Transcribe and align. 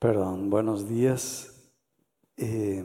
Perdón, 0.00 0.48
buenos 0.48 0.88
días. 0.88 1.74
Eh, 2.34 2.82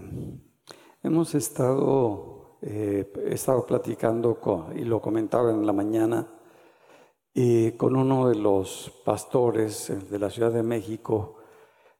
hemos 1.01 1.33
estado, 1.33 2.57
eh, 2.61 3.09
estado 3.27 3.65
platicando 3.65 4.37
y 4.75 4.83
lo 4.83 5.01
comentaba 5.01 5.49
en 5.51 5.65
la 5.65 5.71
mañana 5.71 6.27
eh, 7.33 7.75
con 7.77 7.95
uno 7.95 8.27
de 8.27 8.35
los 8.35 8.91
pastores 9.05 9.93
de 10.11 10.19
la 10.19 10.29
Ciudad 10.29 10.51
de 10.51 10.61
México 10.61 11.37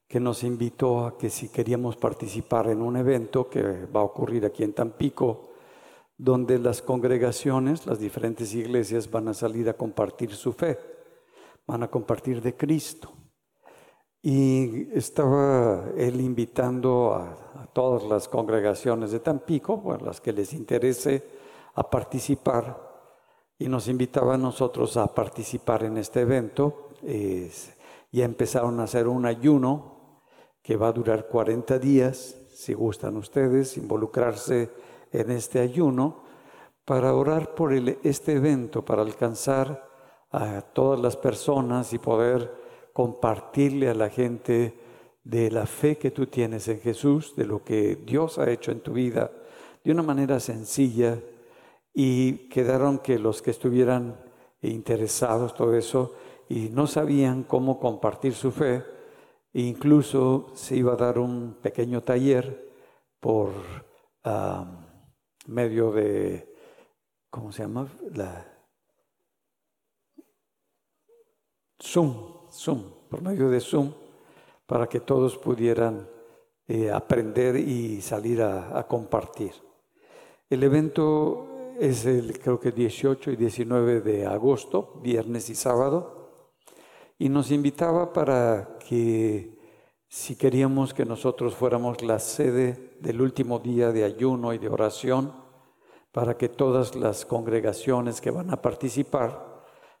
que 0.06 0.20
nos 0.20 0.44
invitó 0.44 1.06
a 1.06 1.16
que 1.16 1.30
si 1.30 1.48
queríamos 1.48 1.96
participar 1.96 2.68
en 2.68 2.82
un 2.82 2.98
evento 2.98 3.48
que 3.48 3.86
va 3.86 4.00
a 4.00 4.04
ocurrir 4.04 4.44
aquí 4.44 4.64
en 4.64 4.74
Tampico, 4.74 5.48
donde 6.18 6.58
las 6.58 6.82
congregaciones, 6.82 7.86
las 7.86 7.98
diferentes 7.98 8.54
iglesias 8.54 9.10
van 9.10 9.28
a 9.28 9.34
salir 9.34 9.70
a 9.70 9.78
compartir 9.78 10.34
su 10.34 10.52
fe, 10.52 10.78
van 11.66 11.84
a 11.84 11.88
compartir 11.88 12.42
de 12.42 12.54
Cristo. 12.54 13.25
Y 14.22 14.88
estaba 14.92 15.84
él 15.96 16.20
invitando 16.20 17.14
a, 17.14 17.68
todas 17.72 18.04
las 18.04 18.26
congregaciones 18.26 19.10
de 19.10 19.20
Tampico, 19.20 19.76
bueno, 19.76 20.06
las 20.06 20.20
que 20.22 20.32
les 20.32 20.54
interese, 20.54 21.22
a 21.74 21.90
participar. 21.90 22.76
Y 23.58 23.68
nos 23.68 23.88
invitaba 23.88 24.34
a 24.34 24.38
nosotros 24.38 24.96
a 24.96 25.14
participar 25.14 25.84
en 25.84 25.98
este 25.98 26.22
evento. 26.22 26.88
ya 28.10 28.24
empezaron 28.24 28.80
a 28.80 28.84
hacer 28.84 29.06
un 29.06 29.26
ayuno 29.26 30.22
que 30.62 30.76
va 30.76 30.88
a 30.88 30.92
durar 30.92 31.28
40 31.28 31.78
días, 31.78 32.36
si 32.50 32.72
gustan 32.72 33.16
ustedes, 33.18 33.76
involucrarse 33.76 34.70
en 35.12 35.30
este 35.30 35.60
ayuno 35.60 36.24
para 36.84 37.14
orar 37.14 37.54
por 37.54 37.72
este 37.72 38.32
evento, 38.32 38.84
para 38.84 39.02
alcanzar 39.02 39.88
a 40.30 40.62
todas 40.62 41.00
las 41.00 41.16
personas 41.16 41.92
y 41.92 41.98
poder 41.98 42.65
compartirle 42.96 43.90
a 43.90 43.94
la 43.94 44.08
gente 44.08 44.72
de 45.22 45.50
la 45.50 45.66
fe 45.66 45.98
que 45.98 46.10
tú 46.10 46.28
tienes 46.28 46.66
en 46.68 46.80
Jesús, 46.80 47.36
de 47.36 47.44
lo 47.44 47.62
que 47.62 47.96
Dios 47.96 48.38
ha 48.38 48.50
hecho 48.50 48.72
en 48.72 48.80
tu 48.80 48.94
vida, 48.94 49.30
de 49.84 49.92
una 49.92 50.02
manera 50.02 50.40
sencilla. 50.40 51.20
Y 51.92 52.48
quedaron 52.48 53.00
que 53.00 53.18
los 53.18 53.42
que 53.42 53.50
estuvieran 53.50 54.18
interesados, 54.62 55.54
todo 55.54 55.76
eso, 55.76 56.14
y 56.48 56.70
no 56.70 56.86
sabían 56.86 57.42
cómo 57.42 57.78
compartir 57.78 58.32
su 58.32 58.50
fe, 58.50 58.82
e 59.52 59.60
incluso 59.60 60.52
se 60.54 60.76
iba 60.76 60.94
a 60.94 60.96
dar 60.96 61.18
un 61.18 61.58
pequeño 61.60 62.00
taller 62.00 62.72
por 63.20 63.50
medio 65.48 65.92
de, 65.92 66.50
¿cómo 67.28 67.52
se 67.52 67.62
llama? 67.62 67.86
La 68.14 68.56
Zoom 71.78 72.36
Zoom, 72.56 72.95
por 73.16 73.24
medio 73.24 73.48
de 73.48 73.60
Zoom, 73.60 73.92
para 74.66 74.86
que 74.86 75.00
todos 75.00 75.38
pudieran 75.38 76.06
eh, 76.68 76.90
aprender 76.90 77.56
y 77.56 78.02
salir 78.02 78.42
a, 78.42 78.86
compartir. 78.86 79.52
El 80.50 80.62
evento 80.62 81.72
es 81.80 82.04
el 82.04 82.38
creo 82.38 82.60
que 82.60 82.72
18 82.72 83.30
y 83.30 83.36
19 83.36 84.02
de 84.02 84.26
agosto, 84.26 85.00
viernes 85.02 85.48
y 85.48 85.54
sábado, 85.54 86.50
y 87.18 87.30
nos 87.30 87.50
invitaba 87.50 88.12
para 88.12 88.76
que 88.86 89.60
si 90.08 90.36
queríamos 90.36 90.92
que 90.92 91.06
nosotros 91.06 91.54
fuéramos 91.54 92.02
la 92.02 92.18
sede 92.18 92.98
del 93.00 93.22
último 93.22 93.60
día 93.60 93.92
de 93.92 94.04
ayuno 94.04 94.52
y 94.52 94.58
de 94.58 94.68
oración, 94.68 95.32
para 96.12 96.36
que 96.36 96.50
todas 96.50 96.94
las 96.94 97.24
congregaciones 97.24 98.20
que 98.20 98.30
van 98.30 98.50
a 98.50 98.60
participar 98.60 99.55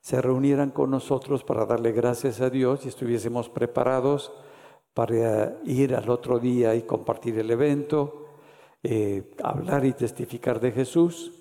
se 0.06 0.22
reunieran 0.22 0.70
con 0.70 0.92
nosotros 0.92 1.42
para 1.42 1.66
darle 1.66 1.90
gracias 1.90 2.40
a 2.40 2.48
Dios 2.48 2.84
y 2.84 2.90
estuviésemos 2.90 3.48
preparados 3.48 4.32
para 4.94 5.58
ir 5.64 5.96
al 5.96 6.08
otro 6.10 6.38
día 6.38 6.76
y 6.76 6.82
compartir 6.82 7.36
el 7.40 7.50
evento, 7.50 8.28
eh, 8.84 9.34
hablar 9.42 9.84
y 9.84 9.94
testificar 9.94 10.60
de 10.60 10.70
Jesús. 10.70 11.32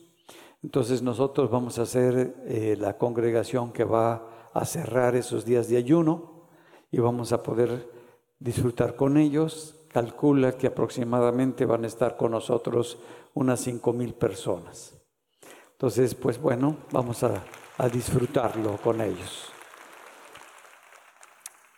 Entonces 0.64 1.04
nosotros 1.04 1.52
vamos 1.52 1.78
a 1.78 1.86
ser 1.86 2.38
eh, 2.48 2.76
la 2.80 2.98
congregación 2.98 3.72
que 3.72 3.84
va 3.84 4.50
a 4.52 4.66
cerrar 4.66 5.16
esos 5.16 5.46
días 5.46 5.70
de 5.70 5.78
ayuno 5.78 6.48
y 6.90 6.98
vamos 6.98 7.34
a 7.34 7.44
poder 7.44 7.88
disfrutar 8.40 8.96
con 8.96 9.18
ellos. 9.18 9.76
Calcula 9.90 10.54
que 10.54 10.66
aproximadamente 10.66 11.66
van 11.66 11.84
a 11.84 11.88
estar 11.88 12.18
con 12.18 12.32
nosotros 12.32 12.98
unas 13.36 13.60
cinco 13.60 13.94
mil 13.94 14.16
personas. 14.16 14.98
Entonces, 15.74 16.16
pues 16.16 16.42
bueno, 16.42 16.78
vamos 16.92 17.22
a 17.22 17.44
a 17.78 17.90
disfrutarlo 17.90 18.78
con 18.78 19.02
ellos. 19.02 19.52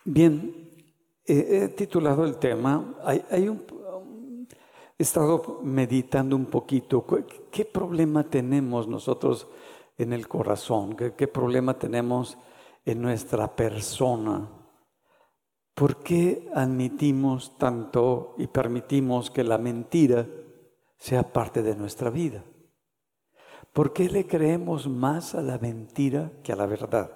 Bien, 0.05 0.69
he 1.25 1.67
titulado 1.69 2.23
el 2.23 2.37
tema, 2.37 2.95
he 3.35 5.03
estado 5.03 5.59
meditando 5.63 6.35
un 6.35 6.45
poquito, 6.45 7.05
¿qué 7.51 7.65
problema 7.65 8.23
tenemos 8.23 8.87
nosotros 8.87 9.47
en 9.97 10.13
el 10.13 10.27
corazón? 10.27 10.95
¿Qué, 10.95 11.27
problema 11.27 11.77
tenemos 11.77 12.37
en 12.85 13.01
nuestra 13.01 13.55
persona? 13.55 14.47
¿Por 15.73 15.97
qué 15.97 16.49
admitimos 16.53 17.57
tanto 17.57 18.35
y 18.37 18.47
permitimos 18.47 19.29
que 19.29 19.43
la 19.43 19.57
mentira 19.57 20.27
sea 20.97 21.23
parte 21.23 21.61
de 21.61 21.75
nuestra 21.75 22.09
vida? 22.09 22.43
¿Por 23.77 23.93
qué 23.93 24.09
le 24.09 24.25
creemos 24.25 24.87
más 24.87 25.35
a 25.35 25.43
la 25.43 25.59
mentira 25.59 26.31
que 26.41 26.51
a 26.51 26.55
la 26.55 26.65
verdad? 26.65 27.11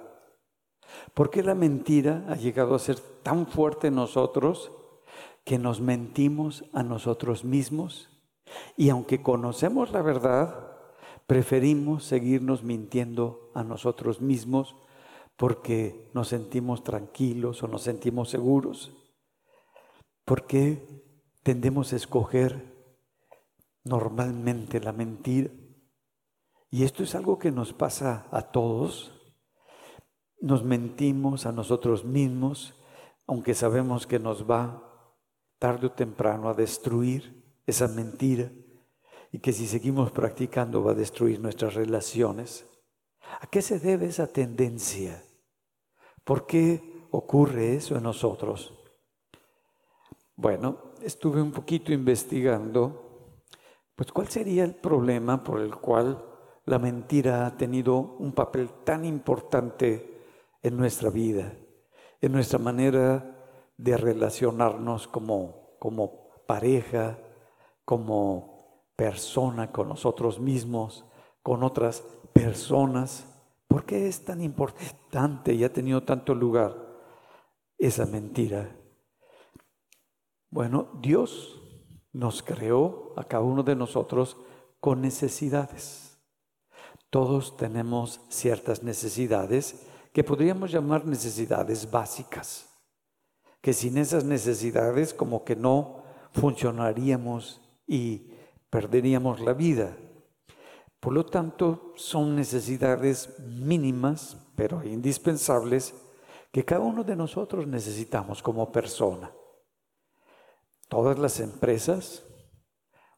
¿Por 1.12 1.28
qué 1.28 1.42
la 1.42 1.56
mentira 1.56 2.24
ha 2.28 2.36
llegado 2.36 2.76
a 2.76 2.78
ser 2.78 3.00
tan 3.00 3.48
fuerte 3.48 3.88
en 3.88 3.96
nosotros 3.96 4.70
que 5.42 5.58
nos 5.58 5.80
mentimos 5.80 6.64
a 6.72 6.84
nosotros 6.84 7.42
mismos? 7.42 8.10
Y 8.76 8.90
aunque 8.90 9.24
conocemos 9.24 9.90
la 9.90 10.02
verdad, 10.02 10.70
preferimos 11.26 12.04
seguirnos 12.04 12.62
mintiendo 12.62 13.50
a 13.54 13.64
nosotros 13.64 14.20
mismos 14.20 14.76
porque 15.36 16.12
nos 16.14 16.28
sentimos 16.28 16.84
tranquilos 16.84 17.60
o 17.64 17.66
nos 17.66 17.82
sentimos 17.82 18.30
seguros. 18.30 18.92
¿Por 20.24 20.46
qué 20.46 21.02
tendemos 21.42 21.92
a 21.92 21.96
escoger 21.96 22.72
normalmente 23.82 24.78
la 24.78 24.92
mentira? 24.92 25.50
Y 26.72 26.84
esto 26.84 27.02
es 27.02 27.14
algo 27.14 27.38
que 27.38 27.52
nos 27.52 27.74
pasa 27.74 28.26
a 28.30 28.50
todos. 28.50 29.12
Nos 30.40 30.64
mentimos 30.64 31.44
a 31.44 31.52
nosotros 31.52 32.02
mismos, 32.02 32.82
aunque 33.26 33.52
sabemos 33.52 34.06
que 34.06 34.18
nos 34.18 34.50
va 34.50 34.82
tarde 35.58 35.88
o 35.88 35.92
temprano 35.92 36.48
a 36.48 36.54
destruir 36.54 37.60
esa 37.66 37.88
mentira 37.88 38.50
y 39.30 39.40
que 39.40 39.52
si 39.52 39.66
seguimos 39.66 40.12
practicando 40.12 40.82
va 40.82 40.92
a 40.92 40.94
destruir 40.94 41.40
nuestras 41.40 41.74
relaciones. 41.74 42.66
¿A 43.42 43.46
qué 43.48 43.60
se 43.60 43.78
debe 43.78 44.06
esa 44.06 44.26
tendencia? 44.26 45.22
¿Por 46.24 46.46
qué 46.46 47.06
ocurre 47.10 47.76
eso 47.76 47.96
en 47.96 48.04
nosotros? 48.04 48.72
Bueno, 50.36 50.94
estuve 51.02 51.42
un 51.42 51.52
poquito 51.52 51.92
investigando, 51.92 53.44
pues 53.94 54.10
cuál 54.10 54.28
sería 54.28 54.64
el 54.64 54.74
problema 54.74 55.44
por 55.44 55.60
el 55.60 55.76
cual 55.76 56.31
la 56.64 56.78
mentira 56.78 57.46
ha 57.46 57.56
tenido 57.56 57.96
un 57.96 58.32
papel 58.32 58.70
tan 58.84 59.04
importante 59.04 60.22
en 60.62 60.76
nuestra 60.76 61.10
vida, 61.10 61.54
en 62.20 62.32
nuestra 62.32 62.58
manera 62.58 63.36
de 63.76 63.96
relacionarnos 63.96 65.08
como, 65.08 65.76
como 65.78 66.28
pareja, 66.46 67.18
como 67.84 68.92
persona 68.94 69.72
con 69.72 69.88
nosotros 69.88 70.38
mismos, 70.38 71.04
con 71.42 71.64
otras 71.64 72.02
personas. 72.32 73.26
¿Por 73.66 73.84
qué 73.84 74.06
es 74.06 74.24
tan 74.24 74.40
importante 74.40 75.54
y 75.54 75.64
ha 75.64 75.72
tenido 75.72 76.04
tanto 76.04 76.34
lugar 76.34 76.76
esa 77.78 78.06
mentira? 78.06 78.76
Bueno, 80.50 80.90
Dios 81.00 81.60
nos 82.12 82.42
creó 82.42 83.14
a 83.16 83.24
cada 83.24 83.42
uno 83.42 83.62
de 83.62 83.74
nosotros 83.74 84.36
con 84.80 85.00
necesidades. 85.00 86.01
Todos 87.12 87.58
tenemos 87.58 88.22
ciertas 88.30 88.82
necesidades 88.82 89.82
que 90.14 90.24
podríamos 90.24 90.72
llamar 90.72 91.04
necesidades 91.04 91.90
básicas, 91.90 92.70
que 93.60 93.74
sin 93.74 93.98
esas 93.98 94.24
necesidades 94.24 95.12
como 95.12 95.44
que 95.44 95.54
no 95.54 96.04
funcionaríamos 96.32 97.60
y 97.86 98.30
perderíamos 98.70 99.40
la 99.40 99.52
vida. 99.52 99.94
Por 101.00 101.12
lo 101.12 101.26
tanto, 101.26 101.92
son 101.96 102.34
necesidades 102.34 103.38
mínimas, 103.40 104.38
pero 104.56 104.82
indispensables, 104.82 105.94
que 106.50 106.64
cada 106.64 106.80
uno 106.80 107.04
de 107.04 107.14
nosotros 107.14 107.66
necesitamos 107.66 108.42
como 108.42 108.72
persona. 108.72 109.30
Todas 110.88 111.18
las 111.18 111.40
empresas 111.40 112.22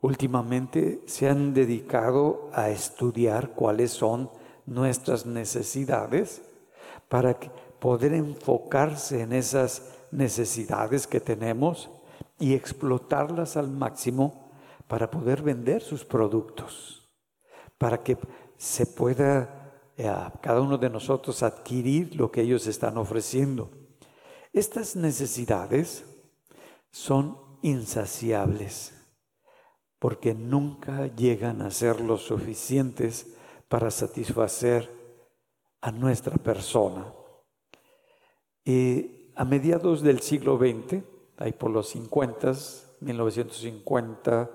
últimamente 0.04 1.00
se 1.06 1.30
han 1.30 1.54
dedicado 1.54 2.50
a 2.52 2.68
estudiar 2.68 3.52
cuáles 3.54 3.90
son 3.90 4.30
nuestras 4.66 5.24
necesidades 5.24 6.42
para 7.08 7.34
poder 7.78 8.12
enfocarse 8.12 9.22
en 9.22 9.32
esas 9.32 9.94
necesidades 10.10 11.06
que 11.06 11.20
tenemos 11.20 11.88
y 12.38 12.52
explotarlas 12.52 13.56
al 13.56 13.70
máximo 13.70 14.50
para 14.88 15.10
poder 15.10 15.40
vender 15.40 15.80
sus 15.80 16.04
productos, 16.04 17.10
para 17.78 18.02
que 18.02 18.18
se 18.58 18.84
pueda 18.84 19.72
eh, 19.96 20.14
cada 20.42 20.60
uno 20.60 20.76
de 20.76 20.90
nosotros 20.90 21.42
adquirir 21.42 22.14
lo 22.14 22.30
que 22.30 22.42
ellos 22.42 22.66
están 22.66 22.98
ofreciendo. 22.98 23.70
Estas 24.52 24.96
necesidades 24.96 26.04
son 26.90 27.38
insaciables 27.62 28.93
porque 30.04 30.34
nunca 30.34 31.06
llegan 31.16 31.62
a 31.62 31.70
ser 31.70 32.02
lo 32.02 32.18
suficientes 32.18 33.26
para 33.70 33.90
satisfacer 33.90 34.90
a 35.80 35.90
nuestra 35.90 36.36
persona. 36.36 37.06
Y 38.66 39.32
a 39.34 39.46
mediados 39.46 40.02
del 40.02 40.20
siglo 40.20 40.58
XX, 40.58 41.02
ahí 41.38 41.52
por 41.52 41.70
los 41.70 41.88
50, 41.88 42.52
1950, 43.00 44.50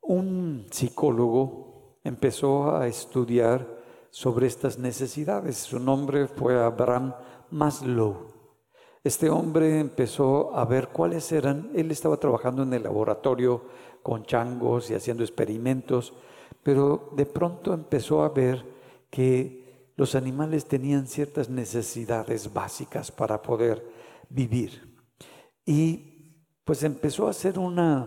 un 0.00 0.66
psicólogo 0.68 2.00
empezó 2.02 2.74
a 2.74 2.88
estudiar 2.88 3.68
sobre 4.10 4.48
estas 4.48 4.80
necesidades. 4.80 5.58
Su 5.58 5.78
nombre 5.78 6.26
fue 6.26 6.60
Abraham 6.60 7.14
Maslow. 7.52 8.29
Este 9.02 9.30
hombre 9.30 9.80
empezó 9.80 10.54
a 10.54 10.66
ver 10.66 10.88
cuáles 10.88 11.32
eran, 11.32 11.70
él 11.74 11.90
estaba 11.90 12.18
trabajando 12.18 12.64
en 12.64 12.74
el 12.74 12.82
laboratorio 12.82 13.62
con 14.02 14.24
changos 14.24 14.90
y 14.90 14.94
haciendo 14.94 15.22
experimentos, 15.22 16.12
pero 16.62 17.08
de 17.16 17.24
pronto 17.24 17.72
empezó 17.72 18.22
a 18.22 18.28
ver 18.28 18.62
que 19.08 19.92
los 19.96 20.14
animales 20.14 20.66
tenían 20.66 21.06
ciertas 21.06 21.48
necesidades 21.48 22.52
básicas 22.52 23.10
para 23.10 23.40
poder 23.40 23.82
vivir. 24.28 24.94
Y 25.64 26.44
pues 26.64 26.82
empezó 26.82 27.26
a 27.26 27.30
hacer 27.30 27.58
un 27.58 28.06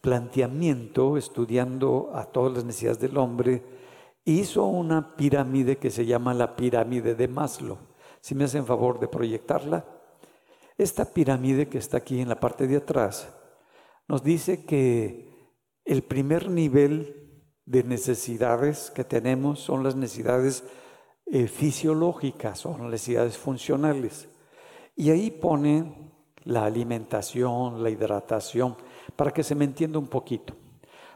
planteamiento 0.00 1.16
estudiando 1.16 2.12
a 2.14 2.26
todas 2.26 2.52
las 2.52 2.64
necesidades 2.64 3.00
del 3.00 3.16
hombre, 3.16 3.64
hizo 4.24 4.66
una 4.66 5.16
pirámide 5.16 5.78
que 5.78 5.90
se 5.90 6.06
llama 6.06 6.32
la 6.32 6.54
pirámide 6.54 7.16
de 7.16 7.26
Maslow. 7.26 7.78
Si 8.20 8.36
me 8.36 8.44
hacen 8.44 8.66
favor 8.66 9.00
de 9.00 9.08
proyectarla. 9.08 9.95
Esta 10.78 11.06
pirámide 11.06 11.68
que 11.68 11.78
está 11.78 11.98
aquí 11.98 12.20
en 12.20 12.28
la 12.28 12.38
parte 12.38 12.66
de 12.66 12.76
atrás 12.76 13.28
nos 14.08 14.22
dice 14.22 14.66
que 14.66 15.52
el 15.84 16.02
primer 16.02 16.50
nivel 16.50 17.42
de 17.64 17.82
necesidades 17.82 18.90
que 18.90 19.02
tenemos 19.02 19.60
son 19.60 19.82
las 19.82 19.96
necesidades 19.96 20.64
eh, 21.26 21.48
fisiológicas, 21.48 22.58
son 22.58 22.82
las 22.82 22.90
necesidades 22.90 23.38
funcionales. 23.38 24.28
Y 24.94 25.10
ahí 25.10 25.30
pone 25.30 26.12
la 26.44 26.64
alimentación, 26.64 27.82
la 27.82 27.90
hidratación, 27.90 28.76
para 29.16 29.32
que 29.32 29.42
se 29.42 29.54
me 29.54 29.64
entienda 29.64 29.98
un 29.98 30.08
poquito. 30.08 30.54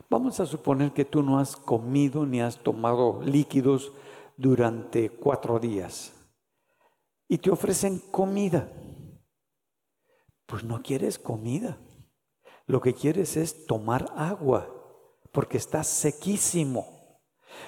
Vamos 0.09 0.41
a 0.41 0.47
suponer 0.47 0.93
que 0.93 1.05
tú 1.05 1.23
no 1.23 1.39
has 1.39 1.55
comido 1.55 2.27
ni 2.27 2.41
has 2.41 2.59
tomado 2.59 3.21
líquidos 3.23 3.93
durante 4.37 5.11
cuatro 5.11 5.61
días 5.61 6.13
y 7.29 7.39
te 7.39 7.51
ofrecen 7.51 8.01
comida 8.11 8.73
pues 10.51 10.65
no 10.65 10.83
quieres 10.83 11.17
comida. 11.21 11.79
Lo 12.67 12.81
que 12.81 12.93
quieres 12.93 13.37
es 13.37 13.67
tomar 13.67 14.13
agua, 14.17 14.69
porque 15.31 15.57
está 15.57 15.85
sequísimo. 15.85 17.21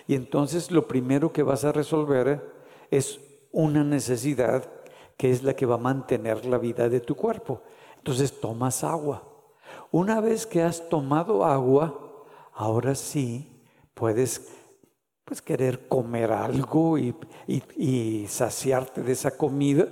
Y 0.09 0.17
entonces 0.17 0.73
lo 0.73 0.89
primero 0.89 1.33
que 1.33 1.45
vas 1.45 1.65
a 1.65 1.71
resolver 1.71 2.43
es 2.91 3.21
una 3.53 3.85
necesidad 3.85 4.69
que 5.17 5.31
es 5.31 5.45
la 5.45 5.55
que 5.55 5.65
va 5.65 5.77
a 5.77 5.79
mantener 5.79 6.45
la 6.45 6.59
vida 6.59 6.89
de 6.89 6.99
tu 6.99 7.15
cuerpo. 7.15 7.63
Entonces 7.99 8.41
tomas 8.41 8.83
agua. 8.83 9.29
Una 9.93 10.21
vez 10.21 10.45
que 10.45 10.63
has 10.63 10.89
tomado 10.89 11.45
agua, 11.45 12.25
ahora 12.53 12.97
sí 12.97 13.63
puedes 13.95 14.53
pues, 15.25 15.41
querer 15.41 15.87
comer 15.87 16.33
algo 16.33 16.99
y, 16.99 17.15
y 17.77 18.27
saciarte 18.27 19.03
de 19.03 19.13
esa 19.13 19.37
comida, 19.37 19.87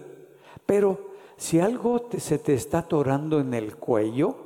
pero 0.66 1.09
si 1.40 1.58
algo 1.58 2.06
se 2.18 2.38
te 2.38 2.52
está 2.52 2.80
atorando 2.80 3.40
en 3.40 3.54
el 3.54 3.76
cuello 3.76 4.36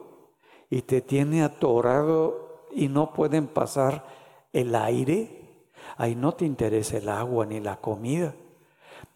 y 0.70 0.82
te 0.82 1.00
tiene 1.00 1.42
atorado 1.42 2.68
y 2.70 2.86
no 2.86 3.12
pueden 3.12 3.48
pasar 3.48 4.06
el 4.52 4.76
aire, 4.76 5.64
ahí 5.96 6.14
no 6.14 6.34
te 6.34 6.44
interesa 6.44 6.98
el 6.98 7.08
agua 7.08 7.46
ni 7.46 7.58
la 7.58 7.80
comida. 7.80 8.36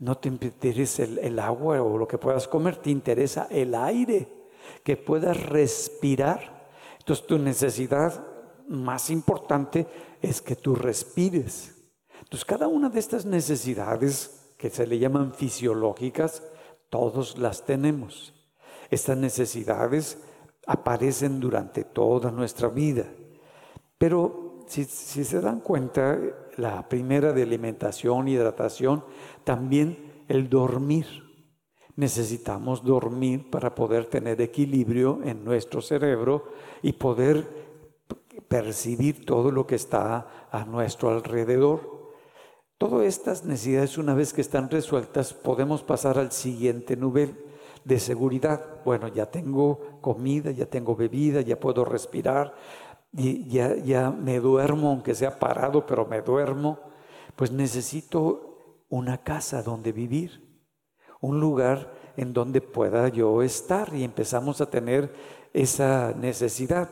No 0.01 0.19
te 0.19 0.29
interesa 0.29 1.05
el, 1.05 1.39
agua 1.39 1.81
o 1.81 1.97
lo 1.97 2.09
que 2.09 2.19
puedas 2.19 2.49
comer, 2.49 2.75
te 2.79 2.91
interesa 2.91 3.47
el 3.49 3.77
aire, 3.77 4.27
que 4.83 4.97
puedas 4.97 5.41
respirar. 5.41 6.69
Entonces 6.99 7.27
tu 7.29 7.39
necesidad 7.39 8.27
más 8.67 9.09
importante 9.09 9.87
es 10.21 10.43
que 10.43 10.57
tú 10.57 10.75
respires. 10.75 11.77
Entonces 12.25 12.45
cada 12.45 12.67
una 12.67 12.89
de 12.89 12.99
estas 12.99 13.25
necesidades 13.25 14.53
que 14.59 14.69
se 14.69 14.85
le 14.85 14.99
llaman 14.99 15.33
fisiológicas, 15.33 16.43
todos 16.91 17.39
las 17.39 17.65
tenemos. 17.65 18.35
Estas 18.91 19.17
necesidades 19.17 20.19
aparecen 20.67 21.41
durante 21.41 21.85
toda 21.85 22.31
nuestra 22.31 22.69
vida. 22.69 23.07
Pero 23.97 24.65
si, 24.67 24.85
se 24.85 25.41
dan 25.41 25.61
cuenta, 25.61 26.19
la 26.57 26.89
primera 26.89 27.33
de 27.33 27.43
alimentación, 27.43 28.29
hidratación, 28.29 29.05
también 29.45 30.25
el 30.29 30.49
dormir. 30.49 31.07
Necesitamos 31.97 32.85
dormir 32.85 33.51
para 33.51 33.75
poder 33.75 34.07
tener 34.07 34.41
equilibrio 34.41 35.21
en 35.25 35.45
nuestro 35.45 35.81
cerebro 35.81 36.45
y 36.83 36.93
poder 36.93 37.69
percibir 38.47 39.25
todo 39.25 39.51
lo 39.51 39.67
que 39.67 39.75
está 39.75 40.49
a 40.51 40.65
nuestro 40.65 41.11
alrededor. 41.11 41.98
Todas 42.79 43.07
estas 43.07 43.45
necesidades, 43.45 43.99
una 43.99 44.15
vez 44.15 44.33
que 44.33 44.41
están 44.41 44.71
resueltas, 44.71 45.35
podemos 45.35 45.83
pasar 45.83 46.17
al 46.17 46.31
siguiente 46.31 46.97
nivel 46.97 47.37
de 47.85 47.99
seguridad. 47.99 48.65
Bueno, 48.85 49.09
ya 49.09 49.27
tengo 49.27 49.99
comida, 50.01 50.53
ya 50.53 50.67
tengo 50.67 50.95
bebida, 50.95 51.41
ya 51.41 51.59
puedo 51.59 51.85
respirar, 51.85 52.55
y 53.13 53.49
ya, 53.49 53.75
ya 53.75 54.13
me 54.13 54.39
duermo, 54.39 54.91
aunque 54.91 55.17
sea 55.17 55.41
parado, 55.41 55.87
pero 55.87 56.07
me 56.07 56.23
duermo. 56.23 56.79
Pues 57.35 57.51
necesito 57.51 58.85
una 58.89 59.25
casa 59.25 59.65
donde 59.65 59.91
vivir, 59.91 60.63
un 61.21 61.41
lugar 61.41 61.93
en 62.17 62.33
donde 62.33 62.61
pueda 62.61 63.09
yo 63.09 63.43
estar 63.43 63.93
y 63.93 64.05
empezamos 64.05 64.61
a 64.61 64.71
tener 64.71 65.13
esa 65.53 66.15
necesidad. 66.17 66.89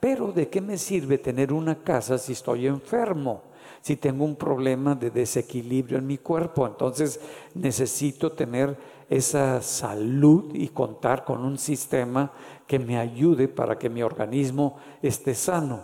Pero 0.00 0.32
¿de 0.32 0.48
qué 0.48 0.60
me 0.60 0.78
sirve 0.78 1.16
tener 1.18 1.52
una 1.52 1.82
casa 1.84 2.18
si 2.18 2.32
estoy 2.32 2.66
enfermo? 2.66 3.47
Si 3.80 3.96
tengo 3.96 4.24
un 4.24 4.36
problema 4.36 4.94
de 4.94 5.10
desequilibrio 5.10 5.98
en 5.98 6.06
mi 6.06 6.18
cuerpo. 6.18 6.66
Entonces 6.66 7.20
necesito 7.54 8.32
tener 8.32 8.76
esa 9.08 9.62
salud 9.62 10.54
y 10.54 10.68
contar 10.68 11.24
con 11.24 11.44
un 11.44 11.58
sistema 11.58 12.32
que 12.66 12.78
me 12.78 12.98
ayude 12.98 13.48
para 13.48 13.78
que 13.78 13.88
mi 13.88 14.02
organismo 14.02 14.76
esté 15.02 15.34
sano. 15.34 15.80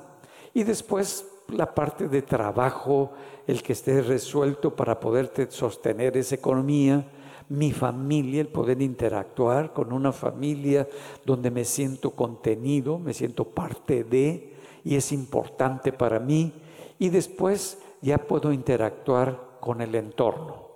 Y 0.53 0.63
después 0.63 1.27
la 1.49 1.75
parte 1.75 2.09
de 2.09 2.23
trabajo, 2.23 3.13
el 3.47 3.63
que 3.63 3.73
esté 3.73 4.03
resuelto 4.03 4.75
para 4.75 5.01
poder 5.01 5.31
sostener 5.51 6.17
esa 6.17 6.35
economía, 6.35 7.07
mi 7.49 7.73
familia, 7.73 8.41
el 8.41 8.49
poder 8.49 8.81
interactuar 8.81 9.73
con 9.73 9.93
una 9.93 10.13
familia 10.13 10.89
donde 11.25 11.51
me 11.51 11.65
siento 11.65 12.11
contenido, 12.11 12.99
me 12.99 13.13
siento 13.13 13.45
parte 13.45 14.05
de, 14.05 14.55
y 14.85 14.97
es 14.97 15.13
importante 15.13 15.93
para 15.93 16.19
mí. 16.19 16.53
Y 16.99 17.09
después 17.09 17.79
ya 18.01 18.19
puedo 18.19 18.53
interactuar 18.53 19.59
con 19.61 19.81
el 19.81 19.95
entorno. 19.95 20.69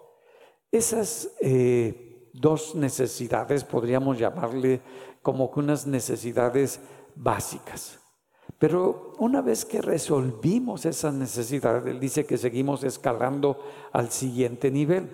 Esas 0.71 1.31
eh, 1.41 2.31
dos 2.33 2.75
necesidades 2.75 3.65
podríamos 3.65 4.19
llamarle 4.19 4.81
como 5.23 5.51
que 5.51 5.61
unas 5.61 5.87
necesidades 5.87 6.81
básicas. 7.15 7.99
Pero 8.59 9.13
una 9.19 9.41
vez 9.41 9.65
que 9.65 9.81
resolvimos 9.81 10.85
esas 10.85 11.15
necesidades, 11.15 11.87
él 11.87 12.01
dice 12.01 12.25
que 12.25 12.39
seguimos 12.39 12.83
escalando 12.83 13.63
al 13.93 14.11
siguiente 14.11 14.71
nivel. 14.71 15.09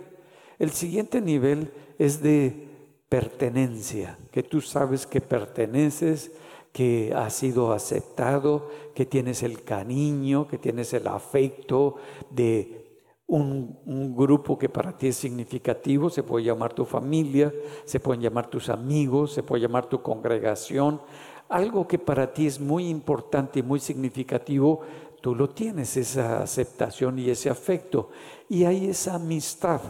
El 0.58 0.70
siguiente 0.70 1.20
nivel 1.20 1.73
es 1.99 2.23
de 2.23 2.68
pertenencia, 3.08 4.18
que 4.30 4.42
tú 4.42 4.61
sabes 4.61 5.06
que 5.06 5.20
perteneces, 5.20 6.32
que 6.75 7.12
has 7.14 7.33
sido 7.35 7.73
aceptado, 7.73 8.69
que 8.97 9.07
tienes 9.07 9.45
el 9.45 9.62
cariño, 9.62 10.49
que 10.49 10.59
tienes 10.59 10.93
el 10.93 11.07
afecto 11.07 11.95
de 12.31 12.99
un, 13.28 13.78
grupo 14.16 14.59
que 14.59 14.69
para 14.69 14.99
ti 14.99 15.07
es 15.07 15.16
significativo, 15.16 16.11
se 16.11 16.25
puede 16.25 16.47
llamar 16.47 16.73
tu 16.73 16.85
familia, 16.85 17.54
se 17.85 18.00
pueden 18.00 18.23
llamar 18.23 18.50
tus 18.50 18.69
amigos, 18.71 19.33
se 19.33 19.45
puede 19.45 19.62
llamar 19.62 19.87
tu 19.87 20.02
congregación, 20.02 21.00
algo 21.49 21.87
que 21.87 22.00
para 22.00 22.33
ti 22.33 22.49
es 22.49 22.59
muy 22.59 22.88
importante 22.88 23.61
y 23.61 23.62
muy 23.62 23.78
significativo, 23.78 24.81
tú 25.21 25.37
lo 25.37 25.50
tienes, 25.50 25.97
esa 25.97 26.43
aceptación 26.43 27.21
y 27.21 27.31
ese 27.31 27.50
afecto. 27.50 28.09
Y 28.49 28.64
hay 28.64 28.88
esa 28.88 29.14
amistad. 29.14 29.81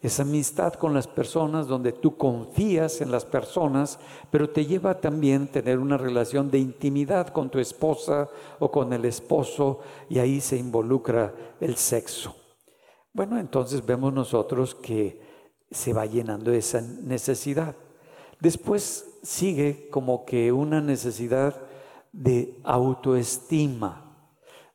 Esa 0.00 0.22
amistad 0.22 0.74
con 0.74 0.94
las 0.94 1.06
personas 1.06 1.66
donde 1.66 1.92
tú 1.92 2.16
confías 2.16 3.00
en 3.00 3.10
las 3.10 3.24
personas, 3.24 3.98
pero 4.30 4.50
te 4.50 4.66
lleva 4.66 5.00
también 5.00 5.46
tener 5.46 5.78
una 5.78 5.96
relación 5.96 6.50
de 6.50 6.58
intimidad 6.58 7.28
con 7.28 7.50
tu 7.50 7.58
esposa 7.58 8.28
o 8.58 8.70
con 8.70 8.92
el 8.92 9.04
esposo 9.04 9.80
y 10.08 10.18
ahí 10.18 10.40
se 10.40 10.56
involucra 10.56 11.32
el 11.60 11.76
sexo. 11.76 12.34
Bueno, 13.12 13.38
entonces 13.38 13.84
vemos 13.84 14.12
nosotros 14.12 14.74
que 14.74 15.20
se 15.70 15.92
va 15.92 16.06
llenando 16.06 16.52
esa 16.52 16.80
necesidad. 16.80 17.76
Después 18.40 19.18
sigue 19.22 19.88
como 19.90 20.24
que 20.24 20.50
una 20.50 20.80
necesidad 20.80 21.60
de 22.12 22.58
autoestima, 22.64 24.28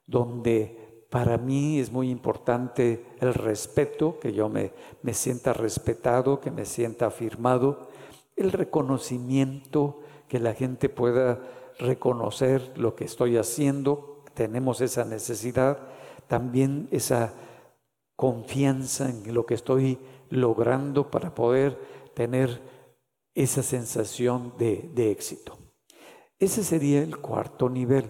donde 0.05 0.86
para 1.17 1.39
mí 1.39 1.79
es 1.79 1.91
muy 1.91 2.11
importante 2.11 3.03
el 3.19 3.33
respeto, 3.33 4.19
que 4.19 4.33
yo 4.33 4.49
me, 4.49 4.71
me 5.01 5.15
sienta 5.15 5.51
respetado, 5.51 6.39
que 6.39 6.51
me 6.51 6.63
sienta 6.63 7.07
afirmado, 7.07 7.87
el 8.35 8.51
reconocimiento, 8.51 10.01
que 10.27 10.39
la 10.39 10.53
gente 10.53 10.89
pueda 10.89 11.41
reconocer 11.79 12.71
lo 12.77 12.95
que 12.95 13.05
estoy 13.05 13.35
haciendo, 13.37 14.21
tenemos 14.35 14.79
esa 14.79 15.05
necesidad, 15.05 15.79
también 16.27 16.87
esa 16.91 17.33
confianza 18.15 19.09
en 19.09 19.33
lo 19.33 19.47
que 19.47 19.55
estoy 19.55 19.97
logrando 20.29 21.09
para 21.09 21.33
poder 21.33 21.79
tener 22.13 22.61
esa 23.33 23.63
sensación 23.63 24.53
de, 24.59 24.91
de 24.93 25.09
éxito. 25.09 25.57
Ese 26.37 26.63
sería 26.63 27.01
el 27.01 27.17
cuarto 27.17 27.69
nivel 27.71 28.05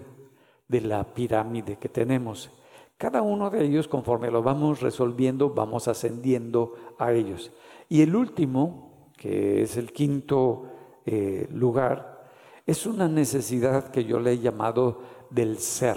de 0.68 0.82
la 0.82 1.14
pirámide 1.14 1.78
que 1.78 1.88
tenemos. 1.88 2.52
Cada 2.98 3.22
uno 3.22 3.48
de 3.48 3.64
ellos, 3.64 3.86
conforme 3.86 4.28
lo 4.28 4.42
vamos 4.42 4.80
resolviendo, 4.80 5.50
vamos 5.50 5.86
ascendiendo 5.86 6.74
a 6.98 7.12
ellos. 7.12 7.52
Y 7.88 8.02
el 8.02 8.16
último, 8.16 9.12
que 9.16 9.62
es 9.62 9.76
el 9.76 9.92
quinto 9.92 10.64
eh, 11.06 11.46
lugar, 11.52 12.28
es 12.66 12.86
una 12.86 13.06
necesidad 13.06 13.92
que 13.92 14.04
yo 14.04 14.18
le 14.18 14.32
he 14.32 14.38
llamado 14.40 15.00
del 15.30 15.58
ser. 15.58 15.96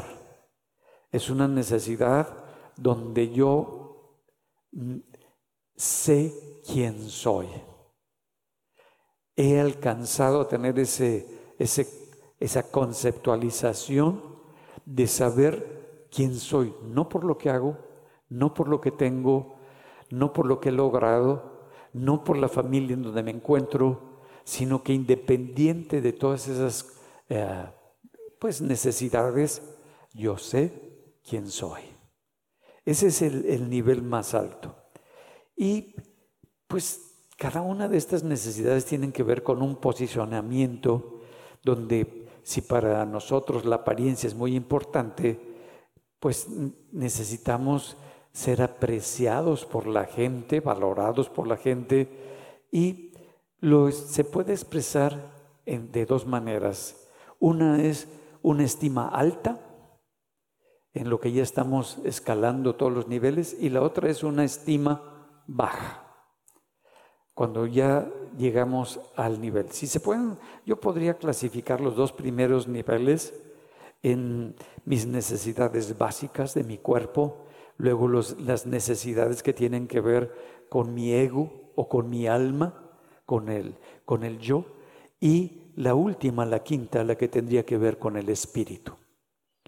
Es 1.12 1.32
una 1.32 1.48
necesidad 1.48 2.46
donde 2.78 3.32
yo 3.32 4.20
mm, 4.72 4.98
sé 5.76 6.62
quién 6.72 7.10
soy. 7.10 7.48
He 9.36 9.60
alcanzado 9.60 10.42
a 10.42 10.48
tener 10.48 10.78
ese, 10.78 11.26
esa 11.58 12.72
conceptualización 12.72 14.22
de 14.86 15.08
saber 15.08 15.81
quién 16.12 16.36
soy, 16.36 16.74
no 16.84 17.10
por 17.10 17.24
lo 17.24 17.38
que 17.38 17.50
hago, 17.50 17.78
no 18.30 18.54
por 18.54 18.68
lo 18.68 18.80
que 18.82 18.92
tengo, 18.92 19.56
no 20.10 20.34
por 20.34 20.46
lo 20.46 20.60
que 20.60 20.70
he 20.70 20.74
logrado, 20.74 21.70
no 21.94 22.24
por 22.24 22.38
la 22.38 22.50
familia 22.50 22.94
en 22.94 23.04
donde 23.04 23.24
me 23.24 23.32
encuentro, 23.32 24.22
sino 24.44 24.84
que 24.84 24.94
independiente 24.94 26.02
de 26.02 26.14
todas 26.14 26.48
esas 26.48 27.00
eh, 27.30 27.66
pues 28.40 28.62
necesidades, 28.62 29.78
yo 30.14 30.38
sé 30.38 31.18
quién 31.28 31.48
soy. 31.48 31.82
Ese 32.86 33.08
es 33.08 33.22
el 33.22 33.70
nivel 33.70 34.02
más 34.02 34.34
alto. 34.34 34.76
Y 35.56 35.96
pues 36.68 37.12
cada 37.38 37.62
una 37.62 37.88
de 37.88 37.98
estas 37.98 38.24
necesidades 38.24 38.86
tienen 38.86 39.12
que 39.12 39.24
ver 39.24 39.44
con 39.44 39.62
un 39.62 39.76
posicionamiento 39.76 41.22
donde 41.64 42.28
si 42.44 42.62
para 42.62 43.06
nosotros 43.06 43.66
la 43.66 43.78
apariencia 43.78 44.28
es 44.28 44.36
muy 44.36 44.56
importante, 44.56 45.51
pues 46.22 46.48
necesitamos 46.92 47.98
ser 48.32 48.62
apreciados 48.62 49.66
por 49.66 49.88
la 49.88 50.06
gente, 50.06 50.60
valorados 50.60 51.30
por 51.30 51.48
la 51.48 51.58
gente 51.58 52.08
y 52.72 53.12
lo, 53.60 53.92
se 53.92 54.24
puede 54.24 54.54
expresar 54.54 55.32
de 55.66 56.06
dos 56.06 56.28
maneras. 56.28 57.10
Una 57.40 57.82
es 57.82 58.08
una 58.44 58.64
estima 58.64 59.10
alta, 59.10 59.60
en 60.94 61.10
lo 61.10 61.20
que 61.20 61.32
ya 61.32 61.42
estamos 61.42 61.98
escalando 62.04 62.76
todos 62.76 62.94
los 62.94 63.08
niveles, 63.08 63.56
y 63.60 63.70
la 63.70 63.82
otra 63.82 64.10
es 64.10 64.24
una 64.24 64.44
estima 64.44 65.42
baja 65.48 66.06
cuando 67.34 67.66
ya 67.66 68.08
llegamos 68.38 69.00
al 69.16 69.42
nivel. 69.42 69.72
Si 69.72 69.88
se 69.88 70.00
pueden, 70.00 70.38
yo 70.66 70.80
podría 70.80 71.16
clasificar 71.16 71.82
los 71.82 71.96
dos 71.96 72.12
primeros 72.12 72.68
niveles 72.68 73.34
en 74.04 74.56
mis 74.86 75.06
necesidades 75.06 75.98
básicas 75.98 76.54
de 76.54 76.64
mi 76.64 76.78
cuerpo, 76.78 77.46
luego 77.78 78.08
las 78.08 78.66
necesidades 78.66 79.44
que 79.44 79.54
tienen 79.54 79.88
que 79.88 80.02
ver 80.02 80.34
con 80.70 80.94
mi 80.94 81.14
ego 81.14 81.72
o 81.76 81.88
con 81.88 82.10
mi 82.10 82.28
alma, 82.28 82.92
con 83.26 83.50
el, 83.50 83.78
con 84.06 84.24
el 84.24 84.40
yo, 84.40 84.66
y 85.20 85.74
la 85.76 85.96
última, 85.96 86.46
la 86.46 86.64
quinta, 86.64 87.04
la 87.04 87.16
que 87.16 87.28
tendría 87.28 87.66
que 87.66 87.78
ver 87.78 87.98
con 87.98 88.18
el 88.18 88.30
espíritu. 88.30 88.94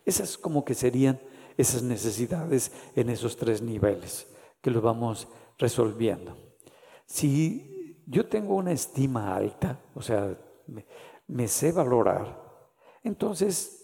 Esas 0.06 0.38
como 0.38 0.66
que 0.66 0.74
serían 0.74 1.20
esas 1.58 1.84
necesidades 1.84 2.72
en 2.96 3.10
esos 3.10 3.38
tres 3.38 3.62
niveles 3.62 4.28
que 4.62 4.72
los 4.72 4.82
vamos 4.82 5.28
resolviendo. 5.58 6.38
Si 7.06 8.02
yo 8.08 8.28
tengo 8.28 8.56
una 8.56 8.72
estima 8.72 9.36
alta, 9.36 9.80
o 9.94 10.02
sea, 10.02 10.38
me, 11.28 11.48
sé 11.48 11.72
valorar, 11.72 12.42
entonces, 13.04 13.83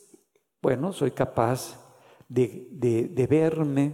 bueno, 0.62 0.92
soy 0.94 1.12
capaz 1.12 1.80
de, 2.28 3.28
verme, 3.30 3.94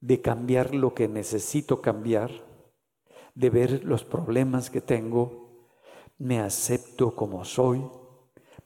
de 0.00 0.20
cambiar 0.20 0.74
lo 0.74 0.94
que 0.94 1.08
necesito 1.08 1.80
cambiar, 1.80 2.30
de 3.34 3.50
ver 3.50 3.84
los 3.84 4.04
problemas 4.04 4.70
que 4.70 4.80
tengo, 4.80 5.68
me 6.18 6.40
acepto 6.40 7.14
como 7.14 7.44
soy, 7.44 7.84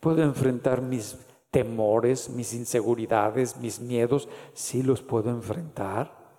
puedo 0.01 0.23
enfrentar 0.23 0.81
mis 0.81 1.19
temores, 1.51 2.31
mis 2.31 2.55
inseguridades, 2.55 3.59
mis 3.59 3.81
miedos, 3.81 4.29
sí 4.55 4.83
los 4.83 5.03
puedo 5.03 5.31
enfrentar 5.31 6.39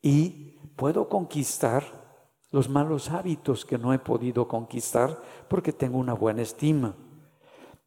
y 0.00 0.58
puedo 0.76 1.08
conquistar 1.08 1.84
los 2.50 2.68
malos 2.68 3.10
hábitos 3.10 3.64
que 3.64 3.76
no 3.76 3.92
he 3.92 3.98
podido 3.98 4.48
conquistar 4.48 5.20
porque 5.48 5.72
tengo 5.72 5.98
una 5.98 6.14
buena 6.14 6.42
estima. 6.42 6.94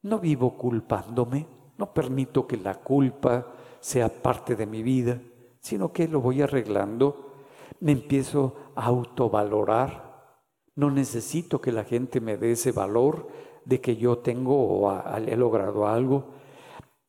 No 0.04 0.20
vivo 0.20 0.58
culpándome, 0.58 1.48
no 1.78 1.94
permito 1.94 2.48
que 2.48 2.58
la 2.58 2.76
culpa 2.76 3.48
sea 3.80 4.10
parte 4.10 4.56
de 4.56 4.66
mi 4.66 4.84
vida, 4.84 5.22
sino 5.60 5.92
que 5.92 6.08
lo 6.08 6.22
voy 6.22 6.42
arreglando, 6.42 7.34
me 7.80 7.92
empiezo 7.92 8.56
a 8.76 8.86
autovalorar. 8.86 10.42
No 10.76 10.92
necesito 10.92 11.62
que 11.62 11.72
la 11.72 11.84
gente 11.84 12.22
me 12.22 12.38
dé 12.38 12.52
ese 12.52 12.72
valor 12.72 13.28
de 13.66 13.82
que 13.82 13.96
yo 13.96 14.20
tengo 14.20 14.56
o 14.56 14.92
he 15.16 15.36
logrado 15.36 15.88
algo. 15.88 16.30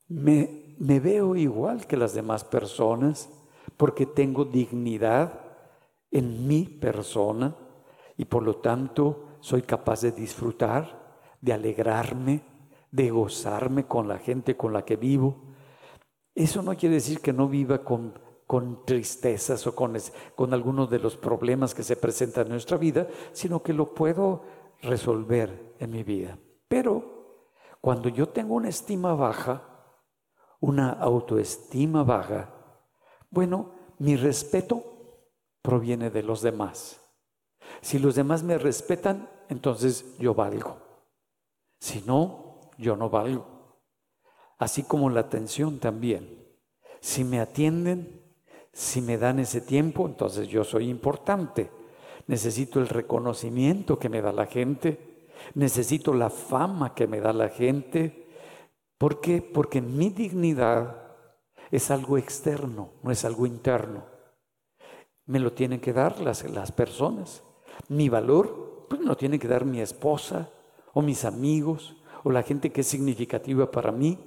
Me, 0.08 0.76
me 0.78 1.00
veo 1.00 1.36
igual 1.36 1.86
que 1.86 1.96
las 1.96 2.14
demás 2.14 2.44
personas 2.44 3.30
porque 3.76 4.06
tengo 4.06 4.44
dignidad 4.44 5.40
en 6.10 6.46
mi 6.46 6.64
persona 6.64 7.54
y 8.16 8.24
por 8.24 8.42
lo 8.42 8.56
tanto 8.56 9.36
soy 9.40 9.62
capaz 9.62 10.00
de 10.00 10.12
disfrutar, 10.12 11.22
de 11.40 11.52
alegrarme, 11.52 12.42
de 12.90 13.10
gozarme 13.10 13.86
con 13.86 14.08
la 14.08 14.18
gente 14.18 14.56
con 14.56 14.72
la 14.72 14.84
que 14.84 14.96
vivo. 14.96 15.36
Eso 16.34 16.62
no 16.62 16.76
quiere 16.76 16.96
decir 16.96 17.20
que 17.20 17.32
no 17.32 17.48
viva 17.48 17.84
con, 17.84 18.18
con 18.46 18.84
tristezas 18.84 19.66
o 19.66 19.74
con, 19.74 19.96
con 20.34 20.54
algunos 20.54 20.88
de 20.88 20.98
los 20.98 21.16
problemas 21.16 21.74
que 21.74 21.82
se 21.82 21.96
presentan 21.96 22.46
en 22.46 22.52
nuestra 22.52 22.76
vida, 22.76 23.06
sino 23.32 23.62
que 23.62 23.72
lo 23.72 23.94
puedo 23.94 24.42
resolver 24.82 25.74
en 25.78 25.90
mi 25.90 26.02
vida. 26.02 26.38
Pero 26.68 27.18
cuando 27.80 28.08
yo 28.08 28.28
tengo 28.28 28.54
una 28.54 28.68
estima 28.68 29.14
baja, 29.14 29.62
una 30.60 30.90
autoestima 30.90 32.02
baja, 32.04 32.54
bueno, 33.30 33.72
mi 33.98 34.16
respeto 34.16 34.82
proviene 35.62 36.10
de 36.10 36.22
los 36.22 36.40
demás. 36.40 37.00
Si 37.80 37.98
los 37.98 38.14
demás 38.14 38.42
me 38.42 38.58
respetan, 38.58 39.28
entonces 39.48 40.16
yo 40.18 40.34
valgo. 40.34 40.78
Si 41.80 42.02
no, 42.06 42.47
yo 42.78 42.96
no 42.96 43.10
valgo. 43.10 43.46
Así 44.58 44.84
como 44.84 45.10
la 45.10 45.20
atención 45.20 45.78
también. 45.78 46.46
Si 47.00 47.24
me 47.24 47.40
atienden, 47.40 48.22
si 48.72 49.02
me 49.02 49.18
dan 49.18 49.38
ese 49.38 49.60
tiempo, 49.60 50.06
entonces 50.06 50.48
yo 50.48 50.64
soy 50.64 50.88
importante. 50.88 51.70
Necesito 52.26 52.80
el 52.80 52.88
reconocimiento 52.88 53.98
que 53.98 54.08
me 54.08 54.22
da 54.22 54.32
la 54.32 54.46
gente. 54.46 55.28
Necesito 55.54 56.14
la 56.14 56.30
fama 56.30 56.94
que 56.94 57.06
me 57.06 57.20
da 57.20 57.32
la 57.32 57.50
gente. 57.50 58.26
¿Por 58.96 59.20
qué? 59.20 59.42
Porque 59.42 59.80
mi 59.80 60.08
dignidad 60.08 61.02
es 61.70 61.90
algo 61.90 62.16
externo, 62.16 62.92
no 63.02 63.10
es 63.10 63.24
algo 63.26 63.46
interno 63.46 64.18
me 65.28 65.38
lo 65.38 65.52
tienen 65.52 65.78
que 65.78 65.92
dar 65.92 66.20
las, 66.20 66.42
las 66.50 66.72
personas. 66.72 67.42
Mi 67.88 68.08
valor, 68.08 68.86
pues 68.88 69.00
me 69.00 69.06
lo 69.06 69.16
tiene 69.16 69.38
que 69.38 69.46
dar 69.46 69.64
mi 69.64 69.80
esposa 69.80 70.50
o 70.94 71.02
mis 71.02 71.24
amigos 71.24 71.96
o 72.24 72.30
la 72.30 72.42
gente 72.42 72.70
que 72.72 72.82
es 72.82 72.86
significativa 72.86 73.70
para 73.70 73.92
mí. 73.92 74.18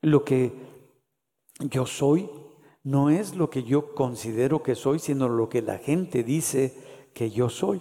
Lo 0.00 0.24
que 0.24 0.52
yo 1.60 1.86
soy 1.86 2.30
no 2.82 3.10
es 3.10 3.34
lo 3.34 3.50
que 3.50 3.64
yo 3.64 3.94
considero 3.94 4.62
que 4.62 4.74
soy, 4.74 4.98
sino 4.98 5.28
lo 5.28 5.48
que 5.48 5.62
la 5.62 5.78
gente 5.78 6.22
dice 6.22 7.08
que 7.12 7.30
yo 7.30 7.48
soy. 7.48 7.80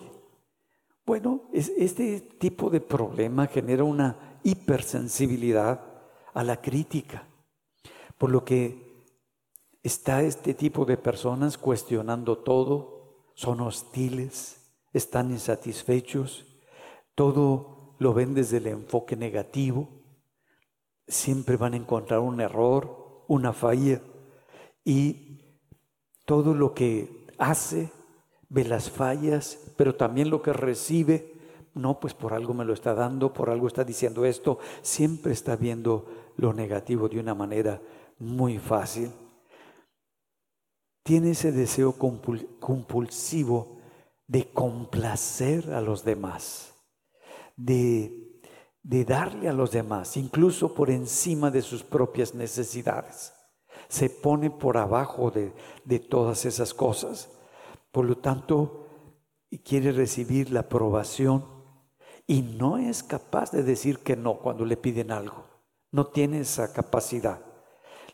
Bueno, 1.05 1.43
este 1.53 2.21
tipo 2.21 2.71
de 2.71 2.81
problema 2.81 3.45
genera 3.45 3.83
una 3.83 4.39
hipersensibilidad 4.43 5.81
a 6.33 6.43
la 6.43 6.61
crítica, 6.61 7.27
por 8.17 8.31
lo 8.31 8.43
que 8.43 9.03
está 9.83 10.23
este 10.23 10.55
tipo 10.55 10.85
de 10.85 10.97
personas 10.97 11.59
cuestionando 11.59 12.39
todo, 12.39 13.25
son 13.35 13.61
hostiles, 13.61 14.73
están 14.93 15.29
insatisfechos, 15.29 16.45
todo 17.13 17.74
lo 17.99 18.13
ven 18.13 18.33
desde 18.33 18.57
el 18.57 18.67
enfoque 18.67 19.15
negativo, 19.15 19.89
siempre 21.07 21.57
van 21.57 21.73
a 21.73 21.77
encontrar 21.77 22.19
un 22.19 22.41
error, 22.41 23.23
una 23.27 23.53
falla 23.53 24.01
y 24.83 25.39
todo 26.25 26.53
lo 26.53 26.73
que 26.73 27.27
hace, 27.37 27.91
ve 28.49 28.63
las 28.65 28.89
fallas, 28.89 29.73
pero 29.77 29.95
también 29.95 30.29
lo 30.29 30.41
que 30.41 30.53
recibe, 30.53 31.33
no, 31.73 31.99
pues 31.99 32.13
por 32.13 32.33
algo 32.33 32.53
me 32.53 32.65
lo 32.65 32.73
está 32.73 32.93
dando, 32.93 33.33
por 33.33 33.49
algo 33.49 33.67
está 33.67 33.83
diciendo 33.83 34.25
esto, 34.25 34.59
siempre 34.81 35.33
está 35.33 35.55
viendo 35.55 36.05
lo 36.37 36.53
negativo 36.53 37.09
de 37.09 37.19
una 37.19 37.35
manera 37.35 37.81
muy 38.19 38.59
fácil. 38.59 39.11
Tiene 41.03 41.31
ese 41.31 41.51
deseo 41.51 41.93
compulsivo 41.93 43.77
de 44.27 44.51
complacer 44.51 45.71
a 45.73 45.81
los 45.81 46.03
demás, 46.03 46.74
de, 47.55 48.41
de 48.83 49.05
darle 49.05 49.49
a 49.49 49.53
los 49.53 49.71
demás, 49.71 50.17
incluso 50.17 50.73
por 50.73 50.89
encima 50.89 51.51
de 51.51 51.61
sus 51.61 51.83
propias 51.83 52.33
necesidades 52.35 53.35
se 53.87 54.09
pone 54.09 54.49
por 54.49 54.77
abajo 54.77 55.31
de, 55.31 55.99
todas 55.99 56.45
esas 56.45 56.73
cosas. 56.73 57.29
Por 57.91 58.05
lo 58.05 58.17
tanto, 58.17 58.87
quiere 59.63 59.91
recibir 59.91 60.51
la 60.51 60.61
aprobación 60.61 61.45
y 62.27 62.41
no 62.41 62.77
es 62.77 63.03
capaz 63.03 63.51
de 63.51 63.63
decir 63.63 63.99
que 63.99 64.15
no 64.15 64.39
cuando 64.39 64.65
le 64.65 64.77
piden 64.77 65.11
algo. 65.11 65.45
No 65.91 66.07
tiene 66.07 66.41
esa 66.41 66.73
capacidad. 66.73 67.39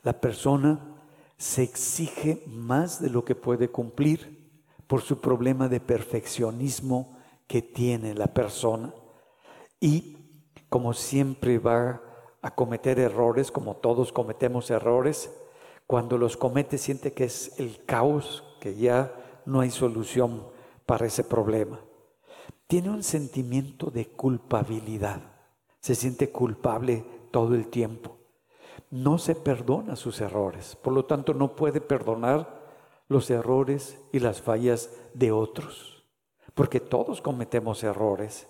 La 0.04 0.20
persona 0.20 0.98
se 1.38 1.64
exige 1.64 2.44
más 2.48 3.02
de 3.02 3.10
lo 3.10 3.26
que 3.26 3.36
puede 3.36 3.70
cumplir 3.70 4.62
por 4.88 5.02
su 5.02 5.20
problema 5.20 5.68
de 5.68 5.80
perfeccionismo 5.80 7.18
que 7.48 7.62
tiene 7.62 8.14
la 8.14 8.28
persona. 8.28 8.94
Y 9.82 10.16
como 10.70 10.94
siempre 10.94 11.60
va 11.60 12.02
a 12.42 12.56
cometer 12.56 13.00
errores, 13.00 13.52
como 13.52 13.76
todos 13.76 14.14
cometemos 14.14 14.72
errores, 14.72 15.30
cuando 15.88 16.18
los 16.18 16.38
comete 16.38 16.78
siente 16.78 17.12
que 17.12 17.26
es 17.26 17.60
el 17.60 17.84
caos, 17.84 18.44
que 18.62 18.76
ya 18.76 19.14
no 19.46 19.60
hay 19.60 19.72
solución 19.72 20.48
para 20.86 21.08
ese 21.08 21.24
problema. 21.24 21.82
Tiene 22.68 22.90
un 22.90 23.04
sentimiento 23.04 23.92
de 23.92 24.06
culpabilidad. 24.08 25.22
Se 25.82 25.96
siente 25.96 26.32
culpable 26.32 27.04
todo 27.32 27.56
el 27.56 27.68
tiempo. 27.68 28.20
No 28.90 29.18
se 29.18 29.36
perdona 29.36 29.96
sus 29.96 30.22
errores. 30.22 30.76
Por 30.76 30.94
lo 30.94 31.06
tanto, 31.06 31.34
no 31.34 31.56
puede 31.56 31.82
perdonar 31.82 32.62
los 33.08 33.30
errores 33.30 33.98
y 34.14 34.20
las 34.20 34.42
fallas 34.42 34.92
de 35.14 35.32
otros. 35.32 36.06
Porque 36.54 36.80
todos 36.80 37.20
cometemos 37.20 37.84
errores. 37.84 38.48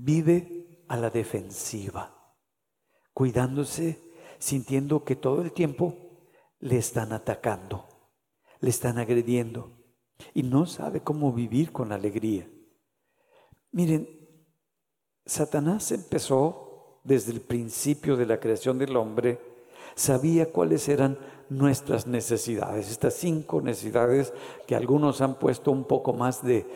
Vive 0.00 0.84
a 0.86 0.96
la 0.96 1.10
defensiva, 1.10 2.36
cuidándose, 3.12 4.00
sintiendo 4.38 5.04
que 5.04 5.16
todo 5.16 5.42
el 5.42 5.52
tiempo 5.52 5.92
le 6.60 6.78
están 6.78 7.12
atacando, 7.12 7.88
le 8.60 8.70
están 8.70 8.98
agrediendo 8.98 9.72
y 10.34 10.44
no 10.44 10.66
sabe 10.66 11.00
cómo 11.00 11.32
vivir 11.32 11.72
con 11.72 11.90
alegría. 11.90 12.48
Miren, 13.72 14.08
Satanás 15.26 15.90
empezó 15.90 17.00
desde 17.02 17.32
el 17.32 17.40
principio 17.40 18.16
de 18.16 18.26
la 18.26 18.38
creación 18.38 18.78
del 18.78 18.96
hombre, 18.96 19.40
sabía 19.98 20.50
cuáles 20.52 20.88
eran 20.88 21.18
nuestras 21.50 22.06
necesidades, 22.06 22.90
estas 22.90 23.14
cinco 23.14 23.60
necesidades 23.60 24.32
que 24.66 24.76
algunos 24.76 25.20
han 25.20 25.38
puesto 25.38 25.70
un 25.70 25.84
poco 25.84 26.12
más 26.12 26.44
de, 26.44 26.66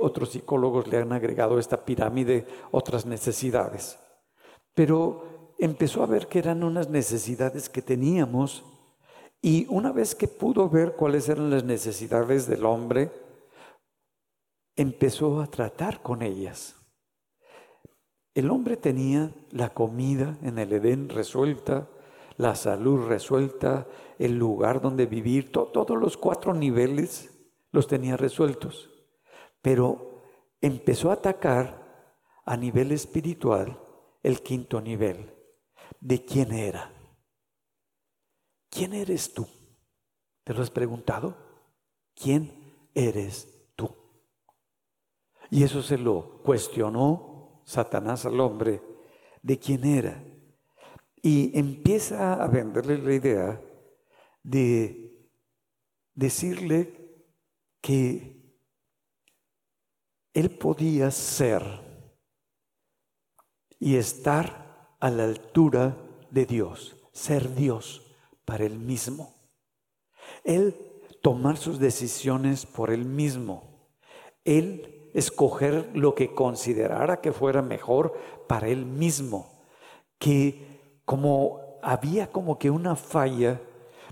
otros 0.00 0.30
psicólogos 0.30 0.88
le 0.88 0.98
han 0.98 1.12
agregado 1.12 1.58
esta 1.58 1.84
pirámide, 1.84 2.46
otras 2.70 3.06
necesidades. 3.06 3.98
Pero 4.74 5.54
empezó 5.58 6.02
a 6.02 6.06
ver 6.06 6.26
que 6.26 6.40
eran 6.40 6.64
unas 6.64 6.90
necesidades 6.90 7.68
que 7.68 7.82
teníamos 7.82 8.64
y 9.40 9.66
una 9.70 9.92
vez 9.92 10.14
que 10.14 10.28
pudo 10.28 10.68
ver 10.68 10.96
cuáles 10.96 11.28
eran 11.28 11.50
las 11.50 11.64
necesidades 11.64 12.46
del 12.46 12.64
hombre, 12.64 13.12
empezó 14.74 15.40
a 15.40 15.46
tratar 15.46 16.02
con 16.02 16.22
ellas. 16.22 16.74
El 18.34 18.50
hombre 18.50 18.76
tenía 18.76 19.30
la 19.50 19.70
comida 19.70 20.36
en 20.42 20.58
el 20.58 20.72
Edén 20.72 21.08
resuelta, 21.08 21.88
la 22.36 22.54
salud 22.54 23.06
resuelta, 23.06 23.86
el 24.18 24.38
lugar 24.38 24.80
donde 24.80 25.06
vivir, 25.06 25.52
todos 25.52 25.98
los 25.98 26.16
cuatro 26.16 26.54
niveles 26.54 27.30
los 27.72 27.86
tenía 27.86 28.16
resueltos. 28.16 28.90
Pero 29.62 30.22
empezó 30.60 31.10
a 31.10 31.14
atacar 31.14 32.14
a 32.44 32.56
nivel 32.56 32.92
espiritual 32.92 33.80
el 34.22 34.42
quinto 34.42 34.80
nivel, 34.80 35.34
de 36.00 36.24
quién 36.24 36.52
era. 36.52 36.92
¿quién 38.76 38.92
eres 38.92 39.32
tú? 39.32 39.46
¿Te 40.44 40.52
lo 40.52 40.60
has 40.60 40.70
preguntado? 40.70 41.34
¿Quién 42.14 42.88
eres 42.94 43.72
tú? 43.74 43.88
Y 45.50 45.64
eso 45.64 45.82
se 45.82 45.96
lo 45.96 46.42
cuestionó 46.42 47.62
Satanás 47.64 48.26
al 48.26 48.38
hombre 48.38 48.82
de 49.42 49.58
quién 49.58 49.84
era. 49.84 50.22
Y 51.22 51.58
empieza 51.58 52.34
a 52.34 52.46
venderle 52.46 52.98
la 52.98 53.14
idea 53.14 53.60
de 54.42 55.28
decirle 56.14 57.24
que 57.80 58.36
él 60.32 60.50
podía 60.58 61.10
ser 61.10 61.62
y 63.78 63.96
estar 63.96 64.96
a 65.00 65.10
la 65.10 65.24
altura 65.24 65.96
de 66.30 66.46
Dios, 66.46 66.96
ser 67.12 67.54
Dios 67.54 68.14
para 68.44 68.64
él 68.64 68.78
mismo. 68.78 69.34
Él 70.44 70.76
tomar 71.22 71.56
sus 71.56 71.78
decisiones 71.78 72.66
por 72.66 72.90
él 72.90 73.04
mismo. 73.04 73.90
Él 74.44 75.10
escoger 75.14 75.90
lo 75.94 76.14
que 76.14 76.34
considerara 76.34 77.20
que 77.20 77.32
fuera 77.32 77.62
mejor 77.62 78.14
para 78.46 78.68
él 78.68 78.86
mismo. 78.86 79.66
Que 80.18 80.75
como 81.06 81.78
había 81.82 82.30
como 82.30 82.58
que 82.58 82.68
una 82.68 82.96
falla 82.96 83.62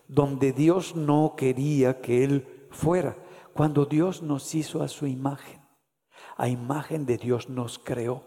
donde 0.07 0.53
Dios 0.53 0.95
no 0.95 1.35
quería 1.37 2.01
que 2.01 2.25
él 2.25 2.69
fuera. 2.71 3.17
Cuando 3.53 3.85
Dios 3.85 4.23
nos 4.23 4.55
hizo 4.55 4.83
a 4.83 4.89
su 4.89 5.07
imagen, 5.07 5.61
a 6.37 6.49
imagen 6.49 7.05
de 7.05 7.19
Dios 7.19 7.49
nos 7.49 7.79
creó. 7.79 8.23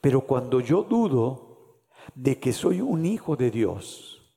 Pero 0.00 0.22
cuando 0.22 0.60
yo 0.60 0.84
dudo 0.84 1.82
de 2.14 2.38
que 2.38 2.52
soy 2.52 2.80
un 2.80 3.04
hijo 3.04 3.36
de 3.36 3.50
Dios, 3.50 4.32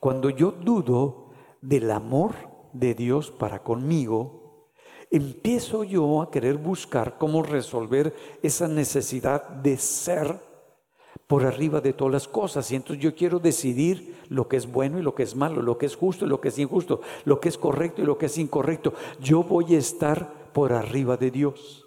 cuando 0.00 0.28
yo 0.28 0.50
dudo 0.50 1.30
del 1.62 1.90
amor 1.90 2.34
de 2.72 2.94
Dios 2.94 3.30
para 3.30 3.62
conmigo, 3.62 4.72
empiezo 5.10 5.84
yo 5.84 6.20
a 6.20 6.30
querer 6.32 6.58
buscar 6.58 7.16
cómo 7.16 7.42
resolver 7.42 8.14
esa 8.42 8.66
necesidad 8.66 9.48
de 9.48 9.76
ser 9.76 10.45
por 11.26 11.44
arriba 11.44 11.80
de 11.80 11.92
todas 11.92 12.12
las 12.12 12.28
cosas. 12.28 12.70
Y 12.70 12.76
entonces 12.76 13.02
yo 13.02 13.14
quiero 13.14 13.38
decidir 13.38 14.16
lo 14.28 14.48
que 14.48 14.56
es 14.56 14.70
bueno 14.70 14.98
y 14.98 15.02
lo 15.02 15.14
que 15.14 15.22
es 15.22 15.34
malo, 15.34 15.62
lo 15.62 15.78
que 15.78 15.86
es 15.86 15.96
justo 15.96 16.24
y 16.24 16.28
lo 16.28 16.40
que 16.40 16.48
es 16.48 16.58
injusto, 16.58 17.00
lo 17.24 17.40
que 17.40 17.48
es 17.48 17.58
correcto 17.58 18.02
y 18.02 18.04
lo 18.04 18.18
que 18.18 18.26
es 18.26 18.38
incorrecto. 18.38 18.94
Yo 19.20 19.42
voy 19.42 19.74
a 19.74 19.78
estar 19.78 20.50
por 20.52 20.72
arriba 20.72 21.16
de 21.16 21.30
Dios. 21.30 21.86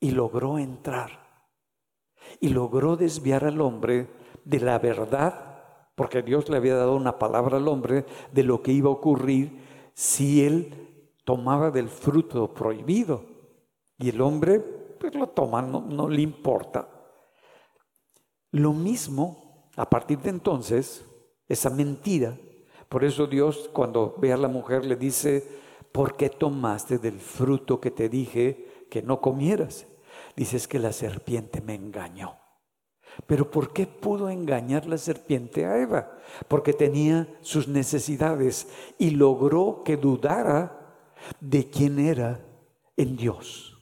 Y 0.00 0.10
logró 0.10 0.58
entrar. 0.58 1.46
Y 2.40 2.48
logró 2.48 2.96
desviar 2.96 3.44
al 3.44 3.60
hombre 3.60 4.08
de 4.44 4.60
la 4.60 4.78
verdad 4.78 5.52
porque 5.94 6.22
Dios 6.22 6.48
le 6.48 6.56
había 6.56 6.76
dado 6.76 6.96
una 6.96 7.18
palabra 7.18 7.58
al 7.58 7.68
hombre 7.68 8.06
de 8.32 8.42
lo 8.42 8.62
que 8.62 8.72
iba 8.72 8.88
a 8.88 8.94
ocurrir 8.94 9.90
si 9.92 10.44
él 10.44 11.14
tomaba 11.24 11.70
del 11.70 11.88
fruto 11.88 12.52
prohibido. 12.52 13.24
Y 13.98 14.08
el 14.08 14.20
hombre, 14.20 14.58
pues 14.58 15.14
lo 15.14 15.28
toma, 15.28 15.62
no, 15.62 15.80
no 15.80 16.08
le 16.08 16.22
importa. 16.22 16.88
Lo 18.52 18.72
mismo, 18.72 19.66
a 19.76 19.88
partir 19.88 20.18
de 20.18 20.30
entonces, 20.30 21.04
esa 21.48 21.70
mentira. 21.70 22.38
Por 22.88 23.04
eso 23.04 23.26
Dios 23.26 23.70
cuando 23.72 24.14
ve 24.18 24.32
a 24.32 24.36
la 24.36 24.48
mujer 24.48 24.84
le 24.84 24.96
dice, 24.96 25.46
¿por 25.90 26.16
qué 26.16 26.28
tomaste 26.28 26.98
del 26.98 27.18
fruto 27.18 27.80
que 27.80 27.90
te 27.90 28.08
dije 28.08 28.86
que 28.90 29.02
no 29.02 29.20
comieras? 29.20 29.86
Dices 30.36 30.68
que 30.68 30.78
la 30.78 30.92
serpiente 30.92 31.60
me 31.60 31.74
engañó. 31.74 32.38
Pero 33.26 33.50
¿por 33.50 33.72
qué 33.72 33.86
pudo 33.86 34.30
engañar 34.30 34.86
la 34.86 34.98
serpiente 34.98 35.66
a 35.66 35.78
Eva? 35.78 36.18
Porque 36.48 36.72
tenía 36.72 37.28
sus 37.40 37.68
necesidades 37.68 38.68
y 38.98 39.10
logró 39.10 39.82
que 39.84 39.96
dudara 39.96 40.96
de 41.40 41.68
quién 41.68 41.98
era 41.98 42.44
en 42.96 43.16
Dios 43.16 43.78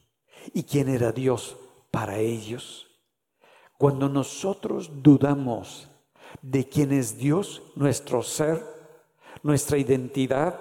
y 0.53 0.65
quién 0.65 0.89
era 0.89 1.13
Dios 1.13 1.57
para 1.91 2.19
ellos. 2.19 2.90
Cuando 3.81 4.11
nosotros 4.11 4.91
dudamos 5.03 5.89
de 6.43 6.69
quién 6.69 6.93
es 6.93 7.17
Dios, 7.17 7.63
nuestro 7.77 8.23
ser, 8.23 8.63
nuestra 9.43 9.79
identidad, 9.79 10.61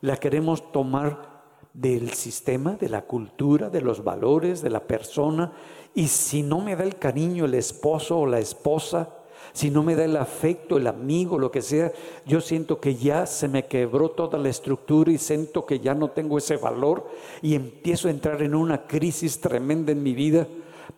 la 0.00 0.16
queremos 0.16 0.72
tomar 0.72 1.44
del 1.72 2.14
sistema, 2.14 2.72
de 2.72 2.88
la 2.88 3.02
cultura, 3.02 3.70
de 3.70 3.80
los 3.80 4.02
valores, 4.02 4.60
de 4.60 4.70
la 4.70 4.80
persona. 4.80 5.52
Y 5.94 6.08
si 6.08 6.42
no 6.42 6.60
me 6.60 6.74
da 6.74 6.82
el 6.82 6.96
cariño 6.96 7.44
el 7.44 7.54
esposo 7.54 8.18
o 8.18 8.26
la 8.26 8.40
esposa, 8.40 9.08
si 9.52 9.70
no 9.70 9.84
me 9.84 9.94
da 9.94 10.04
el 10.04 10.16
afecto, 10.16 10.78
el 10.78 10.88
amigo, 10.88 11.38
lo 11.38 11.52
que 11.52 11.62
sea, 11.62 11.92
yo 12.26 12.40
siento 12.40 12.80
que 12.80 12.96
ya 12.96 13.24
se 13.26 13.46
me 13.46 13.66
quebró 13.66 14.10
toda 14.10 14.36
la 14.36 14.48
estructura 14.48 15.12
y 15.12 15.18
siento 15.18 15.64
que 15.64 15.78
ya 15.78 15.94
no 15.94 16.10
tengo 16.10 16.38
ese 16.38 16.56
valor 16.56 17.08
y 17.40 17.54
empiezo 17.54 18.08
a 18.08 18.10
entrar 18.10 18.42
en 18.42 18.56
una 18.56 18.88
crisis 18.88 19.40
tremenda 19.40 19.92
en 19.92 20.02
mi 20.02 20.12
vida 20.12 20.48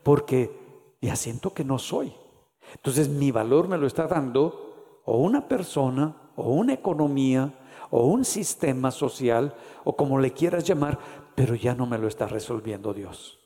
porque 0.03 0.60
ya 1.01 1.17
siento 1.17 1.55
que 1.55 1.65
no 1.65 1.79
soy. 1.79 2.13
Entonces 2.75 3.09
mi 3.09 3.31
valor 3.31 3.69
me 3.69 3.79
lo 3.79 3.87
está 3.87 4.07
dando 4.07 5.01
o 5.05 5.19
una 5.19 5.49
persona 5.49 6.33
o 6.37 6.53
una 6.53 6.75
economía 6.75 7.55
o 7.91 8.07
un 8.07 8.25
sistema 8.25 8.91
social 8.91 9.55
o 9.85 9.97
como 9.97 10.19
le 10.19 10.33
quieras 10.33 10.65
llamar, 10.65 10.99
pero 11.35 11.55
ya 11.55 11.75
no 11.75 11.87
me 11.87 11.99
lo 11.99 12.07
está 12.07 12.27
resolviendo 12.27 12.95
Dios. 12.95 13.39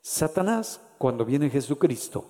Satanás, 0.00 0.80
cuando 0.98 1.24
viene 1.24 1.50
Jesucristo, 1.50 2.26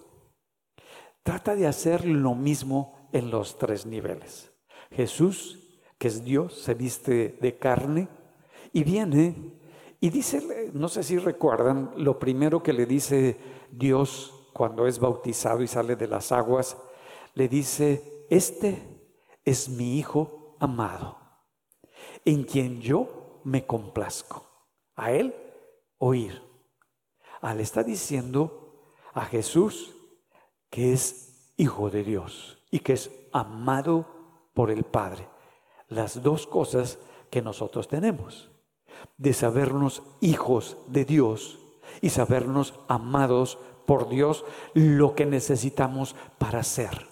trata 1.23 1.55
de 1.55 1.67
hacer 1.67 2.07
lo 2.07 2.35
mismo 2.35 3.09
en 3.13 3.31
los 3.31 3.59
tres 3.59 3.85
niveles. 3.85 4.51
Jesús, 4.91 5.81
que 5.99 6.09
es 6.09 6.25
Dios, 6.25 6.55
se 6.55 6.75
viste 6.75 7.37
de 7.41 7.59
carne 7.59 8.09
y 8.73 8.85
viene 8.85 9.53
y 10.01 10.11
dice, 10.11 10.71
no 10.73 10.89
sé 10.89 11.03
si 11.03 11.19
recuerdan, 11.19 11.93
lo 11.97 12.19
primero 12.19 12.63
que 12.63 12.73
le 12.73 12.87
dice 12.87 13.39
Dios 13.71 14.36
cuando 14.57 14.87
es 14.87 14.99
bautizado 14.99 15.63
y 15.63 15.69
sale 15.69 15.97
de 15.97 16.09
las 16.09 16.33
aguas, 16.33 16.79
le 17.35 17.47
dice, 17.47 18.25
este 18.31 19.05
es 19.45 19.69
mi 19.69 19.99
Hijo 19.99 20.57
amado, 20.59 21.19
en 22.25 22.45
quien 22.45 22.81
yo 22.81 23.43
me 23.45 23.67
complazco. 23.67 24.49
A 24.95 25.13
Él 25.13 25.35
oír. 25.99 26.43
Ah, 27.43 27.53
le 27.53 27.65
está 27.65 27.83
diciendo 27.83 28.95
a 29.13 29.27
Jesús 29.27 29.95
que 30.71 30.95
es 30.95 31.53
Hijo 31.59 31.91
de 31.91 32.03
Dios 32.03 32.65
y 32.71 32.79
que 32.79 32.95
es 32.95 33.11
amado 33.33 34.07
por 34.55 34.71
el 34.71 34.85
Padre. 34.85 35.29
Las 35.89 36.23
dos 36.23 36.47
cosas 36.47 36.99
que 37.29 37.43
nosotros 37.43 37.89
tenemos, 37.89 38.51
de 39.19 39.35
sabernos 39.35 40.03
hijos 40.23 40.79
de 40.87 41.05
Dios 41.05 41.59
y 42.01 42.09
sabernos 42.09 42.73
amados 42.89 43.59
por 43.87 44.09
Dios 44.09 44.45
lo 44.75 45.15
que 45.15 45.25
necesitamos 45.25 46.15
para 46.39 46.63
ser. 46.63 47.07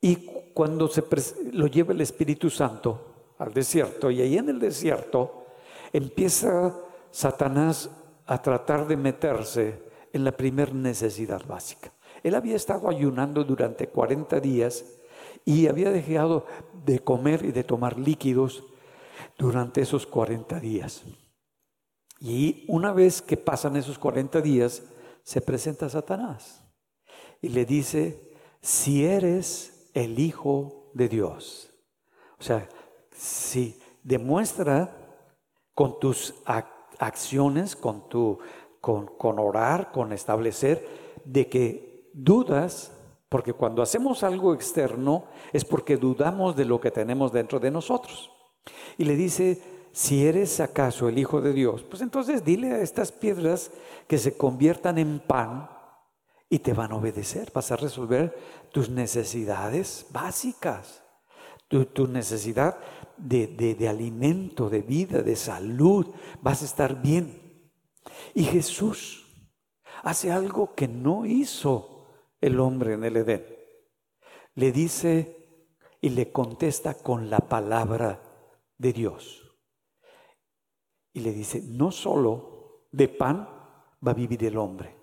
Y 0.00 0.16
cuando 0.54 0.88
se 0.88 1.04
lo 1.52 1.66
lleva 1.66 1.92
el 1.92 2.00
Espíritu 2.00 2.48
Santo 2.48 3.34
al 3.38 3.52
desierto, 3.52 4.10
y 4.10 4.22
ahí 4.22 4.38
en 4.38 4.48
el 4.48 4.58
desierto 4.58 5.46
empieza 5.92 6.74
Satanás 7.10 7.90
a 8.26 8.40
tratar 8.40 8.86
de 8.86 8.96
meterse 8.96 9.82
en 10.12 10.24
la 10.24 10.32
primer 10.32 10.74
necesidad 10.74 11.44
básica. 11.46 11.92
Él 12.22 12.34
había 12.34 12.56
estado 12.56 12.88
ayunando 12.88 13.44
durante 13.44 13.88
40 13.88 14.40
días 14.40 14.84
y 15.44 15.66
había 15.66 15.90
dejado 15.90 16.46
de 16.84 17.00
comer 17.00 17.44
y 17.44 17.52
de 17.52 17.64
tomar 17.64 17.98
líquidos 17.98 18.64
durante 19.38 19.80
esos 19.80 20.06
40 20.06 20.60
días. 20.60 21.02
Y 22.20 22.64
una 22.68 22.92
vez 22.92 23.22
que 23.22 23.36
pasan 23.36 23.76
esos 23.76 23.98
40 23.98 24.40
días, 24.42 24.82
se 25.22 25.40
presenta 25.40 25.88
Satanás 25.88 26.64
y 27.40 27.48
le 27.48 27.64
dice, 27.64 28.34
si 28.60 29.04
eres 29.04 29.90
el 29.94 30.18
Hijo 30.18 30.90
de 30.94 31.08
Dios. 31.08 31.70
O 32.38 32.42
sea, 32.42 32.68
si 33.12 33.80
demuestra 34.02 34.96
con 35.74 35.98
tus 35.98 36.34
acciones, 36.98 37.76
con 37.76 38.08
tu 38.08 38.38
con, 38.80 39.06
con 39.06 39.38
orar, 39.38 39.92
con 39.92 40.12
establecer, 40.12 40.86
de 41.24 41.48
que 41.48 42.10
dudas, 42.14 42.92
porque 43.28 43.52
cuando 43.52 43.82
hacemos 43.82 44.22
algo 44.22 44.54
externo 44.54 45.24
es 45.52 45.64
porque 45.64 45.96
dudamos 45.96 46.56
de 46.56 46.64
lo 46.64 46.80
que 46.80 46.90
tenemos 46.90 47.32
dentro 47.32 47.60
de 47.60 47.70
nosotros. 47.70 48.30
Y 48.98 49.04
le 49.04 49.16
dice, 49.16 49.62
si 49.92 50.26
eres 50.26 50.60
acaso 50.60 51.08
el 51.08 51.18
Hijo 51.18 51.40
de 51.40 51.52
Dios, 51.52 51.82
pues 51.82 52.02
entonces 52.02 52.44
dile 52.44 52.72
a 52.72 52.80
estas 52.80 53.12
piedras 53.12 53.70
que 54.06 54.18
se 54.18 54.36
conviertan 54.36 54.98
en 54.98 55.20
pan 55.20 55.68
y 56.48 56.60
te 56.60 56.72
van 56.72 56.92
a 56.92 56.96
obedecer. 56.96 57.50
Vas 57.52 57.70
a 57.72 57.76
resolver 57.76 58.36
tus 58.72 58.88
necesidades 58.88 60.06
básicas, 60.10 61.02
tu, 61.68 62.06
necesidad 62.06 62.78
de, 63.16 63.46
de 63.46 63.88
alimento, 63.88 64.68
de 64.68 64.82
vida, 64.82 65.22
de 65.22 65.36
salud. 65.36 66.06
Vas 66.40 66.62
a 66.62 66.64
estar 66.64 67.00
bien. 67.00 67.40
Y 68.34 68.44
Jesús 68.44 69.26
hace 70.02 70.32
algo 70.32 70.74
que 70.74 70.88
no 70.88 71.26
hizo 71.26 72.06
el 72.40 72.58
hombre 72.60 72.94
en 72.94 73.04
el 73.04 73.16
Edén. 73.16 73.44
Le 74.54 74.72
dice 74.72 75.36
y 76.00 76.10
le 76.10 76.32
contesta 76.32 76.94
con 76.94 77.30
la 77.30 77.38
palabra 77.40 78.22
de 78.78 78.92
Dios. 78.92 79.39
Y 81.12 81.20
le 81.20 81.32
dice, 81.32 81.62
no 81.66 81.90
solo 81.90 82.86
de 82.92 83.08
pan 83.08 83.48
va 84.06 84.12
a 84.12 84.14
vivir 84.14 84.44
el 84.44 84.56
hombre, 84.56 84.96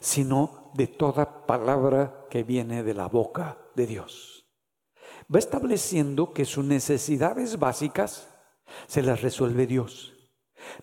sino 0.00 0.70
de 0.74 0.86
toda 0.86 1.46
palabra 1.46 2.26
que 2.30 2.42
viene 2.42 2.82
de 2.82 2.94
la 2.94 3.08
boca 3.08 3.58
de 3.74 3.86
Dios. 3.86 4.46
Va 5.32 5.38
estableciendo 5.38 6.32
que 6.32 6.44
sus 6.44 6.64
necesidades 6.64 7.58
básicas 7.58 8.28
se 8.86 9.02
las 9.02 9.22
resuelve 9.22 9.66
Dios. 9.66 10.12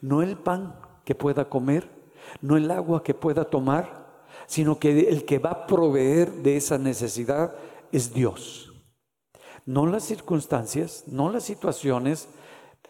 No 0.01 0.21
el 0.21 0.37
pan 0.37 0.79
que 1.05 1.15
pueda 1.15 1.49
comer, 1.49 1.89
no 2.41 2.57
el 2.57 2.69
agua 2.71 3.03
que 3.03 3.13
pueda 3.13 3.45
tomar, 3.45 4.25
sino 4.45 4.79
que 4.79 5.09
el 5.09 5.25
que 5.25 5.39
va 5.39 5.51
a 5.51 5.67
proveer 5.67 6.31
de 6.31 6.57
esa 6.57 6.77
necesidad 6.77 7.55
es 7.91 8.13
Dios. 8.13 8.73
No 9.65 9.85
las 9.85 10.03
circunstancias, 10.03 11.03
no 11.07 11.29
las 11.29 11.43
situaciones, 11.43 12.29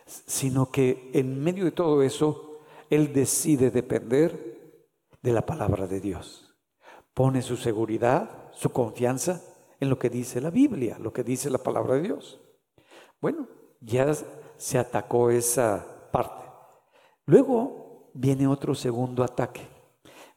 sino 0.08 0.72
que 0.72 1.12
en 1.14 1.44
medio 1.44 1.66
de 1.66 1.72
todo 1.72 2.02
eso, 2.02 2.62
Él 2.90 3.14
decide 3.14 3.70
depender 3.70 4.82
de 5.22 5.34
la 5.34 5.46
palabra 5.46 5.88
de 5.88 6.00
Dios. 6.00 6.56
Pone 7.14 7.42
su 7.42 7.58
seguridad, 7.58 8.50
su 8.54 8.70
confianza 8.72 9.42
en 9.80 9.90
lo 9.90 10.00
que 10.00 10.10
dice 10.10 10.42
la 10.42 10.50
Biblia, 10.50 10.98
lo 11.00 11.14
que 11.14 11.24
dice 11.24 11.50
la 11.50 11.58
palabra 11.58 11.96
de 11.96 12.02
Dios. 12.02 12.40
Bueno, 13.22 13.48
ya 13.82 14.12
se 14.58 14.78
atacó 14.78 15.30
esa 15.30 16.10
parte. 16.12 16.46
Luego 17.26 18.12
viene 18.14 18.48
otro 18.48 18.74
segundo 18.74 19.24
ataque. 19.24 19.68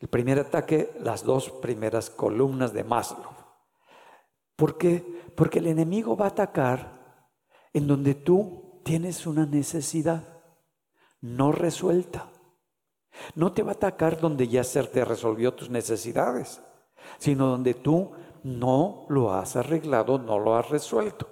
El 0.00 0.08
primer 0.08 0.38
ataque, 0.38 0.92
las 1.00 1.22
dos 1.22 1.50
primeras 1.50 2.10
columnas 2.10 2.72
de 2.72 2.84
Maslow. 2.84 3.34
¿Por 4.56 4.76
qué? 4.76 5.04
Porque 5.36 5.58
el 5.58 5.68
enemigo 5.68 6.16
va 6.16 6.26
a 6.26 6.28
atacar 6.28 7.28
en 7.72 7.86
donde 7.86 8.14
tú 8.14 8.69
tienes 8.90 9.24
una 9.24 9.46
necesidad 9.46 10.24
no 11.20 11.52
resuelta. 11.52 12.28
No 13.36 13.52
te 13.52 13.62
va 13.62 13.70
a 13.70 13.74
atacar 13.74 14.18
donde 14.18 14.48
ya 14.48 14.64
se 14.64 14.82
te 14.82 15.04
resolvió 15.04 15.54
tus 15.54 15.70
necesidades, 15.70 16.60
sino 17.18 17.46
donde 17.46 17.74
tú 17.74 18.10
no 18.42 19.06
lo 19.08 19.32
has 19.32 19.54
arreglado, 19.54 20.18
no 20.18 20.40
lo 20.40 20.56
has 20.56 20.70
resuelto. 20.70 21.28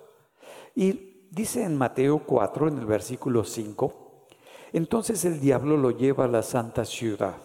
Y 0.77 1.27
dice 1.33 1.65
en 1.65 1.77
Mateo 1.77 2.23
4, 2.25 2.69
en 2.69 2.79
el 2.79 2.87
versículo 2.87 3.43
5, 3.43 4.27
entonces 4.73 5.25
el 5.25 5.41
diablo 5.41 5.77
lo 5.77 5.91
lleva 5.91 6.27
a 6.27 6.29
la 6.29 6.45
santa 6.45 6.85
ciudad. 6.85 7.39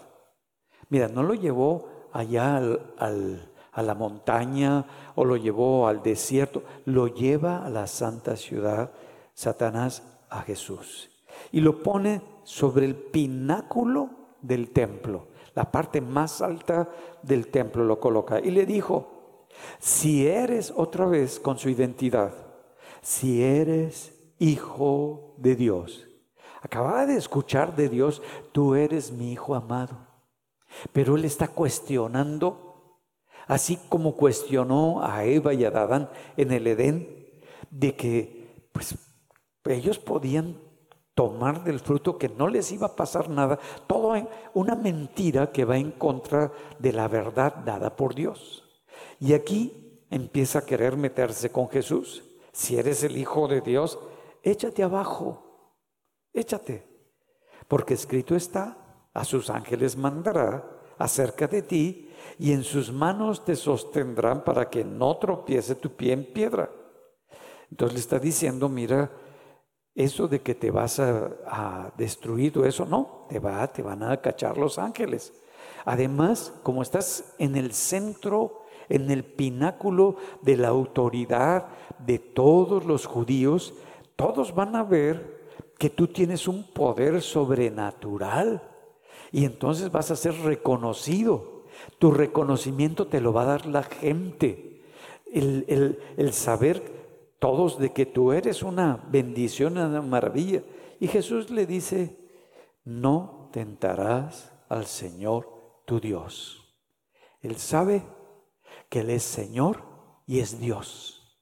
Mira, 0.89 1.07
no 1.07 1.23
lo 1.23 1.33
llevó 1.33 1.89
allá 2.11 2.61
a 2.97 3.81
la 3.81 3.95
montaña 3.95 4.85
o 5.15 5.25
lo 5.25 5.37
llevó 5.37 5.87
al 5.87 6.03
desierto, 6.03 6.61
lo 6.85 7.07
lleva 7.07 7.65
a 7.65 7.69
la 7.71 7.87
santa 7.87 8.35
ciudad 8.35 8.91
Satanás 9.33 10.03
a 10.29 10.41
Jesús 10.41 11.09
y 11.51 11.61
lo 11.61 11.81
pone 11.81 12.21
sobre 12.43 12.85
el 12.85 12.95
pináculo 12.95 14.09
del 14.41 14.71
templo, 14.71 15.27
la 15.55 15.71
parte 15.71 16.01
más 16.01 16.41
alta 16.41 16.89
del 17.21 17.47
templo 17.47 17.85
lo 17.85 17.99
coloca 17.99 18.39
y 18.39 18.51
le 18.51 18.65
dijo, 18.65 19.47
si 19.79 20.27
eres 20.27 20.73
otra 20.75 21.05
vez 21.05 21.39
con 21.39 21.57
su 21.57 21.69
identidad, 21.69 22.33
si 23.01 23.43
eres 23.43 24.13
hijo 24.39 25.35
de 25.37 25.55
Dios, 25.55 26.07
acababa 26.61 27.05
de 27.05 27.17
escuchar 27.17 27.75
de 27.75 27.89
Dios, 27.89 28.21
tú 28.51 28.75
eres 28.75 29.11
mi 29.11 29.31
hijo 29.31 29.55
amado, 29.55 30.07
pero 30.91 31.15
él 31.15 31.25
está 31.25 31.47
cuestionando 31.47 32.73
Así 33.47 33.77
como 33.89 34.15
cuestionó 34.15 35.03
a 35.03 35.25
Eva 35.25 35.53
y 35.53 35.65
a 35.65 35.69
Adán 35.69 36.09
en 36.37 36.51
el 36.51 36.67
Edén 36.67 37.27
de 37.69 37.95
que 37.95 38.67
pues 38.71 38.95
ellos 39.65 39.99
podían 39.99 40.57
tomar 41.15 41.63
del 41.63 41.79
fruto 41.79 42.17
que 42.17 42.29
no 42.29 42.47
les 42.47 42.71
iba 42.71 42.87
a 42.87 42.95
pasar 42.95 43.29
nada, 43.29 43.59
todo 43.87 44.13
una 44.53 44.75
mentira 44.75 45.51
que 45.51 45.65
va 45.65 45.77
en 45.77 45.91
contra 45.91 46.51
de 46.79 46.91
la 46.91 47.07
verdad 47.07 47.55
dada 47.65 47.95
por 47.95 48.15
Dios. 48.15 48.63
Y 49.19 49.33
aquí 49.33 50.05
empieza 50.09 50.59
a 50.59 50.65
querer 50.65 50.97
meterse 50.97 51.51
con 51.51 51.69
Jesús. 51.69 52.23
Si 52.51 52.77
eres 52.77 53.03
el 53.03 53.17
Hijo 53.17 53.47
de 53.47 53.61
Dios, 53.61 53.99
échate 54.41 54.83
abajo, 54.83 55.79
échate, 56.33 56.87
porque 57.67 57.93
escrito 57.93 58.35
está, 58.35 58.77
a 59.13 59.23
sus 59.23 59.49
ángeles 59.49 59.95
mandará 59.95 60.67
acerca 60.97 61.47
de 61.47 61.61
ti 61.61 62.09
y 62.39 62.51
en 62.51 62.63
sus 62.63 62.91
manos 62.91 63.45
te 63.45 63.55
sostendrán 63.55 64.43
para 64.43 64.69
que 64.69 64.83
no 64.83 65.17
tropiece 65.17 65.75
tu 65.75 65.91
pie 65.95 66.13
en 66.13 66.33
piedra. 66.33 66.69
Entonces 67.69 67.93
le 67.93 67.99
está 67.99 68.19
diciendo, 68.19 68.69
mira, 68.69 69.11
eso 69.95 70.27
de 70.27 70.41
que 70.41 70.55
te 70.55 70.71
vas 70.71 70.99
a, 70.99 71.93
destruir, 71.97 72.57
eso 72.65 72.85
no, 72.85 73.25
te, 73.29 73.39
va, 73.39 73.67
te 73.67 73.81
van 73.81 74.03
a 74.03 74.17
cachar 74.17 74.57
los 74.57 74.79
ángeles. 74.79 75.33
Además, 75.85 76.53
como 76.63 76.81
estás 76.81 77.35
en 77.37 77.55
el 77.55 77.73
centro, 77.73 78.63
en 78.89 79.11
el 79.11 79.23
pináculo 79.23 80.15
de 80.41 80.57
la 80.57 80.69
autoridad 80.69 81.67
de 81.99 82.19
todos 82.19 82.85
los 82.85 83.05
judíos, 83.05 83.73
todos 84.15 84.55
van 84.55 84.75
a 84.75 84.83
ver 84.83 85.43
que 85.77 85.89
tú 85.89 86.07
tienes 86.07 86.47
un 86.47 86.71
poder 86.71 87.21
sobrenatural 87.21 88.63
y 89.31 89.45
entonces 89.45 89.91
vas 89.91 90.11
a 90.11 90.15
ser 90.15 90.33
reconocido. 90.41 91.65
Tu 91.99 92.11
reconocimiento 92.11 93.07
te 93.07 93.19
lo 93.19 93.33
va 93.33 93.43
a 93.43 93.45
dar 93.45 93.65
la 93.65 93.83
gente. 93.83 94.81
El, 95.31 95.65
el 96.17 96.33
saber 96.33 97.02
todos 97.43 97.77
de 97.77 97.91
que 97.91 98.05
tú 98.05 98.31
eres 98.31 98.63
una 98.63 99.03
bendición, 99.09 99.77
una 99.77 100.01
maravilla. 100.01 100.63
Y 101.01 101.09
Jesús 101.09 101.49
le 101.49 101.65
dice, 101.65 102.17
no 102.85 103.49
tentarás 103.51 104.53
al 104.69 104.85
Señor 104.85 105.81
tu 105.83 105.99
Dios. 105.99 106.73
Él 107.41 107.57
sabe 107.57 108.01
que 108.87 109.01
Él 109.01 109.09
es 109.09 109.23
Señor 109.23 109.83
y 110.25 110.39
es 110.39 110.61
Dios. 110.61 111.37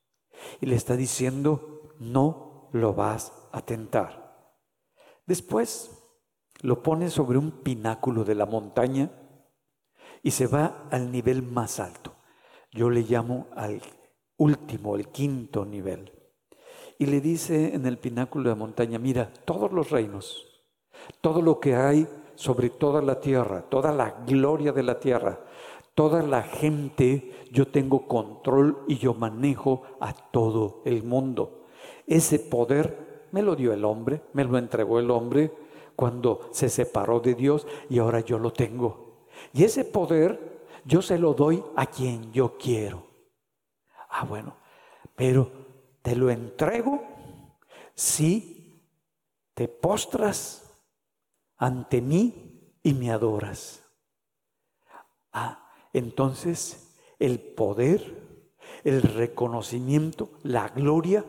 Y 0.59 0.65
le 0.65 0.75
está 0.75 0.95
diciendo, 0.95 1.93
no 1.99 2.71
lo 2.71 2.95
vas 2.95 3.31
a 3.51 3.61
tentar. 3.61 4.57
Después 5.27 5.91
lo 6.61 6.81
pone 6.81 7.11
sobre 7.11 7.37
un 7.37 7.51
pináculo 7.61 8.23
de 8.23 8.33
la 8.33 8.47
montaña 8.47 9.11
y 10.23 10.31
se 10.31 10.47
va 10.47 10.87
al 10.89 11.11
nivel 11.11 11.43
más 11.43 11.79
alto. 11.79 12.15
Yo 12.71 12.89
le 12.89 13.01
llamo 13.01 13.49
al 13.55 13.83
último, 14.41 14.95
el 14.95 15.09
quinto 15.09 15.65
nivel. 15.65 16.11
Y 16.97 17.05
le 17.05 17.21
dice 17.21 17.75
en 17.75 17.85
el 17.85 17.97
pináculo 17.97 18.45
de 18.45 18.49
la 18.49 18.55
montaña, 18.55 18.97
mira, 18.97 19.31
todos 19.45 19.71
los 19.71 19.91
reinos, 19.91 20.47
todo 21.21 21.41
lo 21.41 21.59
que 21.59 21.75
hay 21.75 22.07
sobre 22.35 22.71
toda 22.71 23.01
la 23.01 23.19
tierra, 23.19 23.61
toda 23.61 23.91
la 23.91 24.23
gloria 24.25 24.71
de 24.71 24.83
la 24.83 24.99
tierra, 24.99 25.39
toda 25.93 26.23
la 26.23 26.41
gente, 26.41 27.31
yo 27.51 27.67
tengo 27.67 28.07
control 28.07 28.79
y 28.87 28.97
yo 28.97 29.13
manejo 29.13 29.83
a 29.99 30.13
todo 30.13 30.81
el 30.85 31.03
mundo. 31.03 31.65
Ese 32.07 32.39
poder 32.39 33.27
me 33.31 33.43
lo 33.43 33.55
dio 33.55 33.73
el 33.73 33.85
hombre, 33.85 34.21
me 34.33 34.43
lo 34.43 34.57
entregó 34.57 34.99
el 34.99 35.11
hombre 35.11 35.51
cuando 35.95 36.49
se 36.51 36.67
separó 36.69 37.19
de 37.19 37.35
Dios 37.35 37.67
y 37.89 37.99
ahora 37.99 38.21
yo 38.21 38.39
lo 38.39 38.51
tengo. 38.51 39.27
Y 39.53 39.63
ese 39.65 39.85
poder 39.85 40.63
yo 40.83 41.03
se 41.03 41.19
lo 41.19 41.35
doy 41.35 41.63
a 41.75 41.85
quien 41.85 42.31
yo 42.31 42.57
quiero. 42.57 43.10
Ah, 44.11 44.25
bueno, 44.25 44.57
pero 45.15 45.49
te 46.01 46.15
lo 46.15 46.29
entrego 46.29 47.01
si 47.95 48.83
te 49.53 49.69
postras 49.69 50.77
ante 51.55 52.01
mí 52.01 52.75
y 52.83 52.93
me 52.93 53.09
adoras. 53.09 53.83
Ah, 55.31 55.71
entonces 55.93 56.93
el 57.19 57.39
poder, 57.39 58.49
el 58.83 59.01
reconocimiento, 59.01 60.31
la 60.43 60.67
gloria, 60.67 61.23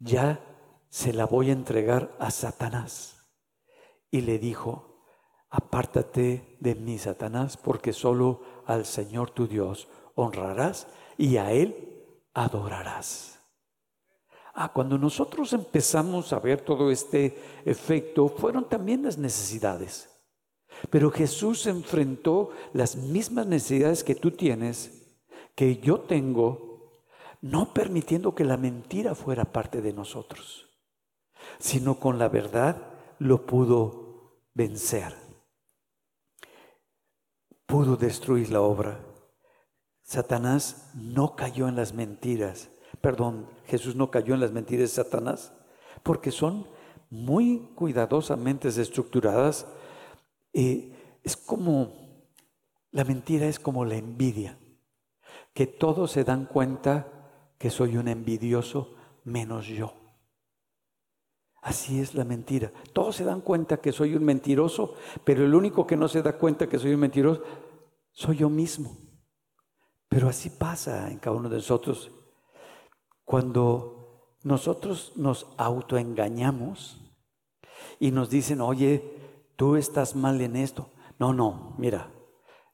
ya 0.00 0.40
se 0.88 1.12
la 1.12 1.26
voy 1.26 1.50
a 1.50 1.52
entregar 1.52 2.16
a 2.18 2.32
Satanás. 2.32 3.24
Y 4.10 4.22
le 4.22 4.38
dijo, 4.38 5.04
apártate 5.48 6.56
de 6.58 6.74
mí, 6.74 6.98
Satanás, 6.98 7.56
porque 7.56 7.92
solo 7.92 8.42
al 8.66 8.84
Señor 8.84 9.30
tu 9.30 9.46
Dios 9.46 9.88
honrarás 10.16 10.88
y 11.16 11.36
a 11.36 11.52
Él 11.52 11.92
adorarás. 12.34 13.40
Ah, 14.54 14.72
cuando 14.72 14.98
nosotros 14.98 15.52
empezamos 15.52 16.32
a 16.32 16.38
ver 16.38 16.60
todo 16.60 16.90
este 16.90 17.38
efecto, 17.64 18.28
fueron 18.28 18.68
también 18.68 19.02
las 19.02 19.16
necesidades. 19.16 20.10
Pero 20.90 21.10
Jesús 21.10 21.66
enfrentó 21.66 22.50
las 22.72 22.96
mismas 22.96 23.46
necesidades 23.46 24.04
que 24.04 24.14
tú 24.14 24.32
tienes, 24.32 25.16
que 25.54 25.78
yo 25.78 26.00
tengo, 26.00 27.02
no 27.40 27.72
permitiendo 27.72 28.34
que 28.34 28.44
la 28.44 28.56
mentira 28.56 29.14
fuera 29.14 29.44
parte 29.44 29.80
de 29.80 29.92
nosotros, 29.92 30.68
sino 31.58 31.98
con 31.98 32.18
la 32.18 32.28
verdad 32.28 32.76
lo 33.18 33.46
pudo 33.46 34.42
vencer. 34.54 35.14
Pudo 37.66 37.96
destruir 37.96 38.50
la 38.50 38.60
obra 38.60 39.11
Satanás 40.12 40.90
no 40.92 41.36
cayó 41.36 41.68
en 41.68 41.76
las 41.76 41.94
mentiras. 41.94 42.68
Perdón, 43.00 43.48
Jesús 43.64 43.96
no 43.96 44.10
cayó 44.10 44.34
en 44.34 44.40
las 44.40 44.52
mentiras 44.52 44.90
de 44.90 45.02
Satanás, 45.02 45.54
porque 46.02 46.30
son 46.30 46.68
muy 47.08 47.70
cuidadosamente 47.74 48.68
estructuradas. 48.68 49.66
y 50.52 50.92
es 51.22 51.34
como, 51.34 51.92
la 52.90 53.04
mentira 53.04 53.46
es 53.46 53.58
como 53.58 53.86
la 53.86 53.96
envidia, 53.96 54.58
que 55.54 55.66
todos 55.66 56.10
se 56.10 56.24
dan 56.24 56.44
cuenta 56.44 57.06
que 57.56 57.70
soy 57.70 57.96
un 57.96 58.08
envidioso 58.08 58.94
menos 59.24 59.66
yo. 59.66 59.94
Así 61.62 62.00
es 62.00 62.14
la 62.14 62.24
mentira. 62.24 62.70
Todos 62.92 63.16
se 63.16 63.24
dan 63.24 63.40
cuenta 63.40 63.78
que 63.78 63.92
soy 63.92 64.14
un 64.14 64.24
mentiroso, 64.24 64.94
pero 65.24 65.42
el 65.46 65.54
único 65.54 65.86
que 65.86 65.96
no 65.96 66.06
se 66.06 66.20
da 66.20 66.36
cuenta 66.36 66.68
que 66.68 66.78
soy 66.78 66.92
un 66.92 67.00
mentiroso 67.00 67.42
soy 68.12 68.36
yo 68.38 68.50
mismo. 68.50 69.11
Pero 70.12 70.28
así 70.28 70.50
pasa 70.50 71.10
en 71.10 71.18
cada 71.18 71.34
uno 71.34 71.48
de 71.48 71.56
nosotros. 71.56 72.12
Cuando 73.24 74.36
nosotros 74.42 75.14
nos 75.16 75.46
autoengañamos 75.56 77.00
y 77.98 78.10
nos 78.10 78.28
dicen, 78.28 78.60
oye, 78.60 79.02
tú 79.56 79.74
estás 79.76 80.14
mal 80.14 80.38
en 80.42 80.56
esto. 80.56 80.90
No, 81.18 81.32
no, 81.32 81.74
mira, 81.78 82.10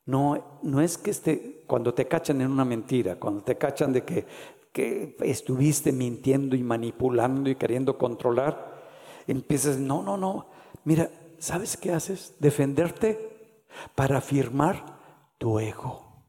no, 0.04 0.58
no 0.64 0.80
es 0.80 0.98
que 0.98 1.12
esté, 1.12 1.62
cuando 1.68 1.94
te 1.94 2.08
cachan 2.08 2.40
en 2.40 2.50
una 2.50 2.64
mentira, 2.64 3.20
cuando 3.20 3.44
te 3.44 3.56
cachan 3.56 3.92
de 3.92 4.02
que, 4.02 4.26
que 4.72 5.16
estuviste 5.20 5.92
mintiendo 5.92 6.56
y 6.56 6.64
manipulando 6.64 7.48
y 7.50 7.54
queriendo 7.54 7.96
controlar, 7.96 8.82
empiezas, 9.28 9.78
no, 9.78 10.02
no, 10.02 10.16
no, 10.16 10.48
mira, 10.82 11.08
¿sabes 11.38 11.76
qué 11.76 11.92
haces? 11.92 12.34
Defenderte 12.40 13.64
para 13.94 14.18
afirmar 14.18 14.98
tu 15.38 15.60
ego, 15.60 16.24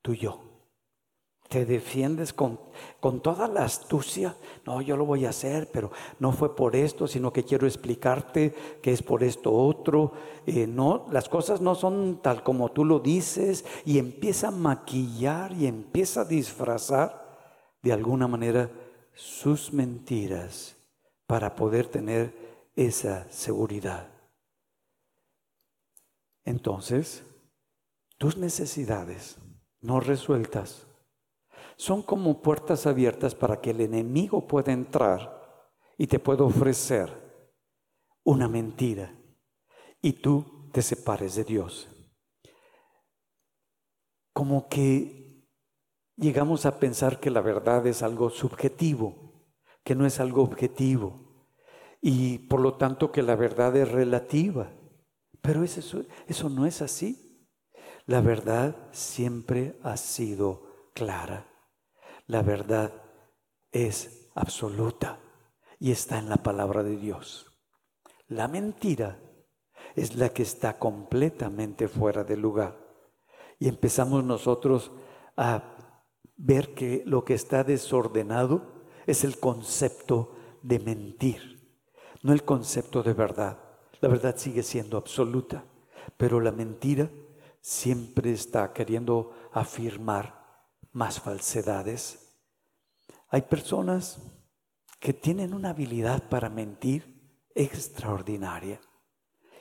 tu 0.00 0.14
yo 0.14 0.43
te 1.54 1.64
defiendes 1.64 2.32
con, 2.32 2.58
con, 2.98 3.20
toda 3.20 3.46
la 3.46 3.62
astucia. 3.62 4.34
No, 4.66 4.82
yo 4.82 4.96
lo 4.96 5.04
voy 5.04 5.24
a 5.24 5.28
hacer, 5.28 5.70
pero 5.70 5.92
no 6.18 6.32
fue 6.32 6.56
por 6.56 6.74
esto, 6.74 7.06
sino 7.06 7.32
que 7.32 7.44
quiero 7.44 7.64
explicarte 7.64 8.52
que 8.82 8.92
es 8.92 9.04
por 9.04 9.22
esto 9.22 9.52
otro. 9.52 10.10
Eh, 10.46 10.66
no, 10.66 11.06
las 11.12 11.28
cosas 11.28 11.60
no 11.60 11.76
son 11.76 12.18
tal 12.20 12.42
como 12.42 12.72
tú 12.72 12.84
lo 12.84 12.98
dices 12.98 13.64
y 13.84 13.98
empieza 13.98 14.48
a 14.48 14.50
maquillar 14.50 15.52
y 15.52 15.68
empieza 15.68 16.22
a 16.22 16.24
disfrazar 16.24 17.24
de 17.84 17.92
alguna 17.92 18.26
manera 18.26 18.72
sus 19.12 19.72
mentiras 19.72 20.74
para 21.28 21.54
poder 21.54 21.86
tener 21.86 22.34
esa 22.74 23.30
seguridad. 23.30 24.08
Entonces, 26.44 27.22
tus 28.18 28.36
necesidades 28.38 29.38
no 29.80 30.00
resueltas 30.00 30.88
son 31.76 32.02
como 32.02 32.42
puertas 32.42 32.86
abiertas 32.86 33.34
para 33.34 33.60
que 33.60 33.70
el 33.70 33.80
enemigo 33.80 34.46
pueda 34.46 34.72
entrar 34.72 35.42
y 35.98 36.06
te 36.06 36.18
pueda 36.18 36.44
ofrecer 36.44 37.10
una 38.24 38.48
mentira 38.48 39.14
y 40.00 40.14
tú 40.14 40.70
te 40.72 40.82
separes 40.82 41.34
de 41.36 41.44
Dios. 41.44 41.88
Como 44.32 44.68
que 44.68 45.48
llegamos 46.16 46.66
a 46.66 46.78
pensar 46.78 47.20
que 47.20 47.30
la 47.30 47.40
verdad 47.40 47.86
es 47.86 48.02
algo 48.02 48.30
subjetivo, 48.30 49.48
que 49.84 49.94
no 49.94 50.06
es 50.06 50.20
algo 50.20 50.42
objetivo 50.42 51.48
y 52.00 52.38
por 52.38 52.60
lo 52.60 52.74
tanto 52.74 53.12
que 53.12 53.22
la 53.22 53.36
verdad 53.36 53.74
es 53.76 53.90
relativa. 53.90 54.70
Pero 55.40 55.62
eso, 55.62 56.04
eso 56.26 56.48
no 56.48 56.66
es 56.66 56.82
así. 56.82 57.48
La 58.06 58.20
verdad 58.20 58.76
siempre 58.92 59.78
ha 59.82 59.96
sido 59.96 60.90
clara. 60.94 61.53
La 62.26 62.42
verdad 62.42 62.92
es 63.70 64.30
absoluta 64.34 65.20
y 65.78 65.90
está 65.90 66.18
en 66.18 66.28
la 66.28 66.38
palabra 66.38 66.82
de 66.82 66.96
Dios. 66.96 67.52
La 68.28 68.48
mentira 68.48 69.20
es 69.94 70.16
la 70.16 70.30
que 70.30 70.42
está 70.42 70.78
completamente 70.78 71.88
fuera 71.88 72.24
de 72.24 72.36
lugar. 72.36 72.78
Y 73.58 73.68
empezamos 73.68 74.24
nosotros 74.24 74.92
a 75.36 75.76
ver 76.36 76.74
que 76.74 77.02
lo 77.06 77.24
que 77.24 77.34
está 77.34 77.62
desordenado 77.62 78.86
es 79.06 79.24
el 79.24 79.38
concepto 79.38 80.36
de 80.62 80.78
mentir, 80.78 81.78
no 82.22 82.32
el 82.32 82.44
concepto 82.44 83.02
de 83.02 83.12
verdad. 83.12 83.58
La 84.00 84.08
verdad 84.08 84.36
sigue 84.36 84.62
siendo 84.62 84.96
absoluta, 84.96 85.64
pero 86.16 86.40
la 86.40 86.52
mentira 86.52 87.10
siempre 87.60 88.32
está 88.32 88.72
queriendo 88.72 89.32
afirmar 89.52 90.43
más 90.94 91.20
falsedades. 91.20 92.34
Hay 93.28 93.42
personas 93.42 94.18
que 95.00 95.12
tienen 95.12 95.52
una 95.52 95.70
habilidad 95.70 96.30
para 96.30 96.48
mentir 96.48 97.44
extraordinaria. 97.54 98.80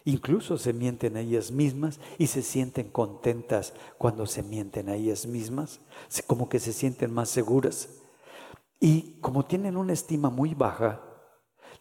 Incluso 0.05 0.57
se 0.57 0.73
mienten 0.73 1.17
a 1.17 1.21
ellas 1.21 1.51
mismas 1.51 1.99
y 2.17 2.27
se 2.27 2.41
sienten 2.41 2.91
contentas 2.91 3.73
cuando 3.97 4.25
se 4.25 4.43
mienten 4.43 4.89
a 4.89 4.95
ellas 4.95 5.25
mismas, 5.25 5.81
como 6.27 6.47
que 6.49 6.59
se 6.59 6.71
sienten 6.71 7.11
más 7.11 7.29
seguras. 7.29 7.89
Y 8.79 9.19
como 9.21 9.45
tienen 9.45 9.75
una 9.75 9.93
estima 9.93 10.29
muy 10.29 10.53
baja, 10.53 11.01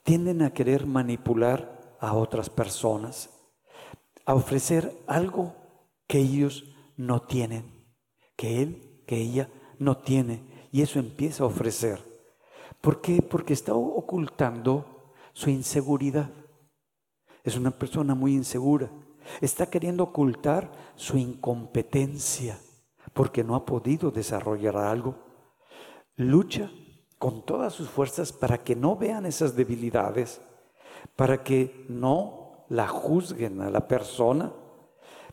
tienden 0.02 0.42
a 0.42 0.52
querer 0.52 0.86
manipular 0.86 1.96
a 2.00 2.14
otras 2.14 2.48
personas, 2.48 3.30
a 4.24 4.34
ofrecer 4.34 4.96
algo 5.06 5.54
que 6.06 6.18
ellos 6.18 6.64
no 6.96 7.22
tienen, 7.22 7.86
que 8.36 8.62
él, 8.62 8.91
que 9.06 9.16
ella 9.16 9.48
no 9.78 9.98
tiene, 9.98 10.68
y 10.70 10.82
eso 10.82 10.98
empieza 10.98 11.44
a 11.44 11.46
ofrecer. 11.46 12.00
¿Por 12.80 13.00
qué? 13.00 13.22
Porque 13.22 13.52
está 13.52 13.74
ocultando 13.74 15.14
su 15.32 15.50
inseguridad. 15.50 16.30
Es 17.44 17.56
una 17.56 17.70
persona 17.70 18.14
muy 18.14 18.34
insegura. 18.34 18.90
Está 19.40 19.66
queriendo 19.66 20.04
ocultar 20.04 20.70
su 20.96 21.16
incompetencia 21.16 22.58
porque 23.12 23.44
no 23.44 23.54
ha 23.54 23.64
podido 23.64 24.10
desarrollar 24.10 24.76
algo. 24.76 25.14
Lucha 26.16 26.70
con 27.18 27.44
todas 27.44 27.72
sus 27.72 27.88
fuerzas 27.88 28.32
para 28.32 28.58
que 28.58 28.74
no 28.74 28.96
vean 28.96 29.26
esas 29.26 29.54
debilidades, 29.54 30.40
para 31.14 31.42
que 31.42 31.86
no 31.88 32.64
la 32.68 32.88
juzguen 32.88 33.60
a 33.60 33.70
la 33.70 33.86
persona, 33.86 34.52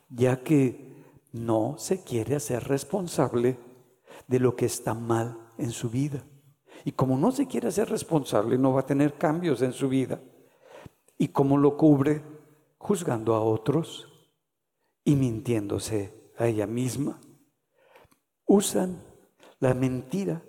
ya 0.10 0.43
que 0.43 0.88
no 1.31 1.75
se 1.77 2.03
quiere 2.03 2.35
hacer 2.35 2.63
responsable 2.67 3.57
de 4.27 4.39
lo 4.39 4.55
que 4.55 4.65
está 4.65 4.93
mal 4.93 5.37
en 5.57 5.71
su 5.71 5.89
vida. 5.89 6.23
Y 6.85 6.93
como 6.93 7.17
no 7.17 7.31
se 7.31 7.47
quiere 7.47 7.67
hacer 7.67 7.89
responsable, 7.89 8.57
no 8.57 8.73
va 8.73 8.81
a 8.81 8.85
tener 8.85 9.13
cambios 9.15 9.61
en 9.61 9.73
su 9.73 9.89
vida. 9.89 10.21
¿Y 11.17 11.29
cómo 11.29 11.57
lo 11.57 11.75
cubre? 11.75 12.21
Juzgando 12.77 13.35
a 13.35 13.41
otros 13.41 14.07
y 15.03 15.15
mintiéndose 15.15 16.31
a 16.37 16.47
ella 16.47 16.65
misma. 16.65 17.19
Usan 18.45 19.03
la 19.59 19.73
mentira 19.73 20.41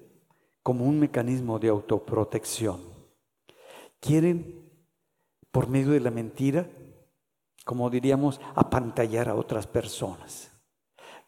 como 0.62 0.84
un 0.84 1.00
mecanismo 1.00 1.58
de 1.58 1.68
autoprotección. 1.68 2.80
Quieren, 3.98 4.70
por 5.50 5.68
medio 5.68 5.90
de 5.90 6.00
la 6.00 6.10
mentira, 6.10 6.70
como 7.64 7.90
diríamos, 7.90 8.40
apantallar 8.54 9.28
a 9.28 9.34
otras 9.34 9.66
personas. 9.66 10.49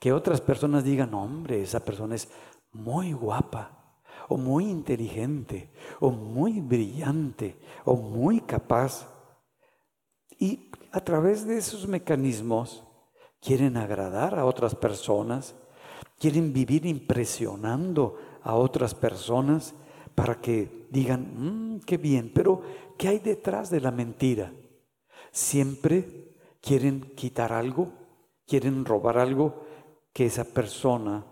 Que 0.03 0.13
otras 0.13 0.41
personas 0.41 0.83
digan, 0.83 1.15
hombre, 1.15 1.63
esa 1.63 1.79
persona 1.79 2.17
es 2.17 2.29
muy 2.73 3.13
guapa, 3.13 4.03
o 4.29 4.37
muy 4.37 4.69
inteligente, 4.69 5.71
o 6.01 6.11
muy 6.11 6.61
brillante, 6.61 7.57
o 7.85 7.95
muy 7.95 8.41
capaz. 8.41 9.07
Y 10.41 10.73
a 10.91 10.99
través 10.99 11.47
de 11.47 11.57
esos 11.57 11.87
mecanismos 11.87 12.83
quieren 13.41 13.77
agradar 13.77 14.37
a 14.37 14.45
otras 14.45 14.75
personas, 14.75 15.55
quieren 16.19 16.53
vivir 16.53 16.85
impresionando 16.85 18.19
a 18.43 18.57
otras 18.57 18.97
personas 18.97 19.73
para 20.17 20.41
que 20.41 20.89
digan, 20.91 21.77
mmm, 21.77 21.81
qué 21.87 21.97
bien, 21.97 22.33
pero 22.35 22.61
¿qué 22.99 23.07
hay 23.07 23.21
detrás 23.21 23.71
de 23.71 23.81
la 23.81 23.93
mentira? 23.93 24.53
Siempre 25.31 26.35
quieren 26.61 27.13
quitar 27.15 27.53
algo, 27.53 27.93
quieren 28.49 28.85
robar 28.85 29.17
algo 29.17 29.71
que 30.13 30.27
esa 30.27 30.45
persona 30.45 31.27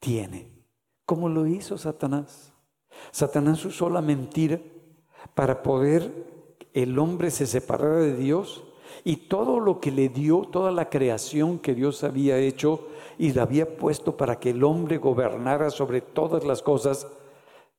tiene, 0.00 0.64
como 1.04 1.28
lo 1.28 1.46
hizo 1.46 1.78
Satanás. 1.78 2.52
Satanás 3.10 3.64
usó 3.64 3.88
la 3.88 4.02
mentira 4.02 4.60
para 5.34 5.62
poder 5.62 6.38
el 6.82 6.98
hombre 6.98 7.30
se 7.30 7.46
separara 7.46 7.96
de 7.96 8.16
Dios 8.16 8.64
y 9.04 9.16
todo 9.16 9.60
lo 9.60 9.80
que 9.80 9.90
le 9.90 10.08
dio, 10.08 10.42
toda 10.42 10.70
la 10.70 10.88
creación 10.90 11.58
que 11.58 11.74
Dios 11.74 12.04
había 12.04 12.38
hecho 12.38 12.88
y 13.18 13.32
la 13.32 13.42
había 13.42 13.76
puesto 13.76 14.16
para 14.16 14.38
que 14.38 14.50
el 14.50 14.62
hombre 14.64 14.98
gobernara 14.98 15.70
sobre 15.70 16.00
todas 16.00 16.44
las 16.44 16.62
cosas, 16.62 17.06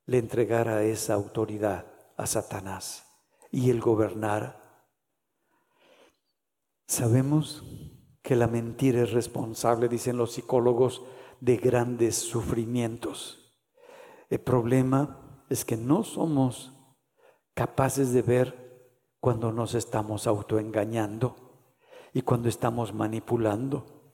le 0.05 0.17
entregara 0.17 0.83
esa 0.83 1.13
autoridad 1.13 1.85
a 2.17 2.25
Satanás 2.25 3.05
y 3.51 3.69
él 3.69 3.79
gobernara. 3.79 4.59
Sabemos 6.87 7.63
que 8.29 8.35
la 8.35 8.45
mentira 8.45 9.01
es 9.01 9.11
responsable, 9.11 9.89
dicen 9.89 10.15
los 10.15 10.33
psicólogos, 10.33 11.01
de 11.39 11.57
grandes 11.57 12.13
sufrimientos. 12.15 13.55
El 14.29 14.39
problema 14.39 15.43
es 15.49 15.65
que 15.65 15.75
no 15.75 16.03
somos 16.03 16.71
capaces 17.55 18.13
de 18.13 18.21
ver 18.21 18.93
cuando 19.19 19.51
nos 19.51 19.73
estamos 19.73 20.27
autoengañando 20.27 21.37
y 22.13 22.21
cuando 22.21 22.49
estamos 22.49 22.93
manipulando. 22.93 24.13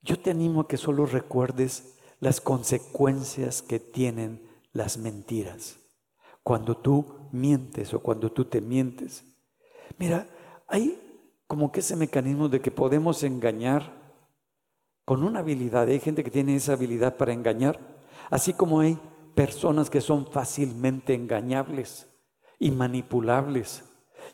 Yo 0.00 0.16
te 0.20 0.30
animo 0.30 0.60
a 0.60 0.68
que 0.68 0.76
solo 0.76 1.04
recuerdes 1.04 1.98
las 2.20 2.40
consecuencias 2.40 3.62
que 3.62 3.80
tienen 3.80 4.48
las 4.72 4.96
mentiras. 4.96 5.80
Cuando 6.44 6.76
tú 6.76 7.28
mientes 7.32 7.94
o 7.94 7.98
cuando 8.00 8.30
tú 8.30 8.44
te 8.44 8.60
mientes. 8.60 9.24
Mira, 9.98 10.28
hay 10.68 11.03
como 11.54 11.70
que 11.70 11.78
ese 11.78 11.94
mecanismo 11.94 12.48
de 12.48 12.60
que 12.60 12.72
podemos 12.72 13.22
engañar 13.22 13.92
con 15.04 15.22
una 15.22 15.38
habilidad. 15.38 15.86
Hay 15.86 16.00
gente 16.00 16.24
que 16.24 16.30
tiene 16.32 16.56
esa 16.56 16.72
habilidad 16.72 17.16
para 17.16 17.32
engañar, 17.32 17.78
así 18.28 18.54
como 18.54 18.80
hay 18.80 18.98
personas 19.36 19.88
que 19.88 20.00
son 20.00 20.26
fácilmente 20.26 21.14
engañables 21.14 22.08
y 22.58 22.72
manipulables. 22.72 23.84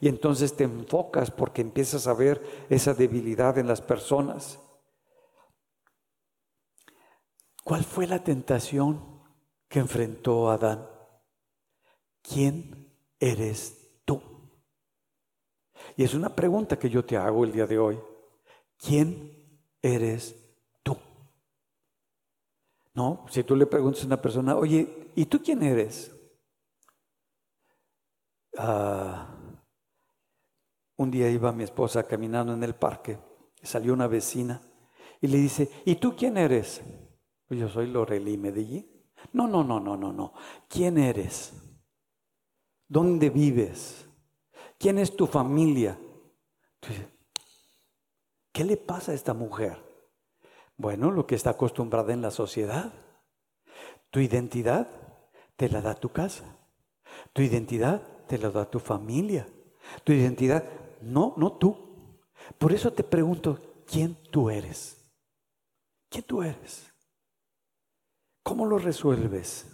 Y 0.01 0.09
entonces 0.09 0.57
te 0.57 0.65
enfocas 0.65 1.31
porque 1.31 1.61
empiezas 1.61 2.07
a 2.07 2.15
ver 2.15 2.43
esa 2.71 2.95
debilidad 2.95 3.59
en 3.59 3.69
las 3.69 3.83
personas. 3.83 4.59
¿Cuál 7.65 7.85
fue 7.85 8.07
la 8.07 8.25
tentación 8.25 9.21
que 9.69 9.81
enfrentó 9.81 10.49
Adán? 10.51 10.89
¿Quién 12.23 12.91
eres? 13.19 13.80
Y 16.01 16.05
es 16.05 16.15
una 16.15 16.35
pregunta 16.35 16.79
que 16.79 16.89
yo 16.89 17.05
te 17.05 17.19
hago 17.19 17.45
el 17.45 17.53
día 17.53 17.67
de 17.67 17.79
hoy. 17.79 18.01
¿Quién 18.79 19.61
eres 19.83 20.35
tú? 20.83 20.97
No, 22.95 23.27
si 23.29 23.45
tú 23.45 23.55
le 23.55 23.67
preguntas 23.67 24.05
a 24.05 24.07
una 24.07 24.23
persona, 24.23 24.57
oye, 24.57 25.11
¿y 25.15 25.27
tú 25.27 25.43
quién 25.43 25.63
eres? 25.63 26.11
Ah 28.57 29.37
un 31.01 31.11
día 31.11 31.31
iba 31.31 31.51
mi 31.51 31.65
esposa 31.65 32.03
caminando 32.03 32.53
en 32.53 32.63
el 32.63 32.75
parque, 32.75 33.19
salió 33.63 33.95
una 33.95 34.07
vecina 34.07 34.61
y 35.23 35.29
le 35.29 35.39
dice, 35.39 35.71
¿y 35.87 35.95
tú 35.97 36.15
quién 36.15 36.37
eres? 36.37 36.83
Pues 37.47 37.59
yo 37.59 37.71
soy 37.71 37.87
Lorelí 37.87 38.37
Medellín. 38.37 38.87
No, 39.33 39.49
no, 39.49 39.65
no, 39.65 39.81
no, 39.81 39.97
no, 39.97 40.13
no. 40.13 40.35
¿Quién 40.69 40.99
eres? 40.99 41.55
¿Dónde 42.87 43.31
vives? 43.31 44.10
¿Quién 44.81 44.97
es 44.97 45.15
tu 45.15 45.27
familia? 45.27 45.99
¿Qué 48.51 48.65
le 48.65 48.79
pasa 48.79 49.13
a 49.13 49.15
esta 49.15 49.35
mujer? 49.35 49.77
Bueno, 50.79 51.11
lo 51.11 51.27
que 51.27 51.35
está 51.35 51.51
acostumbrada 51.51 52.15
en 52.15 52.23
la 52.23 52.31
sociedad. 52.31 52.91
Tu 54.09 54.21
identidad 54.21 54.89
te 55.57 55.69
la 55.69 55.83
da 55.83 55.95
tu 55.95 56.09
casa. 56.09 56.57
Tu 57.35 57.43
identidad 57.43 58.01
te 58.27 58.39
la 58.39 58.49
da 58.49 58.71
tu 58.71 58.81
familia. 58.81 59.47
Tu 60.03 60.15
identidad 60.15 60.65
no, 61.03 61.35
no 61.37 61.59
tú. 61.59 62.19
Por 62.57 62.73
eso 62.73 62.91
te 62.91 63.05
pregunto, 63.05 63.85
¿quién 63.87 64.15
tú 64.31 64.49
eres? 64.49 64.97
¿Quién 66.09 66.25
tú 66.25 66.43
eres? 66.43 66.91
¿Cómo 68.43 68.65
lo 68.65 68.79
resuelves? 68.79 69.67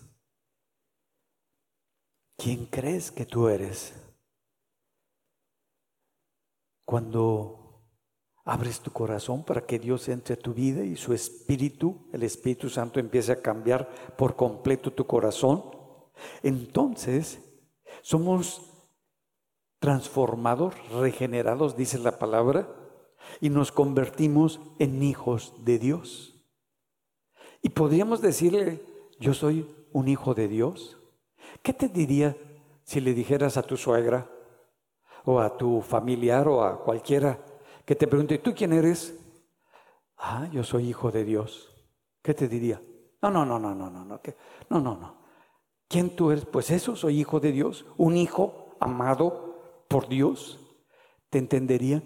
¿Quién 2.36 2.66
crees 2.66 3.12
que 3.12 3.24
tú 3.24 3.48
eres? 3.48 4.05
Cuando 6.86 7.82
abres 8.44 8.80
tu 8.80 8.92
corazón 8.92 9.44
para 9.44 9.66
que 9.66 9.80
Dios 9.80 10.08
entre 10.08 10.34
a 10.34 10.38
tu 10.38 10.54
vida 10.54 10.84
y 10.84 10.94
su 10.94 11.12
Espíritu, 11.12 12.08
el 12.12 12.22
Espíritu 12.22 12.70
Santo, 12.70 13.00
empiece 13.00 13.32
a 13.32 13.42
cambiar 13.42 13.90
por 14.16 14.36
completo 14.36 14.92
tu 14.92 15.04
corazón, 15.04 15.64
entonces 16.44 17.40
somos 18.02 18.72
transformados, 19.80 20.74
regenerados, 20.92 21.76
dice 21.76 21.98
la 21.98 22.20
palabra, 22.20 22.68
y 23.40 23.50
nos 23.50 23.72
convertimos 23.72 24.60
en 24.78 25.02
hijos 25.02 25.54
de 25.64 25.80
Dios. 25.80 26.40
Y 27.62 27.70
podríamos 27.70 28.22
decirle, 28.22 28.80
yo 29.18 29.34
soy 29.34 29.68
un 29.92 30.06
hijo 30.06 30.34
de 30.34 30.46
Dios. 30.46 30.98
¿Qué 31.62 31.72
te 31.72 31.88
diría 31.88 32.36
si 32.84 33.00
le 33.00 33.12
dijeras 33.12 33.56
a 33.56 33.64
tu 33.64 33.76
suegra 33.76 34.30
o 35.26 35.40
a 35.40 35.56
tu 35.56 35.80
familiar 35.82 36.48
o 36.48 36.62
a 36.64 36.82
cualquiera 36.82 37.38
que 37.84 37.94
te 37.94 38.06
pregunte, 38.06 38.38
¿tú 38.38 38.54
quién 38.54 38.72
eres? 38.72 39.14
Ah, 40.16 40.48
yo 40.50 40.64
soy 40.64 40.88
hijo 40.88 41.10
de 41.10 41.24
Dios. 41.24 41.68
¿Qué 42.22 42.32
te 42.34 42.48
diría? 42.48 42.82
No, 43.22 43.30
no, 43.30 43.44
no, 43.44 43.58
no, 43.58 43.74
no, 43.74 43.90
no, 43.90 44.04
no, 44.04 44.20
no, 44.70 44.80
no, 44.80 44.96
no. 44.96 45.16
¿Quién 45.88 46.16
tú 46.16 46.30
eres? 46.30 46.46
Pues 46.46 46.70
eso, 46.70 46.96
soy 46.96 47.20
hijo 47.20 47.38
de 47.38 47.52
Dios, 47.52 47.86
un 47.96 48.16
hijo 48.16 48.76
amado 48.80 49.84
por 49.88 50.08
Dios. 50.08 50.58
¿Te 51.30 51.38
entendería? 51.38 52.02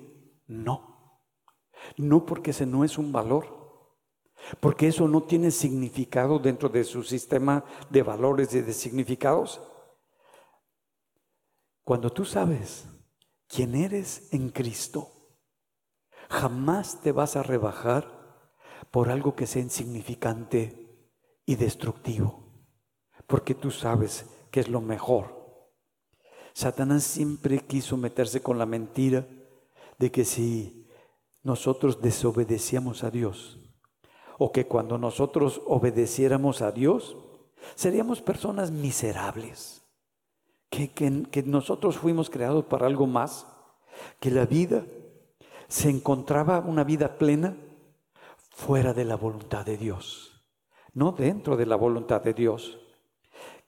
No. 0.47 1.23
No 1.97 2.27
porque 2.27 2.51
ese 2.51 2.67
no 2.67 2.85
es 2.85 2.99
un 2.99 3.13
valor 3.13 3.61
porque 4.59 4.89
eso 4.89 5.07
no 5.07 5.23
tiene 5.23 5.51
significado 5.51 6.39
dentro 6.39 6.69
de 6.69 6.85
su 6.85 7.03
sistema 7.03 7.65
de 7.89 8.03
valores 8.03 8.53
y 8.55 8.63
de 8.63 8.73
significados. 8.73 9.61
Cuando 11.85 12.11
tú 12.11 12.25
sabes 12.25 12.87
quién 13.51 13.75
eres 13.75 14.33
en 14.33 14.51
Cristo, 14.51 15.09
jamás 16.29 17.01
te 17.03 17.11
vas 17.11 17.35
a 17.35 17.43
rebajar 17.43 18.21
por 18.93 19.11
algo 19.11 19.35
que 19.35 19.47
sea 19.47 19.61
insignificante 19.61 21.11
y 21.45 21.57
destructivo, 21.57 22.65
porque 23.27 23.55
tú 23.55 23.73
sabes 23.73 24.27
que 24.53 24.61
es 24.61 24.69
lo 24.69 24.81
mejor. 24.81 25.69
Satanás 26.55 27.03
siempre 27.03 27.59
quiso 27.59 27.97
meterse 27.97 28.41
con 28.41 28.57
la 28.57 28.67
mentira 28.67 29.27
de 29.99 30.11
que 30.11 30.25
si 30.25 30.89
nosotros 31.43 32.01
desobedecíamos 32.01 33.03
a 33.03 33.11
Dios, 33.11 33.59
o 34.39 34.53
que 34.53 34.67
cuando 34.67 34.97
nosotros 34.97 35.61
obedeciéramos 35.67 36.63
a 36.63 36.71
Dios, 36.71 37.17
seríamos 37.75 38.23
personas 38.23 38.71
miserables, 38.71 39.80
que, 40.71 40.91
que, 40.91 41.43
nosotros 41.43 41.99
fuimos 41.99 42.31
creados 42.31 42.65
para 42.65 42.87
algo 42.87 43.07
más, 43.07 43.47
que 44.21 44.31
la 44.31 44.47
vida 44.47 44.85
se 45.69 45.91
encontraba 45.91 46.61
una 46.61 46.85
vida 46.85 47.19
plena 47.19 47.57
fuera 48.51 48.93
de 48.93 49.05
la 49.05 49.17
voluntad 49.17 49.67
de 49.67 49.77
Dios, 49.77 50.43
no 50.95 51.13
dentro 51.13 51.57
de 51.57 51.67
la 51.67 51.77
voluntad 51.77 52.23
de 52.23 52.35
Dios, 52.35 52.79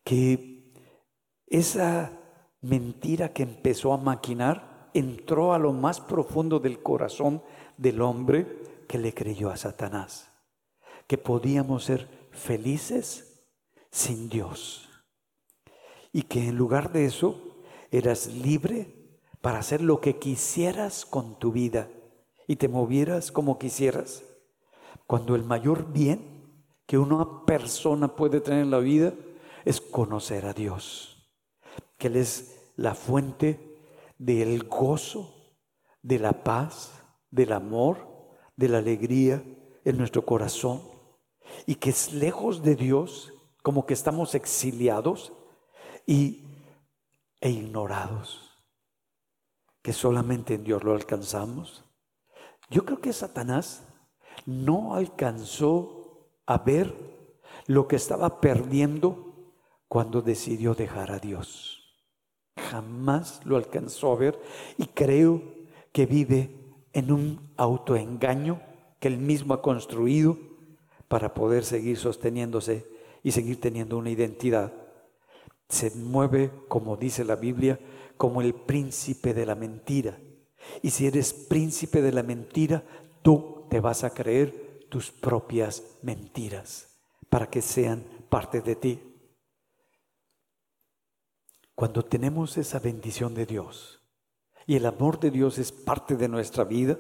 que 0.05 0.73
esa 1.47 2.19
mentira 2.61 3.33
que 3.33 3.43
empezó 3.43 3.93
a 3.93 3.99
maquinar 3.99 4.91
entró 4.95 5.53
a 5.53 5.59
lo 5.59 5.73
más 5.73 6.01
profundo 6.01 6.61
del 6.61 6.83
corazón 6.83 7.43
del 7.77 8.01
hombre 8.01 8.63
que 8.89 8.99
le 8.99 9.13
creyó 9.13 9.51
a 9.51 9.57
Satanás 9.57 10.33
que 11.13 11.19
podíamos 11.19 11.85
ser 11.85 12.29
felices 12.31 13.45
sin 13.91 14.31
Dios. 14.31 14.89
Y 16.13 16.23
que 16.23 16.49
en 16.49 16.57
lugar 16.57 16.93
de 16.93 17.07
eso 17.07 17.57
eras 17.91 18.27
libre 18.27 19.03
para 19.41 19.59
hacer 19.59 19.81
lo 19.83 20.01
que 20.01 20.19
quisieras 20.19 21.05
con 21.05 21.39
tu 21.39 21.53
vida 21.53 21.89
y 22.47 22.57
te 22.57 22.69
movieras 22.69 23.33
como 23.33 23.59
quisieras. 23.59 24.23
Cuando 25.07 25.35
el 25.35 25.45
mayor 25.45 25.93
bien 25.93 26.33
que 26.87 26.99
una 26.99 27.45
persona 27.45 28.15
puede 28.15 28.41
tener 28.41 28.63
en 28.63 28.71
la 28.71 28.79
vida 28.79 29.15
es 29.65 29.81
conocer 29.81 30.47
a 30.47 30.53
Dios, 30.53 31.31
que 31.99 32.09
Él 32.09 32.17
es 32.17 32.73
la 32.77 32.95
fuente 32.95 33.79
del 34.19 34.65
gozo, 34.65 35.35
de 36.03 36.19
la 36.19 36.45
paz, 36.45 36.93
del 37.31 37.53
amor, 37.53 38.09
de 38.57 38.69
la 38.69 38.79
alegría 38.79 39.43
en 39.85 39.97
nuestro 39.97 40.25
corazón 40.25 40.83
y 41.67 41.77
que 41.77 41.91
es 41.91 42.13
lejos 42.13 42.63
de 42.63 42.77
Dios, 42.77 43.33
como 43.63 43.87
que 43.87 43.95
estamos 43.95 44.35
exiliados 44.35 45.33
y, 46.07 46.45
e 47.41 47.51
ignorados, 47.51 48.51
que 49.83 49.93
solamente 49.93 50.55
en 50.55 50.65
Dios 50.65 50.85
lo 50.85 50.95
alcanzamos. 50.95 51.85
Yo 52.71 52.85
creo 52.85 53.01
que 53.01 53.13
Satanás 53.13 53.83
no 54.47 54.95
alcanzó 54.95 56.29
a 56.47 56.59
ver 56.59 56.95
lo 57.67 57.89
que 57.89 57.97
estaba 57.97 58.41
perdiendo 58.41 59.53
cuando 59.89 60.23
decidió 60.23 60.75
dejar 60.75 61.11
a 61.11 61.19
Dios. 61.19 61.79
Jamás 62.57 63.41
lo 63.45 63.57
alcanzó 63.57 64.13
a 64.13 64.17
ver 64.17 64.41
y 64.79 64.87
creo 64.87 65.43
que 65.93 66.07
vive 66.07 66.63
en 66.93 67.13
un 67.13 67.53
autoengaño 67.57 68.61
que 68.99 69.09
él 69.09 69.19
mismo 69.19 69.55
ha 69.55 69.63
construido 69.63 70.39
para 71.09 71.35
poder 71.35 71.65
seguir 71.65 71.99
sosteniéndose 71.99 72.87
y 73.23 73.33
seguir 73.33 73.61
teniendo 73.61 73.99
una 73.99 74.11
identidad. 74.11 74.73
Se 75.73 75.91
mueve, 75.93 76.51
como 76.69 76.99
dice 76.99 77.25
la 77.25 77.35
Biblia, 77.35 77.81
como 78.19 78.43
el 78.43 78.53
príncipe 78.53 79.33
de 79.33 79.47
la 79.47 79.55
mentira. 79.55 80.19
Y 80.83 80.91
si 80.91 81.07
eres 81.07 81.33
príncipe 81.33 82.03
de 82.03 82.13
la 82.13 82.23
mentira, 82.23 82.85
tú 83.23 83.67
te 83.71 83.81
vas 83.81 84.05
a 84.05 84.11
creer 84.11 84.87
tus 84.91 85.11
propias 85.11 85.83
mentiras 86.03 87.01
para 87.31 87.49
que 87.49 87.63
sean 87.63 88.05
parte 88.29 88.61
de 88.61 88.77
ti. 88.77 89.01
Cuando 91.75 92.05
tenemos 92.05 92.59
esa 92.59 92.79
bendición 92.79 93.33
de 93.33 93.47
Dios 93.47 93.99
y 94.67 94.77
el 94.77 94.85
amor 94.85 95.21
de 95.21 95.31
Dios 95.31 95.57
es 95.57 95.73
parte 95.73 96.17
de 96.17 96.29
nuestra 96.29 96.65
vida 96.65 96.99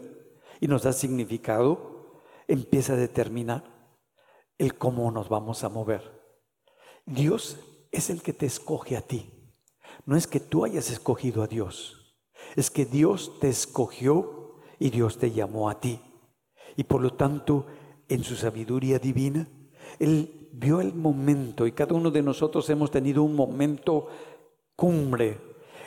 y 0.60 0.66
nos 0.66 0.84
da 0.84 0.94
significado, 0.94 2.22
empieza 2.48 2.94
a 2.94 2.96
determinar 2.96 3.64
el 4.56 4.78
cómo 4.78 5.10
nos 5.10 5.28
vamos 5.28 5.62
a 5.62 5.68
mover. 5.68 6.22
Dios 7.04 7.58
es 7.92 8.10
el 8.10 8.22
que 8.22 8.32
te 8.32 8.46
escoge 8.46 8.96
a 8.96 9.02
ti. 9.02 9.30
No 10.06 10.16
es 10.16 10.26
que 10.26 10.40
tú 10.40 10.64
hayas 10.64 10.90
escogido 10.90 11.42
a 11.42 11.46
Dios. 11.46 12.16
Es 12.56 12.70
que 12.70 12.86
Dios 12.86 13.38
te 13.38 13.48
escogió 13.48 14.56
y 14.78 14.90
Dios 14.90 15.18
te 15.18 15.30
llamó 15.30 15.70
a 15.70 15.78
ti. 15.78 16.00
Y 16.76 16.84
por 16.84 17.02
lo 17.02 17.12
tanto, 17.12 17.66
en 18.08 18.24
su 18.24 18.34
sabiduría 18.34 18.98
divina, 18.98 19.48
Él 19.98 20.48
vio 20.52 20.80
el 20.80 20.94
momento 20.94 21.66
y 21.66 21.72
cada 21.72 21.94
uno 21.94 22.10
de 22.10 22.22
nosotros 22.22 22.68
hemos 22.70 22.90
tenido 22.90 23.22
un 23.22 23.34
momento 23.34 24.08
cumbre 24.74 25.38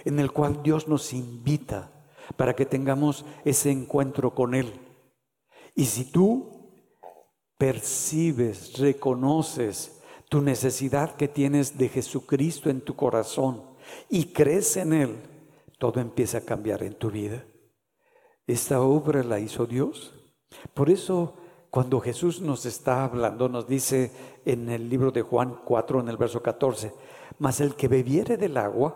en 0.06 0.20
el 0.20 0.32
cual 0.32 0.62
Dios 0.64 0.88
nos 0.88 1.14
invita 1.14 1.92
para 2.38 2.56
que 2.56 2.66
tengamos 2.66 3.26
ese 3.44 3.72
encuentro 3.72 4.34
con 4.34 4.56
Él. 4.56 4.72
Y 5.76 5.86
si 5.86 6.06
tú 6.06 6.72
percibes, 7.58 8.78
reconoces 8.78 9.95
tu 10.36 10.42
necesidad 10.42 11.16
que 11.16 11.30
tienes 11.30 11.78
de 11.78 11.88
Jesucristo 11.88 12.70
en 12.70 12.82
tu 12.82 12.94
corazón 12.94 13.64
y 14.10 14.34
crees 14.34 14.76
en 14.76 14.92
Él, 14.92 15.16
todo 15.80 16.02
empieza 16.02 16.40
a 16.40 16.42
cambiar 16.42 16.84
en 16.84 16.96
tu 16.96 17.10
vida. 17.10 17.46
Esta 18.46 18.82
obra 18.82 19.24
la 19.24 19.40
hizo 19.40 19.66
Dios. 19.66 20.14
Por 20.74 20.90
eso, 20.90 21.38
cuando 21.70 22.02
Jesús 22.02 22.42
nos 22.42 22.66
está 22.66 23.06
hablando, 23.06 23.48
nos 23.48 23.66
dice 23.66 24.12
en 24.44 24.68
el 24.68 24.90
libro 24.90 25.10
de 25.10 25.22
Juan 25.22 25.62
4, 25.64 26.02
en 26.02 26.10
el 26.10 26.18
verso 26.18 26.44
14, 26.44 26.92
mas 27.40 27.62
el 27.62 27.76
que 27.76 27.88
bebiere 27.88 28.36
del 28.36 28.58
agua 28.58 28.94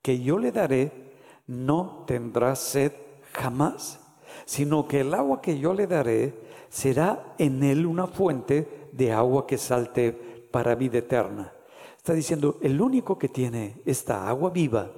que 0.00 0.22
yo 0.22 0.38
le 0.38 0.52
daré, 0.52 1.12
no 1.46 2.04
tendrá 2.06 2.56
sed 2.56 2.92
jamás, 3.32 4.00
sino 4.46 4.88
que 4.88 5.00
el 5.00 5.12
agua 5.12 5.42
que 5.42 5.58
yo 5.58 5.74
le 5.74 5.86
daré 5.86 6.34
será 6.70 7.34
en 7.36 7.62
él 7.62 7.84
una 7.84 8.06
fuente 8.06 8.88
de 8.92 9.12
agua 9.12 9.46
que 9.46 9.58
salte 9.58 10.31
para 10.52 10.76
vida 10.76 10.98
eterna. 10.98 11.52
Está 11.96 12.12
diciendo, 12.12 12.58
el 12.62 12.80
único 12.80 13.18
que 13.18 13.28
tiene 13.28 13.82
esta 13.84 14.28
agua 14.28 14.50
viva, 14.50 14.92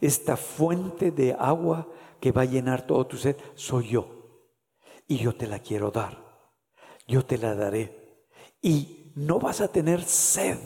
esta 0.00 0.36
fuente 0.36 1.10
de 1.10 1.36
agua 1.38 1.88
que 2.20 2.32
va 2.32 2.42
a 2.42 2.46
llenar 2.46 2.86
todo 2.86 3.06
tu 3.06 3.16
sed, 3.16 3.36
soy 3.54 3.88
yo. 3.88 4.08
Y 5.06 5.18
yo 5.18 5.34
te 5.34 5.46
la 5.46 5.58
quiero 5.58 5.90
dar. 5.90 6.22
Yo 7.06 7.24
te 7.24 7.38
la 7.38 7.54
daré. 7.54 8.26
Y 8.60 9.12
no 9.16 9.38
vas 9.38 9.60
a 9.60 9.68
tener 9.68 10.02
sed 10.02 10.58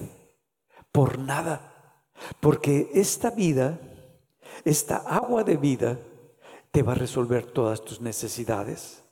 por 0.92 1.18
nada. 1.18 2.04
Porque 2.40 2.90
esta 2.94 3.30
vida, 3.30 3.78
esta 4.64 4.98
agua 4.98 5.42
de 5.44 5.56
vida, 5.56 5.98
te 6.70 6.82
va 6.82 6.92
a 6.92 6.96
resolver 6.96 7.46
todas 7.46 7.82
tus 7.82 8.00
necesidades. 8.00 9.02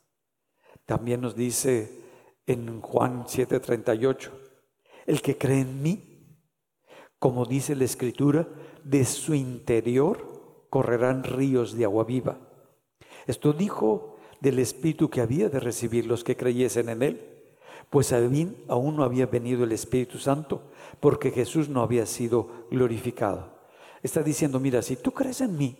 También 0.84 1.22
nos 1.22 1.34
dice 1.34 2.04
en 2.46 2.82
Juan 2.82 3.24
7:38, 3.26 4.30
el 5.06 5.22
que 5.22 5.36
cree 5.38 5.60
en 5.60 5.82
mí, 5.82 6.38
como 7.18 7.46
dice 7.46 7.74
la 7.74 7.84
escritura, 7.84 8.48
de 8.82 9.04
su 9.04 9.34
interior 9.34 10.66
correrán 10.70 11.24
ríos 11.24 11.74
de 11.74 11.84
agua 11.84 12.04
viva. 12.04 12.38
Esto 13.26 13.52
dijo 13.52 14.16
del 14.40 14.58
Espíritu 14.58 15.08
que 15.08 15.20
había 15.20 15.48
de 15.48 15.60
recibir 15.60 16.06
los 16.06 16.24
que 16.24 16.36
creyesen 16.36 16.88
en 16.88 17.02
Él, 17.02 17.34
pues 17.90 18.12
aún 18.12 18.96
no 18.96 19.04
había 19.04 19.26
venido 19.26 19.64
el 19.64 19.72
Espíritu 19.72 20.18
Santo, 20.18 20.70
porque 21.00 21.30
Jesús 21.30 21.68
no 21.68 21.80
había 21.80 22.06
sido 22.06 22.66
glorificado. 22.70 23.54
Está 24.02 24.22
diciendo, 24.22 24.58
mira, 24.60 24.82
si 24.82 24.96
tú 24.96 25.12
crees 25.12 25.40
en 25.40 25.56
mí, 25.56 25.76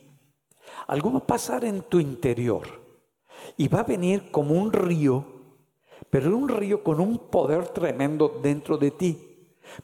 algo 0.86 1.12
va 1.12 1.18
a 1.18 1.26
pasar 1.26 1.64
en 1.64 1.82
tu 1.82 2.00
interior 2.00 2.66
y 3.56 3.68
va 3.68 3.80
a 3.80 3.84
venir 3.84 4.30
como 4.30 4.54
un 4.54 4.72
río, 4.72 5.33
pero 6.14 6.36
un 6.36 6.48
río 6.48 6.84
con 6.84 7.00
un 7.00 7.18
poder 7.18 7.70
tremendo 7.70 8.38
dentro 8.40 8.78
de 8.78 8.92
ti, 8.92 9.18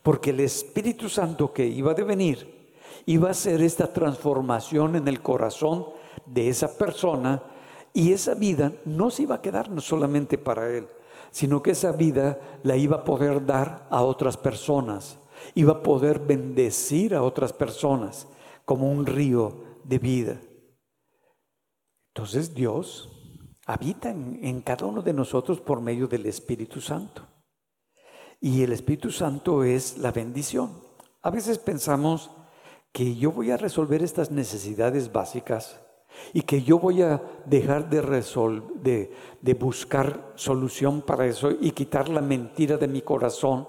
porque 0.01 0.31
el 0.31 0.39
Espíritu 0.39 1.09
Santo 1.09 1.53
que 1.53 1.67
iba 1.67 1.91
a 1.91 1.95
venir 1.95 2.71
iba 3.07 3.27
a 3.27 3.33
hacer 3.33 3.61
esta 3.61 3.93
transformación 3.93 4.95
en 4.95 5.09
el 5.09 5.23
corazón 5.23 5.87
de 6.27 6.49
esa 6.49 6.79
persona 6.79 7.43
y 7.93 8.13
esa 8.13 8.35
vida 8.35 8.71
no 8.85 9.11
se 9.11 9.25
iba 9.25 9.35
a 9.35 9.43
quedar 9.43 9.69
solamente 9.81 10.39
para 10.39 10.71
él, 10.71 10.87
sino 11.33 11.65
que 11.65 11.73
esa 11.73 11.91
vida 11.91 12.39
la 12.63 12.77
iba 12.77 12.99
a 12.99 13.05
poder 13.05 13.45
dar 13.45 13.89
a 13.91 14.05
otras 14.05 14.37
personas, 14.37 15.19
iba 15.57 15.73
a 15.73 15.83
poder 15.83 16.21
bendecir 16.21 17.17
a 17.17 17.25
otras 17.25 17.53
personas 17.53 18.29
como 18.65 18.89
un 18.89 19.05
río 19.05 19.65
de 19.83 19.99
vida. 19.99 20.41
Entonces 22.15 22.55
Dios 22.55 23.20
habita 23.71 24.11
en, 24.11 24.63
cada 24.63 24.87
uno 24.87 25.01
de 25.01 25.13
nosotros 25.13 25.61
por 25.61 25.81
medio 25.81 26.09
del 26.09 26.27
Espíritu 26.27 26.81
Santo. 26.81 27.23
Y 28.41 28.65
el 28.65 28.73
Espíritu 28.73 29.13
Santo 29.13 29.63
es 29.63 29.99
la 29.99 30.11
bendición. 30.11 30.83
A 31.23 31.31
veces 31.31 31.59
pensamos 31.59 32.33
que 32.91 33.15
yo 33.15 33.31
voy 33.31 33.53
a 33.53 33.57
resolver 33.57 34.03
estas 34.03 34.33
necesidades 34.33 35.13
básicas 35.13 35.81
y 36.33 36.43
que 36.43 36.63
yo 36.63 36.81
voy 36.81 37.03
a 37.03 37.23
dejar 37.47 37.89
de, 37.89 38.01
de, 38.83 39.13
de 39.41 39.55
buscar 39.55 40.33
solución 40.35 41.03
para 41.03 41.27
eso 41.27 41.53
y 41.53 41.71
quitar 41.71 42.09
la 42.09 42.23
mentira 42.23 42.77
de 42.77 42.89
mi 42.89 43.03
corazón 43.03 43.69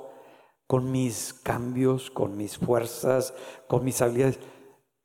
con 0.65 0.91
mis 0.91 1.31
cambios, 1.31 2.09
con 2.09 2.35
mis 2.35 2.57
fuerzas, 2.57 3.35
con 3.67 3.83
mis 3.83 4.01
habilidades. 4.01 4.39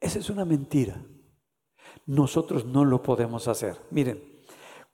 Esa 0.01 0.21
es 0.21 0.31
una 0.31 0.47
mentira. 0.47 1.05
Nosotros 2.07 2.65
no 2.65 2.87
lo 2.87 3.03
podemos 3.03 3.47
hacer. 3.47 3.77
Miren, 3.91 4.36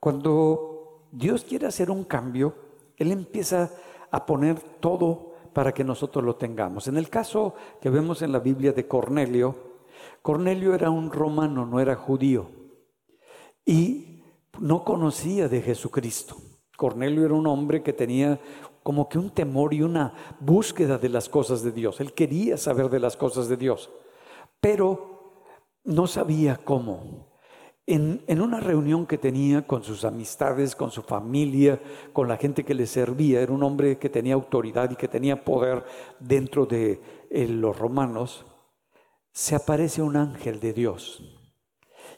cuando 0.02 1.06
Dios 1.12 1.44
quiere 1.44 1.68
hacer 1.68 1.88
un 1.88 2.02
cambio, 2.02 2.56
Él 2.96 3.12
empieza 3.12 3.70
a 4.10 4.26
poner 4.26 4.58
todo 4.80 5.34
para 5.52 5.72
que 5.72 5.84
nosotros 5.84 6.24
lo 6.24 6.34
tengamos. 6.34 6.88
En 6.88 6.96
el 6.96 7.08
caso 7.08 7.54
que 7.80 7.88
vemos 7.88 8.20
en 8.20 8.32
la 8.32 8.40
Biblia 8.40 8.72
de 8.72 8.88
Cornelio, 8.88 9.54
Cornelio 10.20 10.74
era 10.74 10.90
un 10.90 11.12
romano, 11.12 11.66
no 11.66 11.78
era 11.78 11.94
judío, 11.94 12.50
y 13.64 14.24
no 14.58 14.82
conocía 14.82 15.48
de 15.48 15.62
Jesucristo. 15.62 16.34
Cornelio 16.76 17.24
era 17.24 17.34
un 17.34 17.46
hombre 17.46 17.84
que 17.84 17.92
tenía 17.92 18.40
como 18.82 19.08
que 19.08 19.20
un 19.20 19.30
temor 19.30 19.72
y 19.72 19.82
una 19.82 20.14
búsqueda 20.40 20.98
de 20.98 21.10
las 21.10 21.28
cosas 21.28 21.62
de 21.62 21.70
Dios. 21.70 22.00
Él 22.00 22.12
quería 22.12 22.56
saber 22.56 22.90
de 22.90 22.98
las 22.98 23.16
cosas 23.16 23.46
de 23.46 23.56
Dios, 23.56 23.88
pero 24.60 25.44
no 25.84 26.08
sabía 26.08 26.56
cómo. 26.56 27.31
En, 27.94 28.40
una 28.40 28.58
reunión 28.58 29.04
que 29.06 29.18
tenía 29.18 29.66
con 29.66 29.84
sus 29.84 30.06
amistades, 30.06 30.74
con 30.74 30.90
su 30.90 31.02
familia, 31.02 31.78
con 32.14 32.26
la 32.26 32.38
gente 32.38 32.64
que 32.64 32.72
le 32.72 32.86
servía, 32.86 33.42
era 33.42 33.52
un 33.52 33.62
hombre 33.62 33.98
que 33.98 34.08
tenía 34.08 34.32
autoridad 34.32 34.90
y 34.90 34.96
que 34.96 35.08
tenía 35.08 35.44
poder 35.44 35.84
dentro 36.18 36.64
de 36.64 37.02
eh, 37.28 37.46
los 37.46 37.78
romanos 37.78 38.46
se 39.30 39.54
aparece 39.54 40.00
un 40.00 40.16
ángel 40.16 40.58
de 40.58 40.72
Dios. 40.72 41.22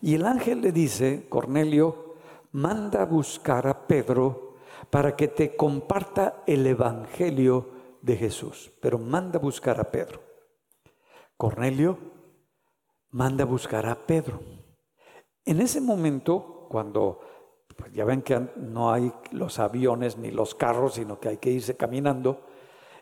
Y 0.01 0.14
el 0.14 0.27
ángel 0.27 0.61
le 0.61 0.70
dice, 0.70 1.27
Cornelio, 1.29 2.14
manda 2.53 3.03
a 3.03 3.07
buscar 3.07 3.66
a 3.66 3.89
Pedro 3.89 4.59
para 4.91 5.16
que 5.16 5.27
te 5.27 5.57
comparta 5.57 6.45
el 6.47 6.64
Evangelio 6.68 7.70
de 8.01 8.16
Jesús. 8.16 8.70
Pero 8.81 9.01
manda 9.01 9.41
a 9.41 9.43
buscar 9.43 9.81
a 9.81 9.91
Pedro. 9.91 10.22
Cornelio 11.37 11.99
manda 13.11 13.43
a 13.43 13.47
buscar 13.49 13.87
a 13.87 14.07
Pedro. 14.07 14.53
En 15.45 15.61
ese 15.61 15.80
momento, 15.80 16.66
cuando 16.70 17.20
pues 17.76 17.92
ya 17.92 18.05
ven 18.05 18.22
que 18.22 18.40
no 18.57 18.92
hay 18.92 19.12
los 19.32 19.59
aviones 19.59 20.16
ni 20.16 20.30
los 20.30 20.55
carros, 20.55 20.95
sino 20.95 21.18
que 21.18 21.28
hay 21.28 21.36
que 21.38 21.51
irse 21.51 21.76
caminando, 21.76 22.42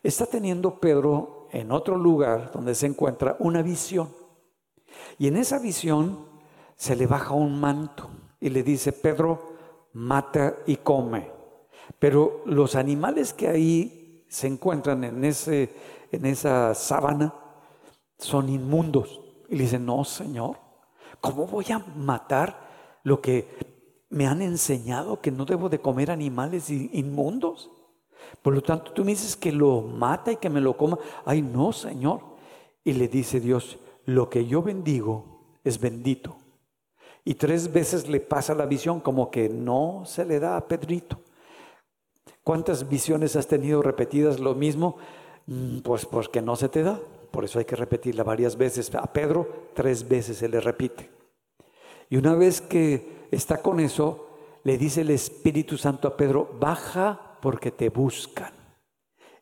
está 0.02 0.26
teniendo 0.26 0.80
Pedro 0.80 1.48
en 1.52 1.70
otro 1.70 1.96
lugar 1.96 2.50
donde 2.52 2.74
se 2.74 2.86
encuentra 2.86 3.36
una 3.38 3.62
visión. 3.62 4.08
Y 5.18 5.28
en 5.28 5.36
esa 5.36 5.58
visión 5.58 6.26
se 6.76 6.96
le 6.96 7.06
baja 7.06 7.34
un 7.34 7.60
manto 7.60 8.10
y 8.40 8.50
le 8.50 8.62
dice, 8.62 8.92
Pedro, 8.92 9.52
mata 9.92 10.56
y 10.66 10.76
come. 10.76 11.30
Pero 11.98 12.42
los 12.46 12.74
animales 12.74 13.32
que 13.32 13.48
ahí 13.48 14.24
se 14.28 14.46
encuentran 14.46 15.04
en, 15.04 15.24
ese, 15.24 15.70
en 16.10 16.26
esa 16.26 16.74
sábana 16.74 17.34
son 18.18 18.48
inmundos. 18.48 19.20
Y 19.48 19.56
le 19.56 19.64
dice, 19.64 19.78
no, 19.78 20.04
Señor, 20.04 20.56
¿cómo 21.22 21.46
voy 21.46 21.64
a 21.70 21.78
matar 21.78 22.68
lo 23.04 23.22
que 23.22 23.48
me 24.10 24.26
han 24.26 24.42
enseñado 24.42 25.22
que 25.22 25.30
no 25.30 25.46
debo 25.46 25.70
de 25.70 25.78
comer 25.78 26.10
animales 26.10 26.68
inmundos? 26.68 27.70
Por 28.42 28.54
lo 28.54 28.60
tanto, 28.60 28.92
tú 28.92 29.04
me 29.04 29.12
dices 29.12 29.36
que 29.36 29.52
lo 29.52 29.80
mata 29.80 30.32
y 30.32 30.36
que 30.36 30.50
me 30.50 30.60
lo 30.60 30.76
coma. 30.76 30.98
Ay, 31.24 31.40
no, 31.40 31.72
Señor. 31.72 32.20
Y 32.84 32.92
le 32.92 33.08
dice 33.08 33.40
Dios, 33.40 33.78
lo 34.04 34.28
que 34.28 34.46
yo 34.46 34.62
bendigo 34.62 35.58
es 35.64 35.80
bendito. 35.80 36.36
Y 37.24 37.34
tres 37.34 37.72
veces 37.72 38.08
le 38.08 38.20
pasa 38.20 38.54
la 38.54 38.66
visión 38.66 39.00
como 39.00 39.30
que 39.30 39.48
no 39.48 40.02
se 40.04 40.24
le 40.24 40.40
da 40.40 40.56
a 40.56 40.66
Pedrito. 40.66 41.20
¿Cuántas 42.42 42.88
visiones 42.88 43.36
has 43.36 43.46
tenido 43.46 43.80
repetidas 43.80 44.40
lo 44.40 44.56
mismo? 44.56 44.96
Mm, 45.46 45.78
pues 45.78 46.04
porque 46.04 46.42
no 46.42 46.56
se 46.56 46.68
te 46.68 46.82
da. 46.82 46.98
Por 47.32 47.44
eso 47.44 47.58
hay 47.58 47.64
que 47.64 47.74
repetirla 47.74 48.22
varias 48.22 48.56
veces. 48.56 48.94
A 48.94 49.12
Pedro 49.12 49.70
tres 49.74 50.06
veces 50.06 50.36
se 50.36 50.48
le 50.48 50.60
repite. 50.60 51.10
Y 52.10 52.16
una 52.16 52.34
vez 52.34 52.60
que 52.60 53.26
está 53.30 53.62
con 53.62 53.80
eso, 53.80 54.28
le 54.64 54.78
dice 54.78 55.00
el 55.00 55.10
Espíritu 55.10 55.78
Santo 55.78 56.06
a 56.06 56.16
Pedro, 56.16 56.56
baja 56.60 57.38
porque 57.40 57.70
te 57.70 57.88
buscan. 57.88 58.52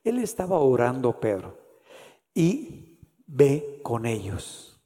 Él 0.04 0.18
estaba 0.18 0.58
orando, 0.58 1.20
Pedro, 1.20 1.58
y 2.32 3.00
ve 3.26 3.80
con 3.82 4.06
ellos. 4.06 4.80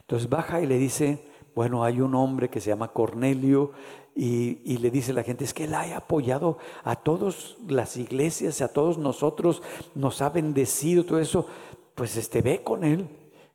Entonces 0.00 0.28
baja 0.28 0.60
y 0.60 0.66
le 0.66 0.76
dice, 0.76 1.24
bueno, 1.54 1.84
hay 1.84 2.00
un 2.00 2.14
hombre 2.14 2.50
que 2.50 2.60
se 2.60 2.70
llama 2.70 2.92
Cornelio 2.92 3.72
y, 4.14 4.78
le 4.78 4.90
dice 4.90 5.10
a 5.10 5.14
la 5.14 5.22
gente, 5.22 5.44
es 5.44 5.54
que 5.54 5.64
él 5.64 5.74
ha 5.74 5.96
apoyado 5.96 6.58
a 6.84 6.96
todas 6.96 7.56
las 7.66 7.96
iglesias, 7.96 8.60
a 8.60 8.68
todos 8.68 8.98
nosotros, 8.98 9.62
nos 9.94 10.22
ha 10.22 10.28
bendecido, 10.28 11.04
todo 11.04 11.18
eso, 11.18 11.46
pues 11.94 12.16
este 12.16 12.42
ve 12.42 12.62
con 12.62 12.84
él. 12.84 13.08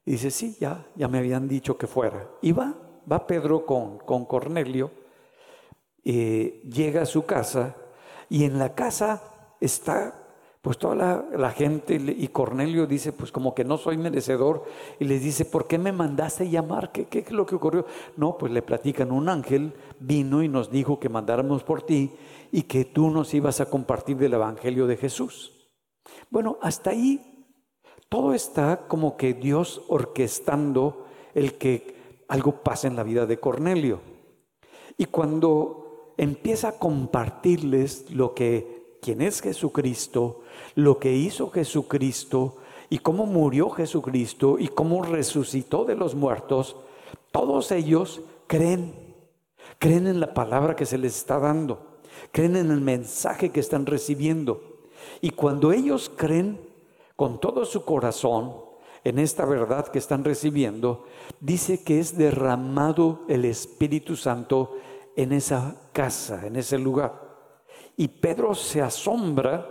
Y 0.06 0.14
dice, 0.14 0.32
sí, 0.32 0.58
ya, 0.60 0.88
ya 0.96 1.08
me 1.08 1.20
habían 1.20 1.48
dicho 1.48 1.78
que 1.78 1.88
fuera. 1.88 2.30
Y 2.42 2.52
va, 2.52 2.74
va 3.10 3.28
Pedro 3.28 3.66
con, 3.66 4.00
con 4.00 4.26
Cornelio, 4.26 4.92
eh, 6.04 6.62
llega 6.64 7.04
a 7.04 7.06
su 7.06 7.26
casa 7.26 7.76
y 8.30 8.46
en 8.46 8.58
la 8.58 8.74
casa 8.74 9.22
está 9.60 10.20
pues 10.62 10.78
toda 10.78 11.26
la, 11.32 11.52
gente 11.52 11.96
y 11.96 12.28
Cornelio 12.28 12.86
dice, 12.86 13.14
pues 13.14 13.32
como 13.32 13.56
que 13.56 13.64
no 13.64 13.78
soy 13.78 13.98
merecedor 13.98 14.66
y 15.00 15.06
les 15.06 15.24
dice, 15.24 15.46
¿por 15.46 15.68
qué 15.68 15.78
me 15.78 15.94
mandaste 15.94 16.50
llamar? 16.50 16.92
¿Qué, 16.92 17.06
¿Qué, 17.06 17.20
es 17.20 17.32
lo 17.32 17.46
que 17.46 17.56
ocurrió? 17.56 17.86
No, 18.18 18.38
pues 18.38 18.52
le 18.52 18.62
platican, 18.62 19.12
un 19.12 19.30
ángel 19.30 19.74
vino 20.00 20.44
y 20.44 20.50
nos 20.50 20.70
dijo 20.70 21.00
que 21.00 21.08
mandáramos 21.08 21.64
por 21.64 21.84
ti 21.84 22.12
y 22.52 22.64
que 22.64 22.84
tú 22.84 23.10
nos 23.10 23.34
ibas 23.34 23.62
a 23.62 23.70
compartir 23.70 24.18
del 24.18 24.34
Evangelio 24.34 24.86
de 24.86 24.98
Jesús. 24.98 25.54
Bueno, 26.30 26.58
hasta 26.62 26.90
ahí 26.90 27.39
todo 28.10 28.34
está 28.34 28.88
como 28.88 29.18
que 29.18 29.36
Dios 29.36 29.84
orquestando 29.88 31.06
el 31.36 31.54
que 31.54 31.96
algo 32.28 32.64
pase 32.64 32.88
en 32.88 32.96
la 32.96 33.04
vida 33.04 33.28
de 33.28 33.40
Cornelio. 33.40 34.02
Y 34.98 35.06
cuando 35.06 36.14
empieza 36.18 36.70
a 36.70 36.80
compartirles 36.80 38.10
lo 38.12 38.34
que, 38.34 38.98
quién 39.02 39.22
es 39.22 39.42
Jesucristo, 39.42 40.42
lo 40.76 41.00
que 41.00 41.14
hizo 41.14 41.50
Jesucristo 41.52 42.58
y 42.90 42.98
cómo 43.00 43.26
murió 43.26 43.70
Jesucristo 43.70 44.58
y 44.60 44.68
cómo 44.68 45.04
resucitó 45.04 45.86
de 45.86 45.96
los 45.96 46.16
muertos, 46.16 46.76
todos 47.32 47.72
ellos 47.72 48.22
creen, 48.48 48.94
creen 49.78 50.08
en 50.08 50.20
la 50.20 50.34
palabra 50.34 50.76
que 50.76 50.88
se 50.88 50.98
les 50.98 51.16
está 51.16 51.40
dando, 51.40 52.00
creen 52.32 52.56
en 52.56 52.72
el 52.72 52.82
mensaje 52.82 53.52
que 53.52 53.60
están 53.60 53.86
recibiendo. 53.86 54.62
Y 55.22 55.30
cuando 55.30 55.72
ellos 55.72 56.12
creen 56.16 56.69
con 57.20 57.42
todo 57.42 57.66
su 57.66 57.84
corazón 57.84 58.56
en 59.04 59.20
esta 59.20 59.44
verdad 59.44 59.90
que 59.90 60.00
están 60.00 60.24
recibiendo, 60.24 61.04
dice 61.42 61.84
que 61.84 62.00
es 62.00 62.18
derramado 62.18 63.26
el 63.28 63.44
Espíritu 63.44 64.16
Santo 64.16 64.78
en 65.18 65.34
esa 65.34 65.76
casa, 65.92 66.48
en 66.48 66.56
ese 66.56 66.80
lugar. 66.80 67.20
Y 67.98 68.08
Pedro 68.08 68.56
se 68.56 68.82
asombra 68.82 69.70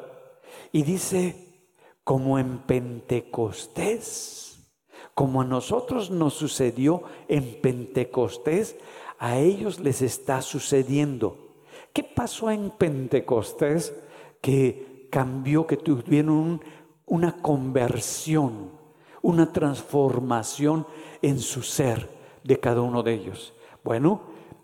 y 0.72 0.82
dice, 0.82 1.64
como 2.04 2.38
en 2.38 2.58
Pentecostés, 2.58 4.68
como 5.14 5.40
a 5.40 5.46
nosotros 5.46 6.10
nos 6.10 6.34
sucedió 6.34 7.04
en 7.28 7.62
Pentecostés, 7.62 8.76
a 9.18 9.38
ellos 9.38 9.80
les 9.80 10.02
está 10.02 10.42
sucediendo. 10.42 11.62
¿Qué 11.94 12.02
pasó 12.02 12.50
en 12.50 12.72
Pentecostés 12.72 13.94
que 14.42 15.08
cambió, 15.10 15.66
que 15.66 15.78
tuvieron 15.78 16.60
una 17.08 17.40
conversión, 17.42 18.70
una 19.22 19.52
transformación 19.52 20.86
en 21.22 21.38
su 21.38 21.62
ser 21.62 22.08
de 22.44 22.60
cada 22.60 22.82
uno 22.82 23.02
de 23.02 23.14
ellos? 23.14 23.54
Bueno, 23.82 24.22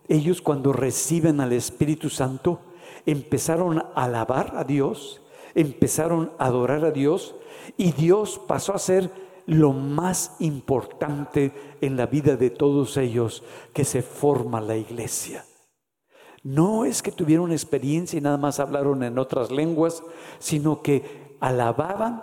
ellos 0.09 0.43
cuando 0.43 0.73
reciben 0.73 1.41
al 1.41 1.53
Espíritu 1.53 2.11
Santo 2.11 2.61
empezaron 3.07 3.79
a 3.79 3.91
alabar 3.95 4.55
a 4.57 4.65
Dios, 4.65 5.23
empezaron 5.55 6.33
a 6.39 6.47
adorar 6.47 6.85
a 6.85 6.91
Dios 6.91 7.35
y 7.77 7.93
Dios 7.93 8.41
pasó 8.47 8.75
a 8.75 8.79
ser 8.79 9.11
lo 9.47 9.73
más 9.73 10.37
importante 10.41 11.77
en 11.81 11.97
la 11.97 12.07
vida 12.07 12.37
de 12.37 12.51
todos 12.51 12.97
ellos, 12.97 13.43
que 13.73 13.85
se 13.85 14.03
forma 14.03 14.61
la 14.61 14.77
iglesia. 14.77 15.45
No 16.43 16.85
es 16.85 17.03
que 17.03 17.13
tuvieron 17.13 17.53
experiencia 17.53 18.19
y 18.19 18.23
nada 18.23 18.37
más 18.37 18.61
hablaron 18.61 19.03
en 19.03 19.19
otras 19.19 19.51
lenguas, 19.51 20.03
sino 20.39 20.83
que 20.83 21.37
alababan 21.41 22.23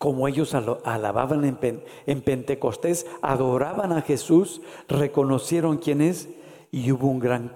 como 0.00 0.26
ellos 0.26 0.54
alababan 0.54 1.44
en, 1.44 2.22
Pentecostés, 2.22 3.04
adoraban 3.20 3.92
a 3.92 4.00
Jesús, 4.00 4.62
reconocieron 4.88 5.76
quién 5.76 6.00
es 6.00 6.30
y 6.70 6.90
hubo 6.90 7.08
un 7.08 7.18
gran 7.18 7.52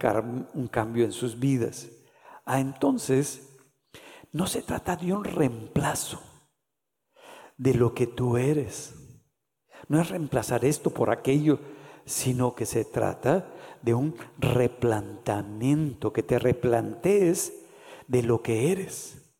un 0.52 0.68
cambio 0.68 1.06
en 1.06 1.12
sus 1.12 1.38
vidas. 1.40 1.88
Ah, 2.44 2.60
entonces, 2.60 3.56
no 4.30 4.46
se 4.46 4.60
trata 4.60 4.94
de 4.94 5.14
un 5.14 5.24
reemplazo 5.24 6.20
de 7.56 7.72
lo 7.72 7.94
que 7.94 8.06
tú 8.06 8.36
eres. 8.36 8.94
No 9.88 9.98
es 9.98 10.10
reemplazar 10.10 10.66
esto 10.66 10.90
por 10.90 11.08
aquello, 11.08 11.60
sino 12.04 12.54
que 12.54 12.66
se 12.66 12.84
trata 12.84 13.54
de 13.80 13.94
un 13.94 14.16
replantamiento, 14.36 16.12
que 16.12 16.22
te 16.22 16.38
replantees 16.38 17.54
de 18.06 18.22
lo 18.22 18.42
que 18.42 18.70
eres. 18.70 19.34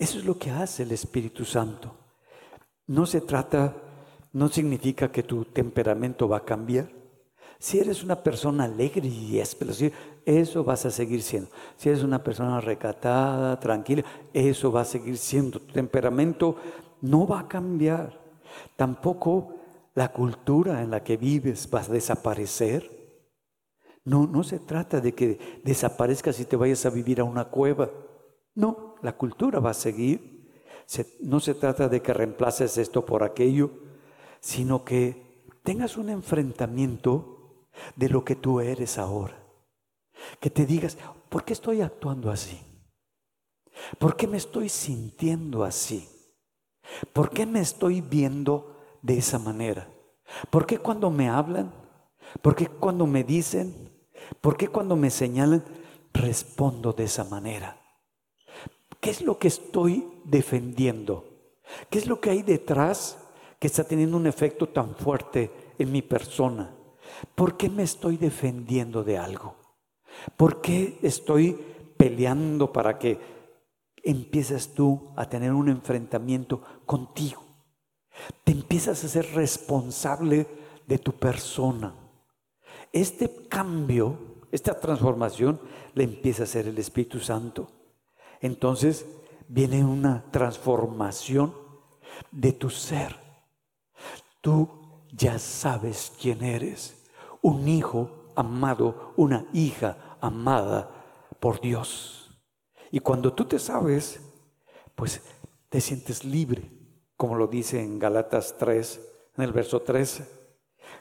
Eso 0.00 0.18
es 0.18 0.24
lo 0.24 0.36
que 0.36 0.50
hace 0.50 0.82
el 0.82 0.90
Espíritu 0.90 1.44
Santo. 1.44 1.99
No 2.90 3.06
se 3.06 3.20
trata, 3.20 3.76
no 4.32 4.48
significa 4.48 5.12
que 5.12 5.22
tu 5.22 5.44
temperamento 5.44 6.28
va 6.28 6.38
a 6.38 6.44
cambiar. 6.44 6.90
Si 7.56 7.78
eres 7.78 8.02
una 8.02 8.20
persona 8.20 8.64
alegre 8.64 9.06
y 9.06 9.38
explosiva, 9.38 9.94
eso 10.26 10.64
vas 10.64 10.84
a 10.86 10.90
seguir 10.90 11.22
siendo. 11.22 11.50
Si 11.76 11.88
eres 11.88 12.02
una 12.02 12.20
persona 12.24 12.60
recatada, 12.60 13.60
tranquila, 13.60 14.02
eso 14.32 14.72
va 14.72 14.80
a 14.80 14.84
seguir 14.84 15.18
siendo. 15.18 15.60
Tu 15.60 15.72
temperamento 15.72 16.56
no 17.00 17.28
va 17.28 17.38
a 17.38 17.46
cambiar. 17.46 18.20
Tampoco 18.74 19.54
la 19.94 20.08
cultura 20.08 20.82
en 20.82 20.90
la 20.90 21.04
que 21.04 21.16
vives 21.16 21.68
va 21.72 21.82
a 21.82 21.86
desaparecer. 21.86 22.90
No, 24.04 24.26
no 24.26 24.42
se 24.42 24.58
trata 24.58 25.00
de 25.00 25.14
que 25.14 25.60
desaparezcas 25.62 26.40
y 26.40 26.44
te 26.44 26.56
vayas 26.56 26.84
a 26.86 26.90
vivir 26.90 27.20
a 27.20 27.24
una 27.24 27.44
cueva. 27.44 27.88
No, 28.56 28.96
la 29.00 29.16
cultura 29.16 29.60
va 29.60 29.70
a 29.70 29.74
seguir. 29.74 30.29
No 31.20 31.40
se 31.40 31.54
trata 31.54 31.88
de 31.88 32.02
que 32.02 32.12
reemplaces 32.12 32.78
esto 32.78 33.06
por 33.06 33.22
aquello, 33.22 33.70
sino 34.40 34.84
que 34.84 35.44
tengas 35.62 35.96
un 35.96 36.08
enfrentamiento 36.08 37.68
de 37.96 38.08
lo 38.08 38.24
que 38.24 38.36
tú 38.36 38.60
eres 38.60 38.98
ahora. 38.98 39.42
Que 40.40 40.50
te 40.50 40.66
digas, 40.66 40.98
¿por 41.28 41.44
qué 41.44 41.52
estoy 41.52 41.80
actuando 41.80 42.30
así? 42.30 42.60
¿Por 43.98 44.16
qué 44.16 44.26
me 44.26 44.36
estoy 44.36 44.68
sintiendo 44.68 45.64
así? 45.64 46.08
¿Por 47.12 47.30
qué 47.30 47.46
me 47.46 47.60
estoy 47.60 48.00
viendo 48.00 48.76
de 49.02 49.18
esa 49.18 49.38
manera? 49.38 49.88
¿Por 50.50 50.66
qué 50.66 50.78
cuando 50.78 51.10
me 51.10 51.28
hablan? 51.28 51.72
¿Por 52.42 52.54
qué 52.54 52.66
cuando 52.66 53.06
me 53.06 53.24
dicen? 53.24 53.90
¿Por 54.40 54.56
qué 54.56 54.68
cuando 54.68 54.96
me 54.96 55.10
señalan 55.10 55.64
respondo 56.12 56.92
de 56.92 57.04
esa 57.04 57.24
manera? 57.24 57.79
¿Qué 59.00 59.10
es 59.10 59.22
lo 59.22 59.38
que 59.38 59.48
estoy 59.48 60.06
defendiendo? 60.24 61.24
¿Qué 61.88 61.98
es 61.98 62.06
lo 62.06 62.20
que 62.20 62.30
hay 62.30 62.42
detrás 62.42 63.18
que 63.58 63.66
está 63.66 63.84
teniendo 63.84 64.16
un 64.16 64.26
efecto 64.26 64.68
tan 64.68 64.94
fuerte 64.94 65.50
en 65.78 65.90
mi 65.90 66.02
persona? 66.02 66.74
¿Por 67.34 67.56
qué 67.56 67.68
me 67.68 67.82
estoy 67.82 68.16
defendiendo 68.16 69.02
de 69.02 69.18
algo? 69.18 69.56
¿Por 70.36 70.60
qué 70.60 70.98
estoy 71.02 71.58
peleando 71.96 72.72
para 72.72 72.98
que 72.98 73.18
empieces 74.02 74.74
tú 74.74 75.12
a 75.16 75.28
tener 75.28 75.52
un 75.52 75.68
enfrentamiento 75.68 76.62
contigo? 76.84 77.42
Te 78.44 78.52
empiezas 78.52 79.02
a 79.02 79.08
ser 79.08 79.32
responsable 79.34 80.46
de 80.86 80.98
tu 80.98 81.12
persona. 81.12 81.94
Este 82.92 83.46
cambio, 83.48 84.40
esta 84.50 84.78
transformación, 84.78 85.60
le 85.94 86.04
empieza 86.04 86.42
a 86.42 86.44
hacer 86.44 86.68
el 86.68 86.78
Espíritu 86.78 87.20
Santo. 87.20 87.79
Entonces 88.40 89.06
viene 89.48 89.84
una 89.84 90.24
transformación 90.30 91.54
de 92.30 92.52
tu 92.52 92.70
ser. 92.70 93.16
Tú 94.40 94.68
ya 95.12 95.38
sabes 95.38 96.12
quién 96.20 96.42
eres 96.42 96.96
un 97.42 97.68
hijo 97.68 98.10
amado, 98.34 99.12
una 99.16 99.46
hija 99.52 100.16
amada 100.20 100.90
por 101.38 101.60
Dios. 101.60 102.30
Y 102.90 103.00
cuando 103.00 103.32
tú 103.32 103.44
te 103.44 103.58
sabes, 103.58 104.20
pues 104.94 105.22
te 105.68 105.80
sientes 105.80 106.24
libre, 106.24 106.70
como 107.16 107.36
lo 107.36 107.46
dice 107.46 107.82
en 107.82 107.98
Galatas 107.98 108.56
3, 108.58 109.00
en 109.36 109.44
el 109.44 109.52
verso 109.52 109.80
13. 109.80 110.26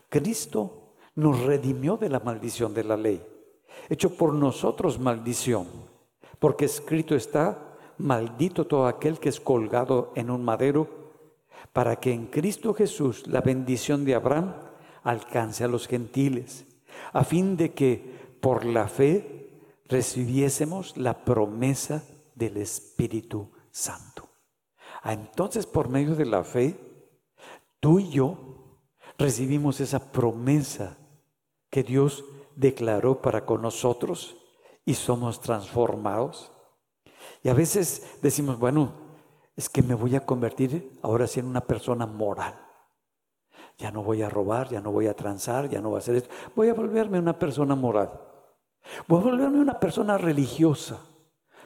Cristo 0.09 0.95
nos 1.15 1.41
redimió 1.41 1.97
de 1.97 2.09
la 2.09 2.19
maldición 2.19 2.73
de 2.73 2.83
la 2.83 2.97
ley, 2.97 3.25
hecho 3.89 4.15
por 4.15 4.33
nosotros 4.33 4.99
maldición, 4.99 5.67
porque 6.39 6.65
escrito 6.65 7.15
está, 7.15 7.75
maldito 7.97 8.65
todo 8.65 8.87
aquel 8.87 9.19
que 9.19 9.29
es 9.29 9.39
colgado 9.39 10.11
en 10.15 10.29
un 10.31 10.43
madero, 10.43 10.87
para 11.73 11.97
que 11.97 12.13
en 12.13 12.27
Cristo 12.27 12.73
Jesús 12.73 13.27
la 13.27 13.41
bendición 13.41 14.05
de 14.05 14.15
Abraham 14.15 14.55
alcance 15.03 15.63
a 15.63 15.67
los 15.67 15.87
gentiles, 15.87 16.65
a 17.13 17.23
fin 17.23 17.57
de 17.57 17.73
que 17.73 18.17
por 18.41 18.65
la 18.65 18.87
fe 18.87 19.49
recibiésemos 19.87 20.97
la 20.97 21.25
promesa 21.25 22.03
del 22.35 22.57
Espíritu 22.57 23.51
Santo. 23.71 24.29
Ah, 25.01 25.13
entonces, 25.13 25.65
por 25.65 25.89
medio 25.89 26.15
de 26.15 26.25
la 26.25 26.43
fe, 26.43 26.77
tú 27.79 27.99
y 27.99 28.09
yo 28.09 28.37
recibimos 29.17 29.79
esa 29.79 30.11
promesa 30.11 30.97
que 31.69 31.83
Dios 31.83 32.25
declaró 32.55 33.21
para 33.21 33.45
con 33.45 33.61
nosotros 33.61 34.37
y 34.89 34.95
somos 34.95 35.39
transformados. 35.39 36.51
Y 37.43 37.49
a 37.49 37.53
veces 37.53 38.17
decimos, 38.23 38.57
bueno, 38.57 38.91
es 39.55 39.69
que 39.69 39.83
me 39.83 39.93
voy 39.93 40.15
a 40.15 40.25
convertir 40.25 40.97
ahora 41.03 41.27
sí 41.27 41.39
en 41.39 41.45
una 41.45 41.61
persona 41.61 42.07
moral. 42.07 42.59
Ya 43.77 43.91
no 43.91 44.01
voy 44.01 44.23
a 44.23 44.29
robar, 44.29 44.67
ya 44.67 44.81
no 44.81 44.91
voy 44.91 45.05
a 45.05 45.13
transar, 45.13 45.69
ya 45.69 45.79
no 45.79 45.89
voy 45.89 45.97
a 45.97 45.99
hacer 45.99 46.15
esto. 46.15 46.33
Voy 46.55 46.69
a 46.69 46.73
volverme 46.73 47.19
una 47.19 47.37
persona 47.37 47.75
moral. 47.75 48.19
Voy 49.07 49.21
a 49.21 49.25
volverme 49.25 49.59
una 49.59 49.79
persona 49.79 50.17
religiosa. 50.17 50.99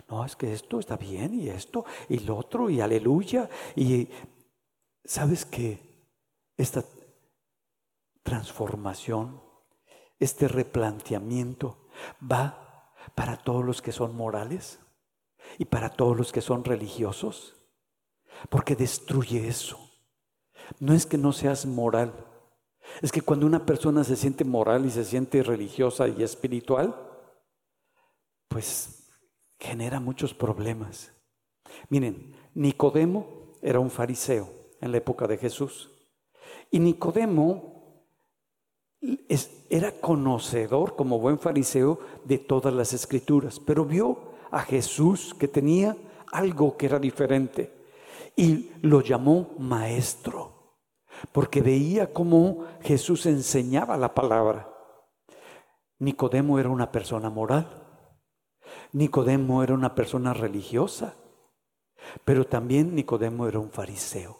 No, 0.09 0.25
es 0.25 0.35
que 0.35 0.51
esto 0.51 0.81
está 0.81 0.97
bien 0.97 1.33
y 1.33 1.47
esto 1.47 1.85
y 2.09 2.19
lo 2.19 2.35
otro 2.35 2.69
y 2.69 2.81
aleluya. 2.81 3.49
Y 3.73 4.09
sabes 5.05 5.45
que 5.45 6.09
esta 6.57 6.83
transformación, 8.21 9.41
este 10.19 10.49
replanteamiento 10.49 11.87
va 12.29 12.62
para 13.15 13.37
todos 13.37 13.63
los 13.63 13.81
que 13.81 13.91
son 13.91 14.15
morales 14.15 14.79
y 15.57 15.65
para 15.65 15.89
todos 15.89 16.17
los 16.17 16.31
que 16.31 16.41
son 16.41 16.63
religiosos, 16.63 17.55
porque 18.49 18.75
destruye 18.75 19.47
eso. 19.47 19.79
No 20.79 20.93
es 20.93 21.05
que 21.05 21.17
no 21.17 21.31
seas 21.33 21.65
moral. 21.65 22.13
Es 23.01 23.11
que 23.11 23.21
cuando 23.21 23.45
una 23.45 23.65
persona 23.65 24.03
se 24.03 24.15
siente 24.15 24.43
moral 24.43 24.85
y 24.85 24.89
se 24.89 25.05
siente 25.05 25.43
religiosa 25.43 26.07
y 26.07 26.23
espiritual, 26.23 26.95
pues 28.47 29.09
genera 29.59 29.99
muchos 29.99 30.33
problemas. 30.33 31.11
Miren, 31.89 32.35
Nicodemo 32.53 33.53
era 33.61 33.79
un 33.79 33.89
fariseo 33.89 34.49
en 34.81 34.91
la 34.91 34.97
época 34.97 35.27
de 35.27 35.37
Jesús. 35.37 35.89
Y 36.69 36.79
Nicodemo 36.79 37.72
era 39.69 39.91
conocedor 39.91 40.95
como 40.95 41.19
buen 41.19 41.39
fariseo 41.39 41.99
de 42.23 42.37
todas 42.37 42.73
las 42.73 42.93
escrituras, 42.93 43.59
pero 43.59 43.85
vio 43.85 44.17
a 44.51 44.61
Jesús 44.61 45.33
que 45.33 45.47
tenía 45.47 45.97
algo 46.31 46.77
que 46.77 46.85
era 46.85 46.99
diferente 46.99 47.71
y 48.35 48.71
lo 48.81 49.01
llamó 49.01 49.49
maestro 49.57 50.53
porque 51.31 51.61
veía 51.61 52.11
cómo 52.11 52.65
Jesús 52.81 53.25
enseñaba 53.25 53.97
la 53.97 54.13
palabra. 54.13 54.69
Nicodemo 55.99 56.59
era 56.59 56.69
una 56.69 56.91
persona 56.91 57.29
moral, 57.29 57.67
Nicodemo 58.91 59.63
era 59.63 59.73
una 59.73 59.95
persona 59.95 60.33
religiosa, 60.33 61.15
pero 62.25 62.45
también 62.45 62.95
Nicodemo 62.95 63.47
era 63.47 63.59
un 63.59 63.71
fariseo. 63.71 64.39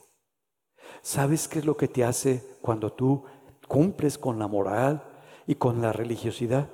¿Sabes 1.02 1.48
qué 1.48 1.60
es 1.60 1.66
lo 1.66 1.78
que 1.78 1.88
te 1.88 2.04
hace 2.04 2.58
cuando 2.62 2.92
tú 2.92 3.24
cumples 3.74 4.20
con 4.20 4.38
la 4.38 4.48
moral 4.48 5.04
y 5.48 5.56
con 5.56 5.82
la 5.82 5.92
religiosidad? 5.92 6.70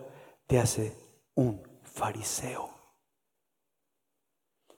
Te 0.47 0.59
hace 0.59 0.97
un 1.33 1.63
fariseo. 1.81 2.69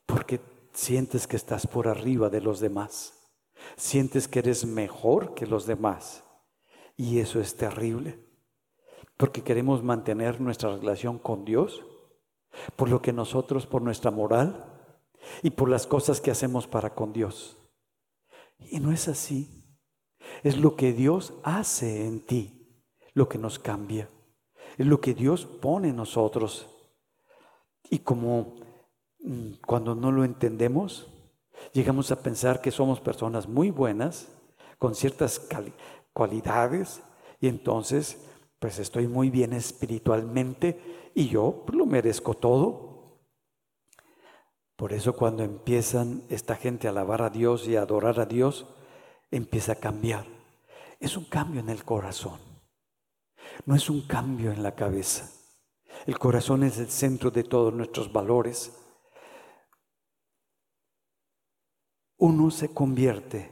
Porque 0.06 0.40
sientes 0.72 1.26
que 1.26 1.36
estás 1.36 1.66
por 1.66 1.88
arriba 1.88 2.30
de 2.30 2.40
los 2.40 2.60
demás. 2.60 3.32
Sientes 3.76 4.28
que 4.28 4.38
eres 4.38 4.66
mejor 4.66 5.34
que 5.34 5.48
los 5.48 5.66
demás. 5.66 6.24
Y 6.96 7.18
eso 7.18 7.40
es 7.40 7.56
terrible. 7.56 8.24
Porque 9.18 9.42
queremos 9.42 9.82
mantener 9.82 10.40
nuestra 10.42 10.78
relación 10.78 11.18
con 11.18 11.44
Dios. 11.44 11.84
Por 12.76 12.90
lo 12.90 13.02
que 13.02 13.14
nosotros, 13.14 13.66
por 13.66 13.82
nuestra 13.82 14.12
moral 14.12 14.68
y 15.42 15.50
por 15.50 15.70
las 15.70 15.88
cosas 15.88 16.22
que 16.22 16.30
hacemos 16.30 16.68
para 16.68 16.94
con 16.94 17.14
Dios. 17.14 17.58
Y 18.60 18.80
no 18.80 18.92
es 18.92 19.08
así. 19.08 19.61
Es 20.44 20.58
lo 20.58 20.76
que 20.76 20.94
Dios 20.94 21.34
hace 21.44 22.06
en 22.06 22.26
ti, 22.26 22.84
lo 23.14 23.30
que 23.30 23.38
nos 23.38 23.60
cambia. 23.60 24.10
Es 24.78 24.86
lo 24.86 25.02
que 25.02 25.14
Dios 25.14 25.46
pone 25.46 25.90
en 25.90 25.96
nosotros. 25.96 26.68
Y 27.90 28.00
como 28.00 28.56
mm, 29.20 29.54
cuando 29.66 29.96
no 29.96 30.12
lo 30.12 30.24
entendemos, 30.24 31.08
llegamos 31.74 32.12
a 32.12 32.22
pensar 32.22 32.62
que 32.62 32.72
somos 32.72 33.00
personas 33.00 33.48
muy 33.48 33.70
buenas, 33.70 34.30
con 34.80 34.96
ciertas 34.96 35.48
cualidades, 36.14 37.04
y 37.40 37.48
entonces, 37.48 38.28
pues 38.60 38.80
estoy 38.80 39.08
muy 39.08 39.30
bien 39.30 39.54
espiritualmente 39.54 40.80
y 41.16 41.28
yo 41.28 41.66
lo 41.74 41.86
merezco 41.86 42.36
todo. 42.36 43.20
Por 44.76 44.94
eso 44.94 45.14
cuando 45.14 45.44
empiezan 45.44 46.24
esta 46.30 46.56
gente 46.56 46.88
a 46.88 46.92
alabar 46.92 47.24
a 47.24 47.30
Dios 47.30 47.68
y 47.68 47.76
a 47.76 47.82
adorar 47.82 48.20
a 48.20 48.26
Dios, 48.26 48.68
empieza 49.32 49.74
a 49.74 49.76
cambiar. 49.76 50.28
Es 51.00 51.18
un 51.18 51.26
cambio 51.26 51.62
en 51.62 51.70
el 51.70 51.84
corazón, 51.84 52.40
no 53.66 53.76
es 53.76 53.90
un 53.90 54.02
cambio 54.02 54.52
en 54.52 54.62
la 54.62 54.76
cabeza. 54.76 55.32
El 56.06 56.18
corazón 56.20 56.64
es 56.64 56.78
el 56.78 56.90
centro 56.90 57.32
de 57.32 57.44
todos 57.44 57.74
nuestros 57.74 58.12
valores. 58.12 58.78
Uno 62.18 62.52
se 62.52 62.74
convierte 62.74 63.52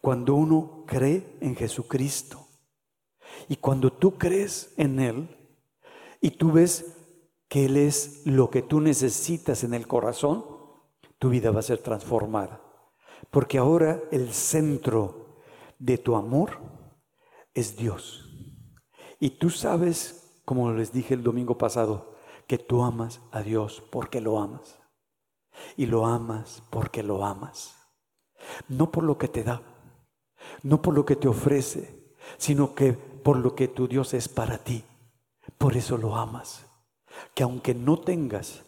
cuando 0.00 0.34
uno 0.34 0.84
cree 0.86 1.36
en 1.40 1.56
Jesucristo. 1.56 2.48
Y 3.48 3.56
cuando 3.56 3.92
tú 3.92 4.18
crees 4.18 4.74
en 4.76 5.00
Él 5.00 5.28
y 6.20 6.32
tú 6.32 6.52
ves 6.52 6.96
que 7.48 7.66
Él 7.66 7.76
es 7.76 8.22
lo 8.24 8.50
que 8.50 8.62
tú 8.62 8.80
necesitas 8.80 9.64
en 9.64 9.74
el 9.74 9.86
corazón, 9.86 10.44
tu 11.18 11.30
vida 11.30 11.50
va 11.50 11.60
a 11.60 11.62
ser 11.62 11.78
transformada. 11.78 12.60
Porque 13.32 13.56
ahora 13.56 13.98
el 14.10 14.30
centro 14.34 15.40
de 15.78 15.96
tu 15.96 16.16
amor 16.16 16.60
es 17.54 17.78
Dios. 17.78 18.28
Y 19.18 19.30
tú 19.30 19.48
sabes, 19.48 20.42
como 20.44 20.70
les 20.72 20.92
dije 20.92 21.14
el 21.14 21.22
domingo 21.22 21.56
pasado, 21.56 22.14
que 22.46 22.58
tú 22.58 22.82
amas 22.82 23.22
a 23.30 23.40
Dios 23.40 23.82
porque 23.90 24.20
lo 24.20 24.38
amas. 24.38 24.78
Y 25.78 25.86
lo 25.86 26.04
amas 26.04 26.62
porque 26.68 27.02
lo 27.02 27.24
amas. 27.24 27.74
No 28.68 28.92
por 28.92 29.02
lo 29.02 29.16
que 29.16 29.28
te 29.28 29.42
da, 29.42 29.62
no 30.62 30.82
por 30.82 30.92
lo 30.92 31.06
que 31.06 31.16
te 31.16 31.28
ofrece, 31.28 32.14
sino 32.36 32.74
que 32.74 32.92
por 32.92 33.38
lo 33.38 33.54
que 33.54 33.66
tu 33.66 33.88
Dios 33.88 34.12
es 34.12 34.28
para 34.28 34.58
ti. 34.58 34.84
Por 35.56 35.74
eso 35.74 35.96
lo 35.96 36.16
amas. 36.16 36.66
Que 37.32 37.44
aunque 37.44 37.72
no 37.72 37.98
tengas, 37.98 38.62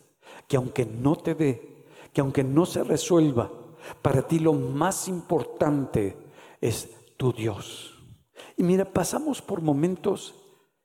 que 0.48 0.56
aunque 0.56 0.86
no 0.86 1.16
te 1.16 1.34
dé, 1.34 1.86
que 2.14 2.22
aunque 2.22 2.42
no 2.42 2.64
se 2.64 2.82
resuelva, 2.82 3.50
para 4.02 4.26
ti 4.26 4.38
lo 4.38 4.52
más 4.52 5.08
importante 5.08 6.16
es 6.60 6.90
tu 7.16 7.32
Dios. 7.32 7.94
Y 8.56 8.62
mira, 8.62 8.84
pasamos 8.84 9.42
por 9.42 9.60
momentos 9.60 10.34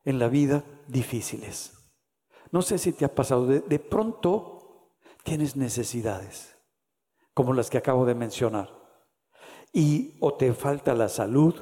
en 0.03 0.19
la 0.19 0.27
vida 0.27 0.63
difíciles. 0.87 1.73
No 2.51 2.61
sé 2.61 2.77
si 2.77 2.93
te 2.93 3.05
ha 3.05 3.13
pasado, 3.13 3.45
de, 3.45 3.59
de 3.61 3.79
pronto 3.79 4.95
tienes 5.23 5.55
necesidades, 5.55 6.55
como 7.33 7.53
las 7.53 7.69
que 7.69 7.77
acabo 7.77 8.05
de 8.05 8.15
mencionar. 8.15 8.79
Y 9.71 10.17
o 10.19 10.33
te 10.33 10.51
falta 10.53 10.95
la 10.95 11.09
salud, 11.09 11.53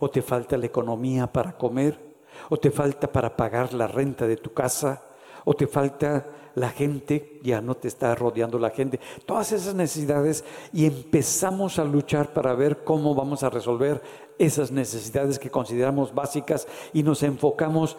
o 0.00 0.10
te 0.10 0.22
falta 0.22 0.56
la 0.56 0.66
economía 0.66 1.32
para 1.32 1.56
comer, 1.56 2.24
o 2.50 2.56
te 2.56 2.70
falta 2.70 3.10
para 3.10 3.36
pagar 3.36 3.72
la 3.72 3.86
renta 3.86 4.26
de 4.26 4.36
tu 4.36 4.52
casa, 4.52 5.02
o 5.44 5.54
te 5.54 5.66
falta 5.66 6.45
la 6.56 6.70
gente, 6.70 7.38
ya 7.42 7.60
no 7.60 7.74
te 7.76 7.86
está 7.86 8.14
rodeando 8.14 8.58
la 8.58 8.70
gente, 8.70 8.98
todas 9.26 9.52
esas 9.52 9.74
necesidades 9.74 10.42
y 10.72 10.86
empezamos 10.86 11.78
a 11.78 11.84
luchar 11.84 12.32
para 12.32 12.54
ver 12.54 12.82
cómo 12.82 13.14
vamos 13.14 13.42
a 13.42 13.50
resolver 13.50 14.02
esas 14.38 14.70
necesidades 14.70 15.38
que 15.38 15.50
consideramos 15.50 16.14
básicas 16.14 16.66
y 16.94 17.02
nos 17.02 17.22
enfocamos 17.22 17.98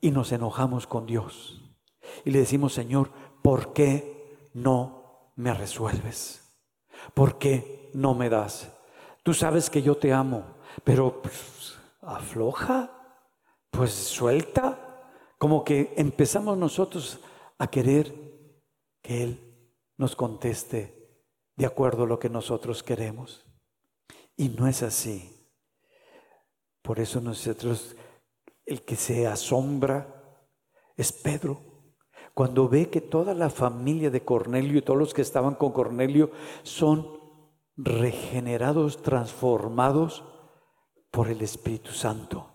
y 0.00 0.10
nos 0.10 0.32
enojamos 0.32 0.86
con 0.86 1.04
Dios. 1.04 1.60
Y 2.24 2.30
le 2.30 2.38
decimos, 2.38 2.72
Señor, 2.72 3.10
¿por 3.42 3.74
qué 3.74 4.48
no 4.54 5.32
me 5.36 5.52
resuelves? 5.52 6.40
¿Por 7.12 7.36
qué 7.36 7.90
no 7.92 8.14
me 8.14 8.30
das? 8.30 8.72
Tú 9.22 9.34
sabes 9.34 9.68
que 9.68 9.82
yo 9.82 9.98
te 9.98 10.14
amo, 10.14 10.44
pero 10.82 11.20
pues, 11.20 11.76
afloja, 12.00 12.90
pues 13.70 13.92
suelta. 13.92 14.78
Como 15.36 15.62
que 15.62 15.92
empezamos 15.98 16.56
nosotros 16.56 17.20
a 17.58 17.68
querer 17.68 18.14
que 19.02 19.22
Él 19.22 19.72
nos 19.96 20.16
conteste 20.16 20.98
de 21.56 21.66
acuerdo 21.66 22.04
a 22.04 22.06
lo 22.06 22.18
que 22.18 22.30
nosotros 22.30 22.82
queremos. 22.82 23.44
Y 24.36 24.48
no 24.50 24.68
es 24.68 24.82
así. 24.82 25.34
Por 26.82 27.00
eso 27.00 27.20
nosotros, 27.20 27.96
el 28.64 28.82
que 28.82 28.96
se 28.96 29.26
asombra 29.26 30.46
es 30.96 31.12
Pedro. 31.12 31.60
Cuando 32.32 32.68
ve 32.68 32.88
que 32.88 33.00
toda 33.00 33.34
la 33.34 33.50
familia 33.50 34.10
de 34.10 34.24
Cornelio 34.24 34.78
y 34.78 34.82
todos 34.82 34.98
los 34.98 35.12
que 35.12 35.22
estaban 35.22 35.56
con 35.56 35.72
Cornelio 35.72 36.30
son 36.62 37.18
regenerados, 37.76 39.02
transformados 39.02 40.24
por 41.10 41.28
el 41.28 41.42
Espíritu 41.42 41.90
Santo. 41.90 42.48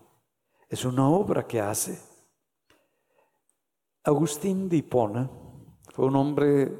Es 0.68 0.84
una 0.84 1.08
obra 1.08 1.46
que 1.46 1.60
hace. 1.60 2.13
Agustín 4.04 4.68
de 4.68 4.76
Hipona 4.76 5.30
fue 5.90 6.06
un 6.06 6.16
hombre 6.16 6.70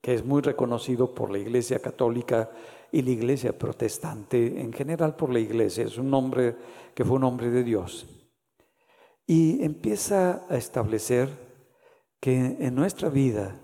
que 0.00 0.12
es 0.12 0.24
muy 0.24 0.42
reconocido 0.42 1.14
por 1.14 1.30
la 1.30 1.38
Iglesia 1.38 1.78
Católica 1.78 2.50
y 2.90 3.00
la 3.02 3.10
Iglesia 3.10 3.56
Protestante, 3.56 4.60
en 4.60 4.72
general 4.72 5.14
por 5.14 5.32
la 5.32 5.38
Iglesia. 5.38 5.84
Es 5.84 5.98
un 5.98 6.12
hombre 6.12 6.56
que 6.92 7.04
fue 7.04 7.16
un 7.16 7.24
hombre 7.24 7.50
de 7.50 7.62
Dios. 7.62 8.06
Y 9.24 9.62
empieza 9.62 10.44
a 10.50 10.56
establecer 10.56 11.28
que 12.20 12.56
en 12.58 12.74
nuestra 12.74 13.08
vida 13.08 13.60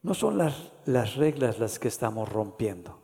no 0.00 0.14
son 0.14 0.38
las, 0.38 0.72
las 0.86 1.16
reglas 1.16 1.58
las 1.58 1.80
que 1.80 1.88
estamos 1.88 2.28
rompiendo 2.28 3.02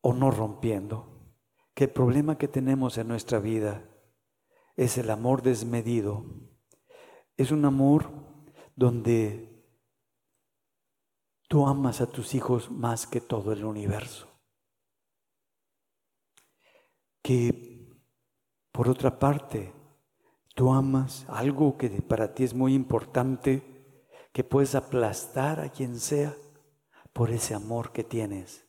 o 0.00 0.12
no 0.12 0.32
rompiendo, 0.32 1.38
que 1.72 1.84
el 1.84 1.90
problema 1.90 2.36
que 2.36 2.48
tenemos 2.48 2.98
en 2.98 3.08
nuestra 3.08 3.38
vida 3.38 3.88
es 4.76 4.98
el 4.98 5.08
amor 5.08 5.42
desmedido 5.42 6.24
es 7.36 7.50
un 7.50 7.64
amor 7.64 8.10
donde 8.76 9.54
tú 11.48 11.66
amas 11.66 12.00
a 12.00 12.06
tus 12.06 12.34
hijos 12.34 12.70
más 12.70 13.06
que 13.06 13.20
todo 13.20 13.52
el 13.52 13.64
universo. 13.64 14.28
Que 17.22 17.74
por 18.72 18.88
otra 18.88 19.18
parte, 19.18 19.72
tú 20.54 20.72
amas 20.72 21.26
algo 21.28 21.78
que 21.78 21.88
para 22.02 22.34
ti 22.34 22.44
es 22.44 22.54
muy 22.54 22.74
importante, 22.74 23.62
que 24.32 24.42
puedes 24.42 24.74
aplastar 24.74 25.60
a 25.60 25.70
quien 25.70 26.00
sea 26.00 26.34
por 27.12 27.30
ese 27.30 27.54
amor 27.54 27.92
que 27.92 28.02
tienes 28.02 28.66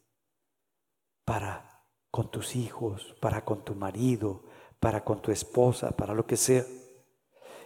para 1.26 1.84
con 2.12 2.30
tus 2.30 2.56
hijos, 2.56 3.16
para 3.20 3.44
con 3.44 3.66
tu 3.66 3.74
marido, 3.74 4.44
para 4.80 5.04
con 5.04 5.22
tu 5.22 5.32
esposa, 5.32 5.98
para 5.98 6.14
lo 6.14 6.28
que 6.28 6.38
sea. 6.38 6.64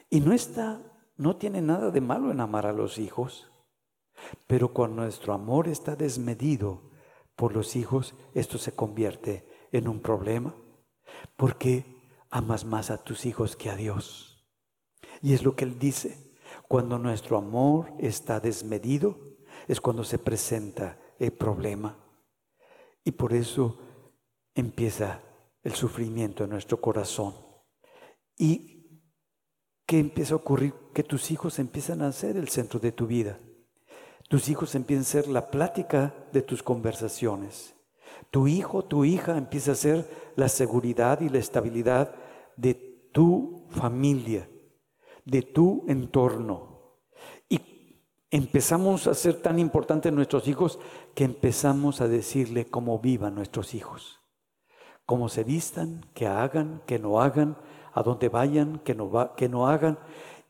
Y 0.09 0.21
no 0.21 0.31
está 0.31 0.88
no 1.19 1.35
tiene 1.35 1.61
nada 1.61 1.91
de 1.91 1.99
malo 1.99 2.31
en 2.31 2.39
amar 2.39 2.65
a 2.65 2.71
los 2.71 2.97
hijos, 2.97 3.51
pero 4.47 4.73
cuando 4.73 5.01
nuestro 5.01 5.33
amor 5.33 5.67
está 5.67 5.97
desmedido 5.97 6.91
por 7.35 7.53
los 7.53 7.75
hijos, 7.75 8.15
esto 8.33 8.57
se 8.57 8.71
convierte 8.71 9.45
en 9.73 9.89
un 9.89 9.99
problema, 9.99 10.55
porque 11.35 11.85
amas 12.29 12.63
más 12.63 12.89
a 12.89 13.03
tus 13.03 13.25
hijos 13.25 13.57
que 13.57 13.69
a 13.69 13.75
Dios. 13.75 14.47
Y 15.21 15.33
es 15.33 15.43
lo 15.43 15.57
que 15.57 15.65
él 15.65 15.77
dice, 15.77 16.37
cuando 16.69 16.97
nuestro 16.97 17.37
amor 17.37 17.91
está 17.99 18.39
desmedido, 18.39 19.19
es 19.67 19.81
cuando 19.81 20.05
se 20.05 20.19
presenta 20.19 21.01
el 21.19 21.33
problema. 21.33 21.97
Y 23.03 23.11
por 23.11 23.33
eso 23.33 23.77
empieza 24.55 25.21
el 25.63 25.73
sufrimiento 25.73 26.45
en 26.45 26.51
nuestro 26.51 26.79
corazón. 26.79 27.35
Y 28.37 28.78
¿qué 29.89 29.97
empieza 29.97 30.35
a 30.35 30.37
ocurrir? 30.37 30.75
Que 30.93 31.01
tus 31.01 31.31
hijos 31.31 31.57
empiezan 31.57 32.03
a 32.03 32.11
ser 32.11 32.37
el 32.37 32.47
centro 32.49 32.79
de 32.79 32.91
tu 32.91 33.07
vida. 33.07 33.39
Tus 34.27 34.47
hijos 34.47 34.75
empiezan 34.75 35.01
a 35.01 35.23
ser 35.23 35.27
la 35.27 35.49
plática 35.49 36.13
de 36.31 36.43
tus 36.43 36.61
conversaciones. 36.61 37.73
Tu 38.29 38.47
hijo, 38.47 38.85
tu 38.85 39.03
hija 39.03 39.35
empieza 39.35 39.71
a 39.71 39.75
ser 39.75 40.07
la 40.35 40.47
seguridad 40.47 41.21
y 41.21 41.29
la 41.29 41.39
estabilidad 41.39 42.13
de 42.55 42.75
tu 43.11 43.65
familia, 43.71 44.47
de 45.25 45.41
tu 45.41 45.85
entorno. 45.87 46.99
empezamos 48.29 49.07
a 49.07 49.15
ser 49.15 49.41
tan 49.41 49.57
importantes 49.57 50.13
nuestros 50.13 50.47
hijos 50.47 50.77
que 51.15 51.23
empezamos 51.23 51.99
a 51.99 52.07
decirle 52.07 52.67
cómo 52.67 52.99
vivan 52.99 53.33
nuestros 53.33 53.73
hijos, 53.73 54.19
cómo 55.07 55.29
se 55.29 55.43
vistan, 55.43 56.05
qué 56.13 56.27
hagan, 56.27 56.83
qué 56.85 56.99
no 56.99 57.19
hagan, 57.19 57.57
a 57.93 58.03
dónde 58.03 58.29
vayan, 58.29 58.79
qué 58.79 58.95
no, 58.95 59.09
va, 59.09 59.35
no 59.49 59.67
hagan, 59.67 59.99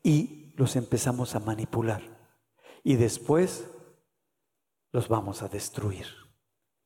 y 0.02 0.52
los 0.56 0.76
empezamos 0.76 1.34
a 1.34 1.40
manipular. 1.40 2.02
Y 2.82 2.96
después 2.96 3.70
los 4.92 5.08
vamos 5.08 5.42
a 5.42 5.48
destruir. 5.48 6.06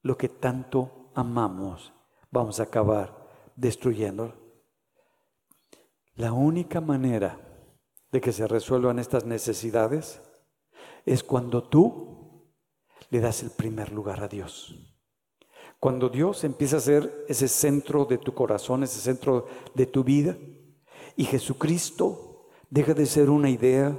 Lo 0.02 0.16
que 0.16 0.28
tanto 0.28 1.10
amamos, 1.14 1.92
vamos 2.30 2.60
a 2.60 2.64
acabar 2.64 3.28
destruyendo. 3.56 4.34
La 6.14 6.32
única 6.32 6.80
manera 6.80 7.40
de 8.12 8.20
que 8.20 8.32
se 8.32 8.46
resuelvan 8.46 8.98
estas 8.98 9.24
necesidades 9.24 10.20
es 11.04 11.24
cuando 11.24 11.64
tú 11.64 12.48
le 13.10 13.20
das 13.20 13.42
el 13.42 13.50
primer 13.50 13.92
lugar 13.92 14.22
a 14.22 14.28
Dios. 14.28 14.93
Cuando 15.84 16.08
Dios 16.08 16.44
empieza 16.44 16.78
a 16.78 16.80
ser 16.80 17.26
ese 17.28 17.46
centro 17.46 18.06
de 18.06 18.16
tu 18.16 18.32
corazón, 18.32 18.82
ese 18.82 19.00
centro 19.00 19.46
de 19.74 19.84
tu 19.84 20.02
vida, 20.02 20.34
y 21.14 21.24
Jesucristo 21.24 22.48
deja 22.70 22.94
de 22.94 23.04
ser 23.04 23.28
una 23.28 23.50
idea, 23.50 23.94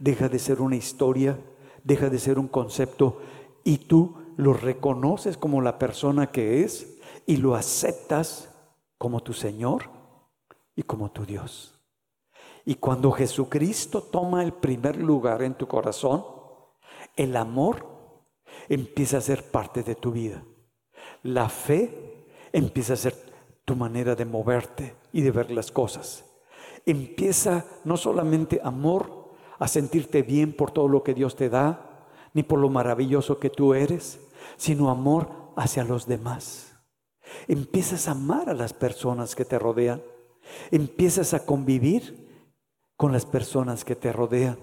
deja 0.00 0.28
de 0.28 0.40
ser 0.40 0.60
una 0.60 0.74
historia, 0.74 1.38
deja 1.84 2.10
de 2.10 2.18
ser 2.18 2.40
un 2.40 2.48
concepto, 2.48 3.20
y 3.62 3.78
tú 3.78 4.16
lo 4.36 4.52
reconoces 4.52 5.36
como 5.36 5.60
la 5.60 5.78
persona 5.78 6.32
que 6.32 6.64
es 6.64 6.98
y 7.24 7.36
lo 7.36 7.54
aceptas 7.54 8.52
como 8.98 9.20
tu 9.20 9.32
Señor 9.32 9.90
y 10.74 10.82
como 10.82 11.12
tu 11.12 11.24
Dios. 11.24 11.80
Y 12.64 12.74
cuando 12.74 13.12
Jesucristo 13.12 14.02
toma 14.02 14.42
el 14.42 14.54
primer 14.54 14.96
lugar 14.96 15.44
en 15.44 15.54
tu 15.54 15.68
corazón, 15.68 16.24
el 17.14 17.36
amor 17.36 17.86
empieza 18.68 19.18
a 19.18 19.20
ser 19.20 19.52
parte 19.52 19.84
de 19.84 19.94
tu 19.94 20.10
vida. 20.10 20.42
La 21.22 21.48
fe 21.48 22.26
empieza 22.52 22.94
a 22.94 22.96
ser 22.96 23.14
tu 23.64 23.76
manera 23.76 24.14
de 24.14 24.24
moverte 24.24 24.94
y 25.12 25.22
de 25.22 25.30
ver 25.30 25.50
las 25.50 25.70
cosas. 25.70 26.24
Empieza 26.84 27.64
no 27.84 27.96
solamente 27.96 28.60
amor 28.62 29.34
a 29.58 29.68
sentirte 29.68 30.22
bien 30.22 30.52
por 30.56 30.72
todo 30.72 30.88
lo 30.88 31.02
que 31.02 31.14
Dios 31.14 31.36
te 31.36 31.48
da, 31.48 32.08
ni 32.34 32.42
por 32.42 32.58
lo 32.58 32.68
maravilloso 32.68 33.38
que 33.38 33.50
tú 33.50 33.74
eres, 33.74 34.18
sino 34.56 34.90
amor 34.90 35.28
hacia 35.56 35.84
los 35.84 36.06
demás. 36.06 36.76
Empiezas 37.46 38.08
a 38.08 38.12
amar 38.12 38.50
a 38.50 38.54
las 38.54 38.72
personas 38.72 39.34
que 39.34 39.44
te 39.44 39.58
rodean. 39.58 40.02
Empiezas 40.70 41.34
a 41.34 41.44
convivir 41.46 42.28
con 42.96 43.12
las 43.12 43.26
personas 43.26 43.84
que 43.84 43.96
te 43.96 44.12
rodean. 44.12 44.58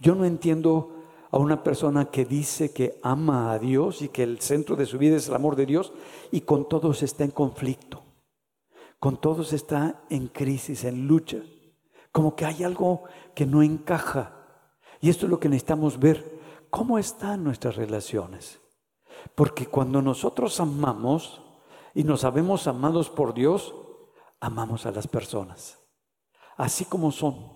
Yo 0.00 0.14
no 0.14 0.24
entiendo 0.24 0.95
a 1.30 1.38
una 1.38 1.62
persona 1.62 2.06
que 2.06 2.24
dice 2.24 2.72
que 2.72 2.98
ama 3.02 3.52
a 3.52 3.58
Dios 3.58 4.02
y 4.02 4.08
que 4.08 4.22
el 4.22 4.40
centro 4.40 4.76
de 4.76 4.86
su 4.86 4.98
vida 4.98 5.16
es 5.16 5.28
el 5.28 5.34
amor 5.34 5.56
de 5.56 5.66
Dios 5.66 5.92
y 6.30 6.42
con 6.42 6.68
todos 6.68 7.02
está 7.02 7.24
en 7.24 7.30
conflicto, 7.30 8.02
con 8.98 9.20
todos 9.20 9.52
está 9.52 10.04
en 10.08 10.28
crisis, 10.28 10.84
en 10.84 11.06
lucha, 11.06 11.38
como 12.12 12.36
que 12.36 12.44
hay 12.44 12.62
algo 12.64 13.04
que 13.34 13.46
no 13.46 13.62
encaja. 13.62 14.32
Y 15.00 15.10
esto 15.10 15.26
es 15.26 15.30
lo 15.30 15.40
que 15.40 15.48
necesitamos 15.48 15.98
ver, 15.98 16.40
cómo 16.70 16.98
están 16.98 17.44
nuestras 17.44 17.76
relaciones. 17.76 18.60
Porque 19.34 19.66
cuando 19.66 20.00
nosotros 20.02 20.60
amamos 20.60 21.42
y 21.94 22.04
nos 22.04 22.20
sabemos 22.20 22.66
amados 22.66 23.10
por 23.10 23.34
Dios, 23.34 23.74
amamos 24.40 24.86
a 24.86 24.92
las 24.92 25.08
personas, 25.08 25.78
así 26.56 26.84
como 26.84 27.10
son 27.10 27.55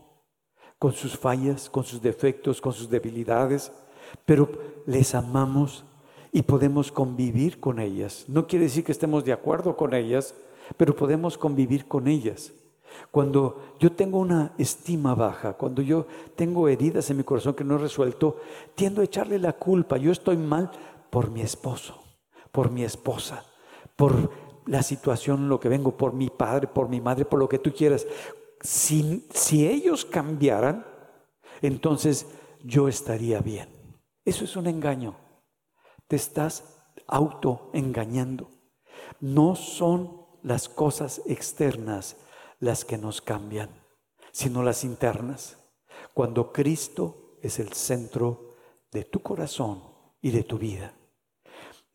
con 0.81 0.95
sus 0.95 1.16
fallas, 1.18 1.68
con 1.68 1.85
sus 1.85 2.01
defectos, 2.01 2.59
con 2.59 2.72
sus 2.72 2.89
debilidades, 2.89 3.70
pero 4.24 4.51
les 4.87 5.14
amamos 5.14 5.85
y 6.33 6.41
podemos 6.41 6.91
convivir 6.91 7.61
con 7.61 7.78
ellas. 7.78 8.24
No 8.28 8.47
quiere 8.47 8.64
decir 8.64 8.83
que 8.83 8.93
estemos 8.93 9.22
de 9.22 9.35
acuerdo 9.35 9.76
con 9.76 9.93
ellas, 9.93 10.35
pero 10.78 10.97
podemos 10.97 11.37
convivir 11.37 11.87
con 11.87 12.09
ellas. 12.09 12.53
Cuando 13.11 13.74
yo 13.78 13.93
tengo 13.93 14.18
una 14.18 14.55
estima 14.57 15.14
baja, 15.14 15.53
cuando 15.53 15.83
yo 15.83 16.07
tengo 16.35 16.66
heridas 16.66 17.11
en 17.11 17.18
mi 17.18 17.24
corazón 17.24 17.53
que 17.53 17.62
no 17.62 17.74
he 17.74 17.78
resuelto, 17.78 18.39
tiendo 18.74 19.03
a 19.03 19.05
echarle 19.05 19.39
la 19.39 19.53
culpa. 19.53 19.99
Yo 19.99 20.11
estoy 20.11 20.39
mal 20.39 20.70
por 21.11 21.31
mi 21.31 21.43
esposo, 21.43 22.03
por 22.53 22.70
mi 22.70 22.85
esposa, 22.85 23.45
por 23.97 24.31
la 24.64 24.83
situación 24.83 25.41
en 25.41 25.49
lo 25.51 25.61
que 25.61 25.68
vengo, 25.68 25.95
por 25.95 26.14
mi 26.14 26.31
padre, 26.31 26.68
por 26.68 26.89
mi 26.89 27.03
madre, 27.03 27.26
por 27.26 27.39
lo 27.39 27.51
que 27.51 27.59
tú 27.59 27.70
quieras 27.70 28.07
si, 28.61 29.67
ellos 29.67 30.05
cambiaran, 30.05 30.87
entonces 31.63 32.27
yo 32.63 32.89
estaría 32.89 33.41
bien. 33.41 33.69
Eso 34.25 34.45
es 34.45 34.57
un 34.57 34.67
engaño. 34.67 35.17
Te 36.07 36.17
estás 36.17 36.79
autoengañando. 37.07 38.51
No 39.21 39.55
son 39.57 40.27
las 40.43 40.69
cosas 40.69 41.23
externas 41.27 42.17
las 42.59 42.85
que 42.85 42.99
nos 42.99 43.21
cambian, 43.21 43.71
sino 44.33 44.63
las 44.63 44.85
internas. 44.85 45.59
Cuando 46.15 46.53
Cristo 46.53 47.37
es 47.43 47.59
el 47.59 47.73
centro 47.73 48.57
de 48.93 49.05
tu 49.05 49.21
corazón 49.21 49.83
y 50.21 50.31
de 50.31 50.43
tu 50.43 50.59
vida. 50.59 50.95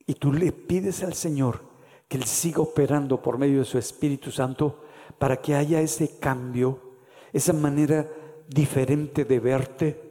Y 0.08 0.16
tú 0.16 0.34
le 0.34 0.52
pides 0.52 1.04
al 1.04 1.14
Señor 1.14 1.62
que 2.08 2.18
Él 2.18 2.24
siga 2.26 2.62
operando 2.62 3.22
por 3.22 3.38
medio 3.38 3.60
de 3.60 3.66
su 3.66 3.78
Espíritu 3.78 4.32
Santo 4.32 4.85
para 5.18 5.42
que 5.42 5.56
haya 5.56 5.82
ese 5.82 6.20
cambio, 6.20 6.98
esa 7.34 7.54
manera 7.54 8.10
diferente 8.48 9.26
de 9.26 9.40
verte, 9.40 10.02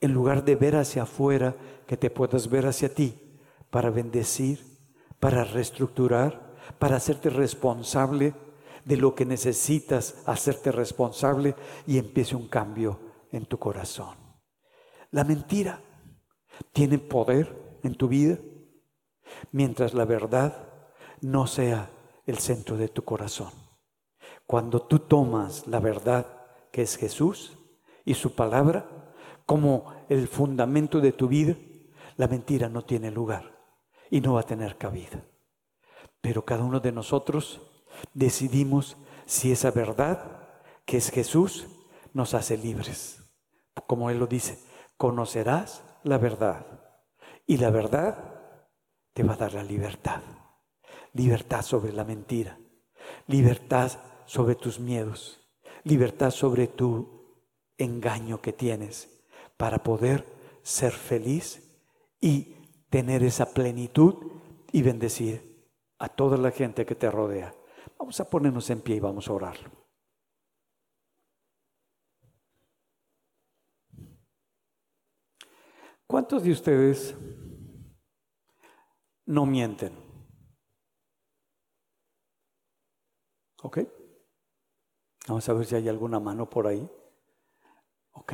en 0.00 0.12
lugar 0.12 0.44
de 0.44 0.56
ver 0.56 0.76
hacia 0.76 1.02
afuera, 1.02 1.56
que 1.86 1.96
te 1.96 2.10
puedas 2.10 2.48
ver 2.48 2.66
hacia 2.66 2.94
ti, 2.94 3.38
para 3.70 3.90
bendecir, 3.90 4.78
para 5.20 5.44
reestructurar, 5.44 6.54
para 6.78 6.96
hacerte 6.96 7.30
responsable 7.30 8.34
de 8.84 8.96
lo 8.96 9.14
que 9.14 9.24
necesitas, 9.24 10.22
hacerte 10.26 10.72
responsable 10.72 11.54
y 11.86 11.98
empiece 11.98 12.36
un 12.36 12.48
cambio 12.48 13.00
en 13.32 13.46
tu 13.46 13.58
corazón. 13.58 14.16
La 15.10 15.24
mentira 15.24 15.82
tiene 16.72 16.98
poder 16.98 17.78
en 17.82 17.94
tu 17.94 18.08
vida 18.08 18.38
mientras 19.52 19.94
la 19.94 20.04
verdad 20.04 20.68
no 21.20 21.46
sea 21.46 21.90
el 22.26 22.38
centro 22.38 22.76
de 22.76 22.88
tu 22.88 23.04
corazón. 23.04 23.67
Cuando 24.48 24.80
tú 24.80 25.00
tomas 25.00 25.66
la 25.66 25.78
verdad 25.78 26.26
que 26.72 26.80
es 26.80 26.96
Jesús 26.96 27.58
y 28.06 28.14
su 28.14 28.34
palabra 28.34 28.88
como 29.44 29.92
el 30.08 30.26
fundamento 30.26 31.02
de 31.02 31.12
tu 31.12 31.28
vida, 31.28 31.54
la 32.16 32.28
mentira 32.28 32.70
no 32.70 32.82
tiene 32.82 33.10
lugar 33.10 33.58
y 34.10 34.22
no 34.22 34.32
va 34.32 34.40
a 34.40 34.46
tener 34.46 34.78
cabida. 34.78 35.22
Pero 36.22 36.46
cada 36.46 36.64
uno 36.64 36.80
de 36.80 36.92
nosotros 36.92 37.60
decidimos 38.14 38.96
si 39.26 39.52
esa 39.52 39.70
verdad 39.70 40.48
que 40.86 40.96
es 40.96 41.10
Jesús 41.10 41.66
nos 42.14 42.32
hace 42.32 42.56
libres. 42.56 43.22
Como 43.86 44.08
Él 44.08 44.18
lo 44.18 44.26
dice, 44.26 44.58
conocerás 44.96 45.84
la 46.04 46.16
verdad 46.16 46.64
y 47.46 47.58
la 47.58 47.68
verdad 47.68 48.40
te 49.12 49.24
va 49.24 49.34
a 49.34 49.36
dar 49.36 49.52
la 49.52 49.62
libertad. 49.62 50.22
Libertad 51.12 51.60
sobre 51.60 51.92
la 51.92 52.04
mentira, 52.04 52.58
libertad 53.26 54.07
sobre 54.28 54.54
tus 54.54 54.78
miedos, 54.78 55.40
libertad 55.84 56.30
sobre 56.30 56.66
tu 56.66 57.32
engaño 57.78 58.42
que 58.42 58.52
tienes 58.52 59.24
para 59.56 59.82
poder 59.82 60.26
ser 60.62 60.92
feliz 60.92 61.82
y 62.20 62.54
tener 62.90 63.22
esa 63.22 63.54
plenitud 63.54 64.14
y 64.70 64.82
bendecir 64.82 65.66
a 65.98 66.10
toda 66.10 66.36
la 66.36 66.50
gente 66.50 66.84
que 66.84 66.94
te 66.94 67.10
rodea. 67.10 67.54
Vamos 67.98 68.20
a 68.20 68.28
ponernos 68.28 68.68
en 68.68 68.82
pie 68.82 68.96
y 68.96 69.00
vamos 69.00 69.28
a 69.28 69.32
orar. 69.32 69.56
¿Cuántos 76.06 76.42
de 76.42 76.52
ustedes 76.52 77.16
no 79.24 79.46
mienten? 79.46 79.92
¿Ok? 83.62 83.78
Vamos 85.28 85.46
a 85.46 85.52
ver 85.52 85.66
si 85.66 85.74
hay 85.74 85.88
alguna 85.88 86.18
mano 86.18 86.48
por 86.48 86.66
ahí. 86.66 86.88
¿Ok? 88.12 88.32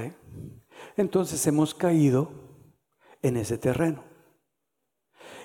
Entonces 0.96 1.44
hemos 1.48 1.74
caído 1.74 2.30
en 3.20 3.36
ese 3.36 3.58
terreno. 3.58 4.04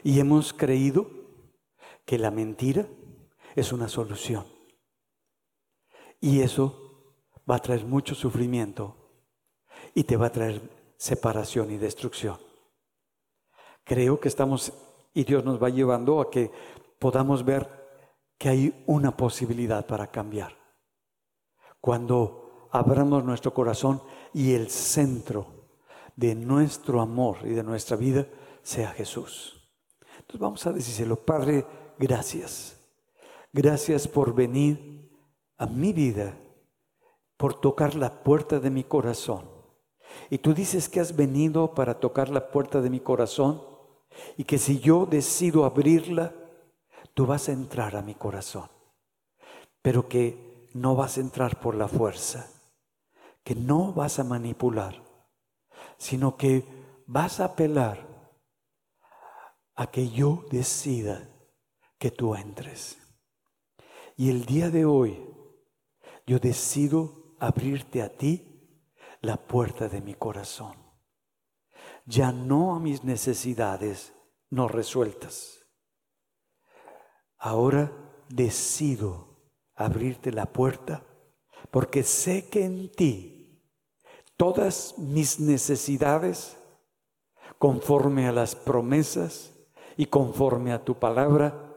Y 0.03 0.19
hemos 0.19 0.53
creído 0.53 1.09
que 2.05 2.19
la 2.19 2.29
mentira 2.29 2.87
es 3.55 3.73
una 3.73 3.89
solución. 3.89 4.45
Y 6.21 6.41
eso 6.41 7.15
va 7.49 7.55
a 7.55 7.61
traer 7.61 7.83
mucho 7.83 8.13
sufrimiento 8.13 8.95
y 9.95 10.03
te 10.03 10.17
va 10.17 10.27
a 10.27 10.31
traer 10.31 10.61
separación 10.97 11.71
y 11.71 11.77
destrucción. 11.77 12.37
Creo 13.83 14.19
que 14.19 14.27
estamos, 14.27 14.71
y 15.15 15.23
Dios 15.23 15.43
nos 15.43 15.61
va 15.61 15.69
llevando 15.69 16.21
a 16.21 16.29
que 16.29 16.51
podamos 16.99 17.43
ver 17.43 17.67
que 18.37 18.49
hay 18.49 18.83
una 18.85 19.17
posibilidad 19.17 19.85
para 19.87 20.07
cambiar 20.07 20.58
cuando 21.81 22.67
abramos 22.71 23.23
nuestro 23.23 23.53
corazón 23.53 24.01
y 24.33 24.53
el 24.53 24.69
centro 24.69 25.47
de 26.15 26.35
nuestro 26.35 27.01
amor 27.01 27.37
y 27.43 27.49
de 27.49 27.63
nuestra 27.63 27.95
vida 27.95 28.27
sea 28.61 28.89
Jesús. 28.91 29.69
Entonces 30.19 30.39
vamos 30.39 30.67
a 30.67 30.73
decírselo, 30.73 31.15
Padre, 31.15 31.65
gracias. 31.97 32.77
Gracias 33.51 34.07
por 34.07 34.35
venir 34.35 35.09
a 35.57 35.65
mi 35.65 35.93
vida, 35.93 36.37
por 37.37 37.59
tocar 37.59 37.95
la 37.95 38.23
puerta 38.23 38.59
de 38.59 38.69
mi 38.69 38.83
corazón. 38.83 39.49
Y 40.29 40.39
tú 40.39 40.53
dices 40.53 40.89
que 40.89 40.99
has 40.99 41.15
venido 41.15 41.73
para 41.73 41.99
tocar 41.99 42.29
la 42.29 42.51
puerta 42.51 42.81
de 42.81 42.89
mi 42.89 42.99
corazón 42.99 43.63
y 44.37 44.43
que 44.43 44.57
si 44.57 44.79
yo 44.79 45.05
decido 45.05 45.65
abrirla, 45.65 46.33
tú 47.13 47.25
vas 47.25 47.49
a 47.49 47.53
entrar 47.53 47.95
a 47.95 48.01
mi 48.01 48.15
corazón. 48.15 48.69
Pero 49.81 50.07
que 50.07 50.48
no 50.73 50.95
vas 50.95 51.17
a 51.17 51.21
entrar 51.21 51.59
por 51.59 51.75
la 51.75 51.87
fuerza, 51.87 52.47
que 53.43 53.55
no 53.55 53.93
vas 53.93 54.19
a 54.19 54.23
manipular, 54.23 55.03
sino 55.97 56.37
que 56.37 56.65
vas 57.07 57.39
a 57.39 57.45
apelar 57.45 58.07
a 59.75 59.87
que 59.87 60.09
yo 60.09 60.45
decida 60.51 61.29
que 61.97 62.11
tú 62.11 62.35
entres. 62.35 62.97
Y 64.15 64.29
el 64.29 64.45
día 64.45 64.69
de 64.69 64.85
hoy 64.85 65.25
yo 66.25 66.39
decido 66.39 67.35
abrirte 67.39 68.01
a 68.01 68.09
ti 68.09 68.49
la 69.21 69.37
puerta 69.37 69.87
de 69.87 70.01
mi 70.01 70.13
corazón. 70.13 70.75
Ya 72.05 72.31
no 72.31 72.75
a 72.75 72.79
mis 72.79 73.03
necesidades 73.03 74.13
no 74.49 74.67
resueltas. 74.67 75.65
Ahora 77.37 77.91
decido 78.27 79.28
abrirte 79.79 80.31
la 80.31 80.45
puerta 80.45 81.03
porque 81.71 82.03
sé 82.03 82.49
que 82.49 82.65
en 82.65 82.91
ti 82.91 83.61
todas 84.37 84.95
mis 84.97 85.39
necesidades, 85.39 86.57
conforme 87.57 88.27
a 88.27 88.31
las 88.31 88.55
promesas 88.55 89.53
y 89.97 90.05
conforme 90.05 90.71
a 90.71 90.83
tu 90.83 90.95
palabra, 90.95 91.75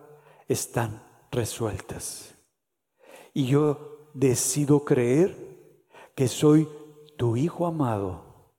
están 0.49 1.03
resueltas. 1.31 2.35
Y 3.35 3.47
yo 3.47 4.09
decido 4.15 4.85
creer 4.85 5.37
que 6.15 6.29
soy 6.29 6.69
tu 7.17 7.37
Hijo 7.37 7.67
amado, 7.67 8.53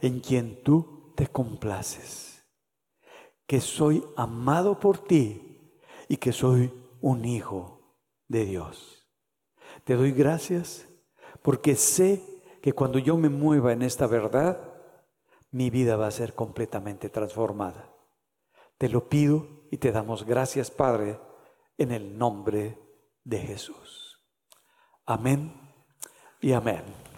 en 0.00 0.20
quien 0.20 0.62
tú 0.62 1.12
te 1.16 1.26
complaces, 1.26 2.44
que 3.46 3.60
soy 3.60 4.04
amado 4.16 4.78
por 4.78 4.98
ti 4.98 5.72
y 6.08 6.16
que 6.16 6.32
soy 6.32 6.72
un 7.00 7.24
hijo 7.24 7.79
de 8.30 8.44
Dios. 8.44 9.06
Te 9.84 9.96
doy 9.96 10.12
gracias 10.12 10.88
porque 11.42 11.74
sé 11.74 12.22
que 12.62 12.72
cuando 12.72 12.98
yo 12.98 13.16
me 13.16 13.28
mueva 13.28 13.72
en 13.72 13.82
esta 13.82 14.06
verdad, 14.06 14.72
mi 15.50 15.68
vida 15.68 15.96
va 15.96 16.06
a 16.06 16.12
ser 16.12 16.34
completamente 16.34 17.08
transformada. 17.08 17.92
Te 18.78 18.88
lo 18.88 19.08
pido 19.08 19.66
y 19.70 19.78
te 19.78 19.90
damos 19.90 20.24
gracias, 20.24 20.70
Padre, 20.70 21.18
en 21.76 21.90
el 21.90 22.16
nombre 22.16 22.78
de 23.24 23.38
Jesús. 23.38 24.24
Amén 25.06 25.52
y 26.40 26.52
amén. 26.52 27.09